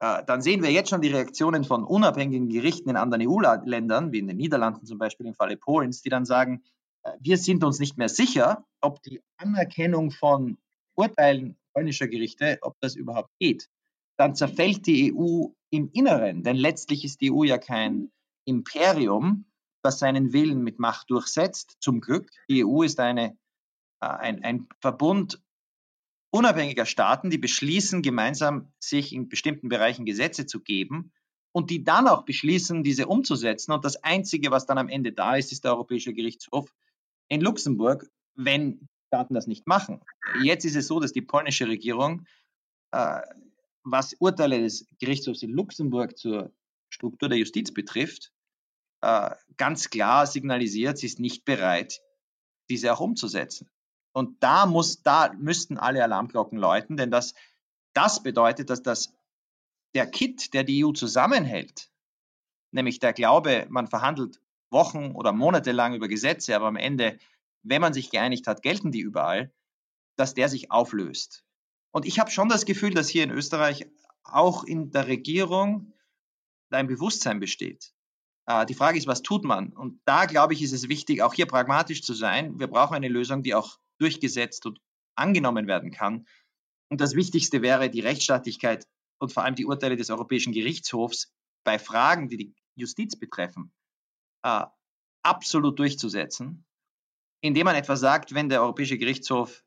äh, 0.00 0.24
dann 0.24 0.42
sehen 0.42 0.62
wir 0.62 0.70
jetzt 0.70 0.90
schon 0.90 1.02
die 1.02 1.08
Reaktionen 1.08 1.64
von 1.64 1.84
unabhängigen 1.84 2.48
Gerichten 2.48 2.90
in 2.90 2.96
anderen 2.96 3.26
EU-Ländern, 3.28 4.12
wie 4.12 4.18
in 4.18 4.28
den 4.28 4.36
Niederlanden 4.36 4.86
zum 4.86 4.98
Beispiel 4.98 5.26
im 5.26 5.34
Falle 5.34 5.56
Polens, 5.56 6.02
die 6.02 6.08
dann 6.08 6.24
sagen, 6.24 6.62
äh, 7.02 7.12
wir 7.20 7.36
sind 7.36 7.64
uns 7.64 7.78
nicht 7.78 7.98
mehr 7.98 8.08
sicher, 8.08 8.64
ob 8.80 9.02
die 9.02 9.20
Anerkennung 9.36 10.10
von 10.10 10.58
Urteilen 10.94 11.56
polnischer 11.74 12.08
Gerichte, 12.08 12.58
ob 12.62 12.76
das 12.80 12.96
überhaupt 12.96 13.30
geht. 13.38 13.68
Dann 14.16 14.34
zerfällt 14.34 14.86
die 14.86 15.14
EU 15.14 15.48
im 15.70 15.90
Inneren, 15.92 16.42
denn 16.42 16.56
letztlich 16.56 17.04
ist 17.04 17.20
die 17.20 17.30
EU 17.32 17.44
ja 17.44 17.58
kein 17.58 18.10
Imperium, 18.44 19.46
das 19.82 19.98
seinen 19.98 20.32
Willen 20.32 20.62
mit 20.62 20.78
Macht 20.78 21.10
durchsetzt. 21.10 21.76
Zum 21.80 22.00
Glück, 22.00 22.30
die 22.48 22.64
EU 22.64 22.82
ist 22.82 23.00
eine, 23.00 23.36
äh, 24.00 24.06
ein, 24.06 24.44
ein 24.44 24.68
Verbund 24.80 25.42
unabhängiger 26.30 26.86
Staaten, 26.86 27.30
die 27.30 27.38
beschließen, 27.38 28.02
gemeinsam 28.02 28.72
sich 28.78 29.12
in 29.12 29.28
bestimmten 29.28 29.68
Bereichen 29.68 30.04
Gesetze 30.04 30.46
zu 30.46 30.60
geben. 30.60 31.12
und 31.52 31.70
die 31.70 31.82
dann 31.82 32.06
auch 32.06 32.24
beschließen, 32.24 32.84
diese 32.84 33.08
umzusetzen. 33.08 33.72
Und 33.72 33.84
das 33.84 33.96
Einzige, 34.04 34.52
was 34.52 34.66
dann 34.66 34.78
am 34.78 34.88
Ende 34.88 35.10
da 35.10 35.34
ist, 35.34 35.50
ist 35.50 35.64
der 35.64 35.72
Europäische 35.72 36.14
Gerichtshof 36.14 36.72
in 37.26 37.40
Luxemburg, 37.40 38.06
wenn 38.36 38.88
Staaten 39.08 39.34
das 39.34 39.48
nicht 39.48 39.66
machen. 39.66 40.00
Jetzt 40.44 40.64
ist 40.64 40.76
es 40.76 40.86
so, 40.86 41.00
dass 41.00 41.12
die 41.12 41.22
polnische 41.22 41.66
Regierung, 41.66 42.24
äh, 42.92 43.20
was 43.82 44.14
Urteile 44.20 44.60
des 44.60 44.86
Gerichtshofs 45.00 45.42
in 45.42 45.50
Luxemburg 45.50 46.16
zur 46.16 46.52
Struktur 46.88 47.28
der 47.28 47.38
Justiz 47.38 47.74
betrifft, 47.74 48.32
äh, 49.02 49.30
ganz 49.56 49.90
klar 49.90 50.26
signalisiert, 50.26 50.98
sie 50.98 51.06
ist 51.06 51.20
nicht 51.20 51.44
bereit, 51.44 52.00
diese 52.68 52.92
auch 52.92 53.00
umzusetzen. 53.00 53.68
Und 54.12 54.42
da 54.42 54.66
muss, 54.66 55.02
da 55.02 55.32
müssten 55.38 55.78
alle 55.78 56.02
Alarmglocken 56.02 56.58
läuten, 56.58 56.96
denn 56.96 57.10
das, 57.10 57.34
das 57.94 58.22
bedeutet, 58.22 58.70
dass 58.70 58.82
das, 58.82 59.14
der 59.94 60.06
Kit, 60.06 60.52
der 60.54 60.64
die 60.64 60.84
EU 60.84 60.92
zusammenhält, 60.92 61.90
nämlich 62.72 62.98
der 62.98 63.12
Glaube, 63.12 63.66
man 63.70 63.86
verhandelt 63.86 64.40
Wochen 64.70 65.12
oder 65.12 65.32
Monate 65.32 65.72
lang 65.72 65.94
über 65.94 66.08
Gesetze, 66.08 66.54
aber 66.54 66.66
am 66.66 66.76
Ende, 66.76 67.18
wenn 67.62 67.80
man 67.80 67.92
sich 67.92 68.10
geeinigt 68.10 68.46
hat, 68.46 68.62
gelten 68.62 68.92
die 68.92 69.00
überall, 69.00 69.52
dass 70.16 70.34
der 70.34 70.48
sich 70.48 70.70
auflöst. 70.70 71.44
Und 71.92 72.06
ich 72.06 72.18
habe 72.20 72.30
schon 72.30 72.48
das 72.48 72.66
Gefühl, 72.66 72.94
dass 72.94 73.08
hier 73.08 73.24
in 73.24 73.30
Österreich 73.30 73.86
auch 74.22 74.64
in 74.64 74.90
der 74.90 75.08
Regierung 75.08 75.92
ein 76.70 76.86
Bewusstsein 76.86 77.40
besteht. 77.40 77.92
Äh, 78.50 78.66
die 78.66 78.74
Frage 78.74 78.98
ist, 78.98 79.06
was 79.06 79.22
tut 79.22 79.44
man? 79.44 79.72
Und 79.72 80.00
da, 80.04 80.24
glaube 80.26 80.54
ich, 80.54 80.62
ist 80.62 80.72
es 80.72 80.88
wichtig, 80.88 81.22
auch 81.22 81.34
hier 81.34 81.46
pragmatisch 81.46 82.02
zu 82.02 82.14
sein. 82.14 82.58
Wir 82.58 82.66
brauchen 82.66 82.94
eine 82.94 83.08
Lösung, 83.08 83.42
die 83.42 83.54
auch 83.54 83.78
durchgesetzt 83.98 84.66
und 84.66 84.80
angenommen 85.14 85.66
werden 85.68 85.92
kann. 85.92 86.26
Und 86.90 87.00
das 87.00 87.14
Wichtigste 87.14 87.62
wäre 87.62 87.90
die 87.90 88.00
Rechtsstaatlichkeit 88.00 88.88
und 89.20 89.32
vor 89.32 89.44
allem 89.44 89.54
die 89.54 89.66
Urteile 89.66 89.96
des 89.96 90.10
Europäischen 90.10 90.52
Gerichtshofs 90.52 91.32
bei 91.64 91.78
Fragen, 91.78 92.28
die 92.28 92.36
die 92.36 92.54
Justiz 92.74 93.16
betreffen, 93.16 93.72
äh, 94.42 94.64
absolut 95.22 95.78
durchzusetzen, 95.78 96.64
indem 97.42 97.66
man 97.66 97.76
etwa 97.76 97.94
sagt, 97.94 98.34
wenn 98.34 98.48
der 98.48 98.62
Europäische 98.62 98.98
Gerichtshof 98.98 99.62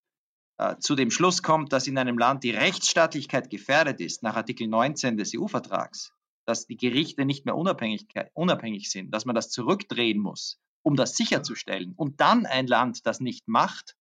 äh, 0.57 0.75
zu 0.79 0.95
dem 0.95 1.11
Schluss 1.11 1.41
kommt, 1.41 1.71
dass 1.71 1.87
in 1.87 1.97
einem 1.97 2.17
Land 2.17 2.43
die 2.43 2.51
Rechtsstaatlichkeit 2.51 3.49
gefährdet 3.49 4.01
ist, 4.01 4.23
nach 4.23 4.35
Artikel 4.35 4.67
19 4.67 5.15
des 5.15 5.33
EU-Vertrags, 5.35 6.11
dass 6.45 6.65
die 6.65 6.77
Gerichte 6.77 7.25
nicht 7.25 7.45
mehr 7.45 7.55
unabhängig, 7.55 8.89
sind, 8.89 9.11
dass 9.11 9.25
man 9.25 9.35
das 9.35 9.49
zurückdrehen 9.49 10.19
muss, 10.19 10.59
um 10.81 10.95
das 10.95 11.15
sicherzustellen. 11.15 11.93
Und 11.95 12.19
dann 12.19 12.45
ein 12.45 12.67
Land 12.67 13.05
das 13.05 13.19
nicht 13.19 13.47
macht, 13.47 13.95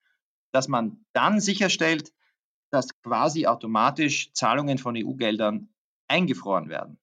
dass 0.52 0.68
man 0.68 1.04
dann 1.12 1.40
sicherstellt, 1.40 2.12
dass 2.70 3.00
quasi 3.02 3.46
automatisch 3.46 4.32
Zahlungen 4.32 4.78
von 4.78 4.96
EU-Geldern 4.96 5.72
eingefroren 6.08 6.68
werden. 6.68 6.98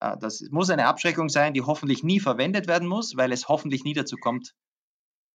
Äh, 0.00 0.16
das 0.18 0.42
muss 0.50 0.70
eine 0.70 0.86
Abschreckung 0.86 1.28
sein, 1.28 1.54
die 1.54 1.62
hoffentlich 1.62 2.02
nie 2.02 2.20
verwendet 2.20 2.66
werden 2.66 2.88
muss, 2.88 3.16
weil 3.16 3.32
es 3.32 3.48
hoffentlich 3.48 3.84
nie 3.84 3.94
dazu 3.94 4.16
kommt, 4.16 4.54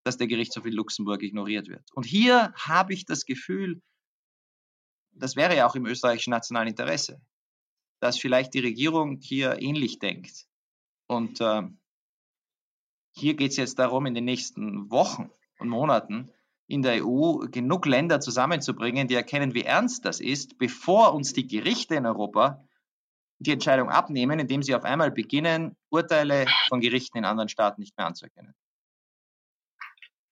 dass 0.03 0.17
der 0.17 0.27
Gerichtshof 0.27 0.65
in 0.65 0.73
Luxemburg 0.73 1.21
ignoriert 1.21 1.67
wird. 1.67 1.91
Und 1.93 2.05
hier 2.05 2.53
habe 2.55 2.93
ich 2.93 3.05
das 3.05 3.25
Gefühl, 3.25 3.81
das 5.13 5.35
wäre 5.35 5.55
ja 5.55 5.67
auch 5.67 5.75
im 5.75 5.85
österreichischen 5.85 6.31
nationalen 6.31 6.69
Interesse, 6.69 7.21
dass 8.01 8.17
vielleicht 8.17 8.53
die 8.53 8.59
Regierung 8.59 9.19
hier 9.21 9.61
ähnlich 9.61 9.99
denkt. 9.99 10.47
Und 11.07 11.39
äh, 11.39 11.61
hier 13.13 13.35
geht 13.35 13.51
es 13.51 13.57
jetzt 13.57 13.79
darum, 13.79 14.05
in 14.05 14.15
den 14.15 14.25
nächsten 14.25 14.89
Wochen 14.91 15.29
und 15.59 15.69
Monaten 15.69 16.31
in 16.67 16.81
der 16.81 17.05
EU 17.05 17.47
genug 17.51 17.85
Länder 17.85 18.19
zusammenzubringen, 18.19 19.07
die 19.07 19.15
erkennen, 19.15 19.53
wie 19.53 19.63
ernst 19.63 20.05
das 20.05 20.19
ist, 20.19 20.57
bevor 20.57 21.13
uns 21.13 21.33
die 21.33 21.47
Gerichte 21.47 21.95
in 21.95 22.05
Europa 22.05 22.65
die 23.39 23.51
Entscheidung 23.51 23.89
abnehmen, 23.89 24.39
indem 24.39 24.63
sie 24.63 24.73
auf 24.75 24.83
einmal 24.83 25.11
beginnen, 25.11 25.75
Urteile 25.89 26.45
von 26.69 26.79
Gerichten 26.79 27.17
in 27.17 27.25
anderen 27.25 27.49
Staaten 27.49 27.81
nicht 27.81 27.97
mehr 27.97 28.07
anzuerkennen. 28.07 28.53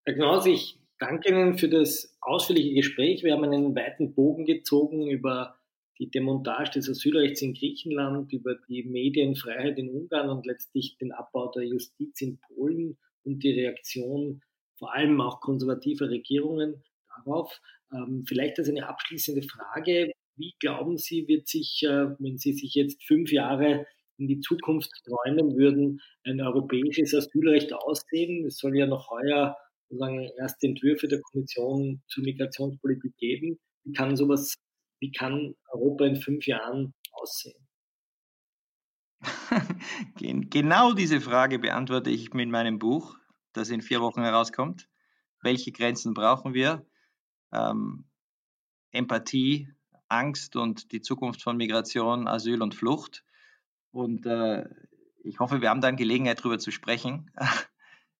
Herr 0.05 0.13
Knaus, 0.15 0.45
ich 0.45 0.79
danke 0.97 1.29
Ihnen 1.29 1.57
für 1.57 1.69
das 1.69 2.15
ausführliche 2.21 2.73
Gespräch. 2.73 3.23
Wir 3.23 3.33
haben 3.33 3.43
einen 3.43 3.75
weiten 3.75 4.13
Bogen 4.13 4.45
gezogen 4.45 5.07
über 5.07 5.58
die 5.99 6.09
Demontage 6.09 6.71
des 6.71 6.89
Asylrechts 6.89 7.41
in 7.41 7.53
Griechenland, 7.53 8.31
über 8.31 8.55
die 8.67 8.83
Medienfreiheit 8.83 9.77
in 9.77 9.89
Ungarn 9.89 10.29
und 10.29 10.45
letztlich 10.45 10.97
den 10.97 11.11
Abbau 11.11 11.51
der 11.51 11.63
Justiz 11.63 12.21
in 12.21 12.39
Polen 12.39 12.97
und 13.23 13.43
die 13.43 13.51
Reaktion 13.51 14.41
vor 14.77 14.93
allem 14.93 15.19
auch 15.19 15.41
konservativer 15.41 16.09
Regierungen 16.09 16.81
darauf. 17.15 17.59
Ähm, 17.93 18.23
vielleicht 18.25 18.57
als 18.59 18.69
eine 18.69 18.87
abschließende 18.87 19.43
Frage, 19.43 20.11
wie 20.37 20.55
glauben 20.59 20.97
Sie, 20.97 21.27
wird 21.27 21.47
sich, 21.47 21.83
äh, 21.83 22.15
wenn 22.17 22.37
Sie 22.37 22.53
sich 22.53 22.73
jetzt 22.75 23.03
fünf 23.03 23.31
Jahre 23.31 23.85
in 24.17 24.27
die 24.27 24.39
Zukunft 24.39 24.89
träumen 25.05 25.57
würden, 25.57 26.01
ein 26.23 26.39
europäisches 26.39 27.13
Asylrecht 27.13 27.73
aussehen? 27.73 28.45
Es 28.45 28.57
soll 28.57 28.77
ja 28.77 28.87
noch 28.87 29.09
heuer 29.09 29.57
sozusagen 29.89 30.29
erste 30.37 30.67
Entwürfe 30.67 31.07
der 31.07 31.19
Kommission 31.19 32.01
zur 32.07 32.23
Migrationspolitik 32.23 33.17
geben. 33.17 33.59
Wie 33.83 33.91
kann 33.91 34.15
sowas 34.15 34.55
wie 34.99 35.11
kann 35.11 35.55
Europa 35.71 36.05
in 36.05 36.15
fünf 36.17 36.45
Jahren 36.45 36.93
aussehen? 37.11 37.67
genau 40.49 40.93
diese 40.93 41.19
Frage 41.21 41.59
beantworte 41.59 42.09
ich 42.09 42.33
mit 42.33 42.49
meinem 42.49 42.79
Buch, 42.79 43.17
das 43.53 43.69
in 43.69 43.81
vier 43.81 44.01
Wochen 44.01 44.21
herauskommt. 44.21 44.87
Welche 45.41 45.71
Grenzen 45.71 46.13
brauchen 46.13 46.53
wir? 46.53 46.85
Ähm, 47.51 48.05
Empathie, 48.91 49.69
Angst 50.07 50.55
und 50.55 50.91
die 50.91 51.01
Zukunft 51.01 51.41
von 51.41 51.57
Migration, 51.57 52.27
Asyl 52.27 52.61
und 52.61 52.75
Flucht. 52.75 53.23
Und 53.91 54.25
äh, 54.25 54.65
ich 55.23 55.39
hoffe, 55.39 55.61
wir 55.61 55.69
haben 55.69 55.81
dann 55.81 55.95
Gelegenheit, 55.95 56.39
darüber 56.39 56.59
zu 56.59 56.71
sprechen. 56.71 57.31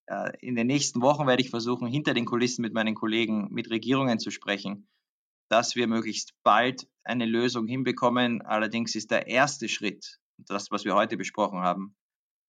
Äh, 0.06 0.32
in 0.40 0.56
den 0.56 0.66
nächsten 0.66 1.02
Wochen 1.02 1.28
werde 1.28 1.40
ich 1.40 1.50
versuchen, 1.50 1.86
hinter 1.86 2.14
den 2.14 2.24
Kulissen 2.24 2.62
mit 2.62 2.74
meinen 2.74 2.96
Kollegen, 2.96 3.46
mit 3.52 3.70
Regierungen 3.70 4.18
zu 4.18 4.32
sprechen 4.32 4.88
dass 5.50 5.74
wir 5.74 5.88
möglichst 5.88 6.32
bald 6.44 6.88
eine 7.02 7.26
Lösung 7.26 7.66
hinbekommen. 7.66 8.40
Allerdings 8.42 8.94
ist 8.94 9.10
der 9.10 9.26
erste 9.26 9.68
Schritt, 9.68 10.20
das, 10.38 10.70
was 10.70 10.84
wir 10.84 10.94
heute 10.94 11.16
besprochen 11.16 11.60
haben, 11.60 11.96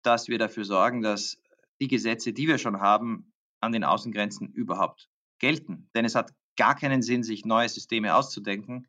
dass 0.03 0.27
wir 0.27 0.37
dafür 0.37 0.63
sorgen, 0.63 1.01
dass 1.01 1.37
die 1.81 1.87
Gesetze, 1.87 2.33
die 2.33 2.47
wir 2.47 2.59
schon 2.59 2.79
haben, 2.79 3.33
an 3.61 3.71
den 3.71 3.83
Außengrenzen 3.83 4.47
überhaupt 4.49 5.09
gelten. 5.39 5.89
Denn 5.95 6.05
es 6.05 6.15
hat 6.15 6.33
gar 6.55 6.75
keinen 6.75 7.01
Sinn, 7.01 7.23
sich 7.23 7.45
neue 7.45 7.67
Systeme 7.67 8.15
auszudenken, 8.15 8.87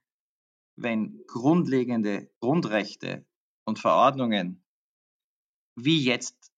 wenn 0.77 1.23
grundlegende 1.27 2.31
Grundrechte 2.41 3.25
und 3.65 3.79
Verordnungen 3.79 4.65
wie 5.77 6.05
jetzt 6.05 6.53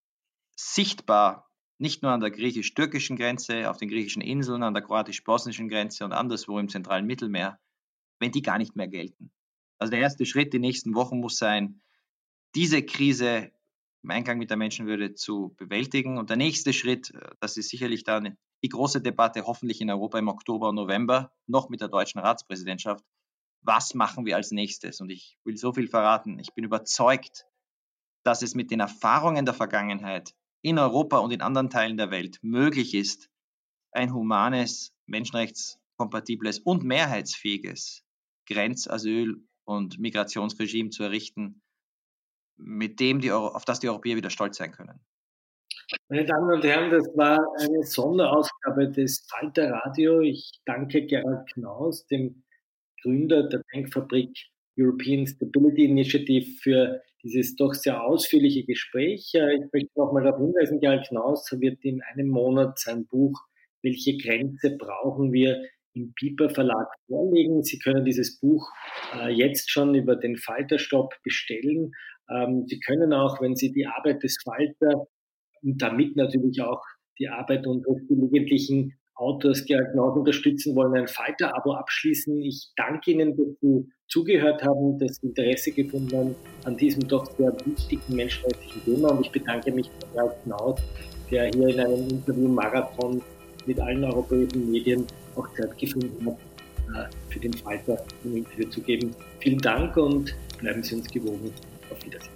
sichtbar 0.57 1.46
nicht 1.79 2.03
nur 2.03 2.13
an 2.13 2.21
der 2.21 2.31
griechisch-türkischen 2.31 3.17
Grenze, 3.17 3.71
auf 3.71 3.77
den 3.77 3.89
griechischen 3.89 4.23
Inseln, 4.23 4.63
an 4.63 4.75
der 4.75 4.83
kroatisch-bosnischen 4.83 5.69
Grenze 5.69 6.05
und 6.05 6.13
anderswo 6.13 6.59
im 6.59 6.69
zentralen 6.69 7.07
Mittelmeer, 7.07 7.59
wenn 8.19 8.33
die 8.33 8.43
gar 8.43 8.59
nicht 8.59 8.77
mehr 8.77 8.89
gelten. 8.89 9.31
Also 9.79 9.91
der 9.91 10.01
erste 10.01 10.25
Schritt 10.25 10.53
die 10.53 10.59
nächsten 10.59 10.95
Wochen 10.95 11.21
muss 11.21 11.37
sein, 11.37 11.83
diese 12.55 12.83
Krise 12.83 13.53
im 14.07 14.11
Einklang 14.13 14.39
mit 14.39 14.51
der 14.51 14.57
Menschenwürde 14.57 15.15
zu 15.15 15.55
bewältigen. 15.57 16.17
Und 16.17 16.31
der 16.31 16.37
nächste 16.37 16.73
Schritt, 16.73 17.11
äh, 17.11 17.31
das 17.41 17.57
ist 17.57 17.71
sicherlich 17.71 18.05
dann 18.05 18.37
die 18.63 18.69
große 18.69 19.03
Debatte, 19.03 19.47
hoffentlich 19.47 19.81
in 19.81 19.91
Europa 19.91 20.19
im 20.19 20.29
Oktober 20.29 20.69
und 20.69 20.77
November, 20.77 21.33
noch 21.47 21.69
mit 21.69 21.81
der 21.81 21.89
deutschen 21.89 22.21
Ratspräsidentschaft. 22.21 23.05
Was 23.63 23.95
machen 23.95 24.25
wir 24.25 24.37
als 24.37 24.53
nächstes? 24.53 25.01
Und 25.01 25.11
ich 25.11 25.39
will 25.45 25.57
so 25.57 25.73
viel 25.73 25.89
verraten. 25.89 26.39
Ich 26.39 26.55
bin 26.55 26.65
überzeugt, 26.65 27.47
dass 28.23 28.43
es 28.43 28.55
mit 28.55 28.71
den 28.71 28.79
Erfahrungen 28.79 29.45
der 29.45 29.55
Vergangenheit 29.55 30.35
in 30.67 30.81
Europa 30.81 31.19
und 31.19 31.33
in 31.33 31.43
anderen 31.43 31.71
Teilen 31.71 31.97
der 31.97 32.11
Welt 32.11 32.41
möglich 32.43 32.93
ist, 32.93 33.31
ein 33.93 34.13
humanes, 34.13 34.93
menschenrechtskompatibles 35.07 36.59
und 36.59 36.83
mehrheitsfähiges 36.83 38.03
Grenz-, 38.49 38.89
Asyl- 38.89 39.41
und 39.65 40.01
Migrationsregime 40.01 40.91
zu 40.91 41.05
errichten, 41.05 41.63
mit 42.57 42.99
dem 42.99 43.21
die, 43.21 43.31
auf 43.31 43.65
das 43.65 43.79
die 43.79 43.89
Europäer 43.89 44.17
wieder 44.17 44.31
stolz 44.31 44.57
sein 44.57 44.73
können. 44.73 44.99
Meine 46.09 46.25
Damen 46.25 46.53
und 46.53 46.65
Herren, 46.65 46.91
das 46.91 47.17
war 47.17 47.39
eine 47.61 47.85
Sonderausgabe 47.85 48.91
des 48.91 49.25
Falter 49.31 49.71
Radio. 49.71 50.19
Ich 50.19 50.51
danke 50.65 51.07
Gerald 51.07 51.49
Knaus, 51.53 52.07
dem 52.07 52.43
Gründer 53.03 53.49
der 53.49 53.63
Denkfabrik 53.73 54.37
European 54.77 55.29
Stability 55.29 55.85
Initiative, 55.85 56.59
für 56.61 57.03
dieses 57.27 57.57
doch 57.57 57.75
sehr 57.75 58.03
ausführliche 58.03 58.65
Gespräch. 58.65 59.33
Äh, 59.35 59.57
ich 59.57 59.73
möchte 59.73 59.91
noch 59.97 60.13
mal 60.13 60.23
darauf 60.23 60.41
hinweisen, 60.41 60.81
Gerald 60.81 61.07
Knaus 61.09 61.51
wird 61.59 61.85
in 61.85 62.01
einem 62.03 62.29
Monat 62.29 62.79
sein 62.79 63.07
Buch 63.07 63.41
Welche 63.83 64.17
Grenze 64.17 64.77
brauchen 64.77 65.33
wir 65.33 65.63
im 65.95 66.13
Piper 66.15 66.51
Verlag 66.51 66.89
vorlegen. 67.09 67.63
Sie 67.63 67.79
können 67.79 68.05
dieses 68.05 68.39
Buch 68.39 68.69
äh, 69.19 69.31
jetzt 69.31 69.71
schon 69.71 69.95
über 69.95 70.17
den 70.17 70.37
Falterstopp 70.37 71.15
bestellen. 71.23 71.93
Ähm, 72.31 72.65
Sie 72.67 72.79
können 72.81 73.13
auch, 73.13 73.41
wenn 73.41 73.57
Sie 73.57 73.73
die 73.73 73.87
Arbeit 73.87 74.23
des 74.23 74.37
Falter 74.43 75.07
und 75.63 75.81
damit 75.81 76.17
natürlich 76.17 76.61
auch 76.61 76.83
die 77.19 77.29
Arbeit 77.29 77.67
unseres 77.67 78.07
gelegentlichen 78.09 78.95
Autors 79.17 79.65
Gerald 79.65 79.93
Knaus 79.93 80.17
unterstützen 80.17 80.75
wollen, 80.77 80.95
ein 80.95 81.09
Falter-Abo 81.09 81.73
abschließen. 81.73 82.43
Ich 82.43 82.71
danke 82.77 83.13
Ihnen, 83.13 83.37
dass 83.37 83.47
Sie 83.61 83.89
zugehört 84.09 84.63
haben, 84.63 84.99
das 84.99 85.19
Interesse 85.19 85.73
gefunden 85.73 86.17
haben 86.17 86.35
an 86.65 86.77
diesem 86.77 87.07
doch 87.09 87.27
sehr 87.37 87.53
wichtigen 87.65 88.15
menschenrechtlichen 88.15 88.85
Thema. 88.85 89.11
Und 89.11 89.27
ich 89.27 89.33
bedanke 89.33 89.73
mich 89.73 89.91
bei 89.91 90.07
Gerald 90.13 90.43
Knaus, 90.45 90.81
der 91.31 91.47
hier 91.47 91.69
in 91.69 91.81
einem 91.81 92.09
Interview-Marathon 92.09 93.23
mit 93.65 93.81
allen 93.81 94.05
europäischen 94.05 94.71
Medien 94.71 95.07
auch 95.35 95.49
Zeit 95.55 95.77
gefunden 95.79 96.27
hat, 96.27 97.09
äh, 97.09 97.33
für 97.33 97.41
den 97.41 97.55
Falter 97.55 98.05
ein 98.25 98.37
Interview 98.37 98.69
zu 98.69 98.81
geben. 98.81 99.15
Vielen 99.41 99.59
Dank 99.59 99.97
und 99.97 100.35
bleiben 100.61 100.83
Sie 100.83 100.95
uns 100.95 101.09
gewogen. 101.09 101.53
Auf 101.91 102.05
Wiedersehen. 102.05 102.36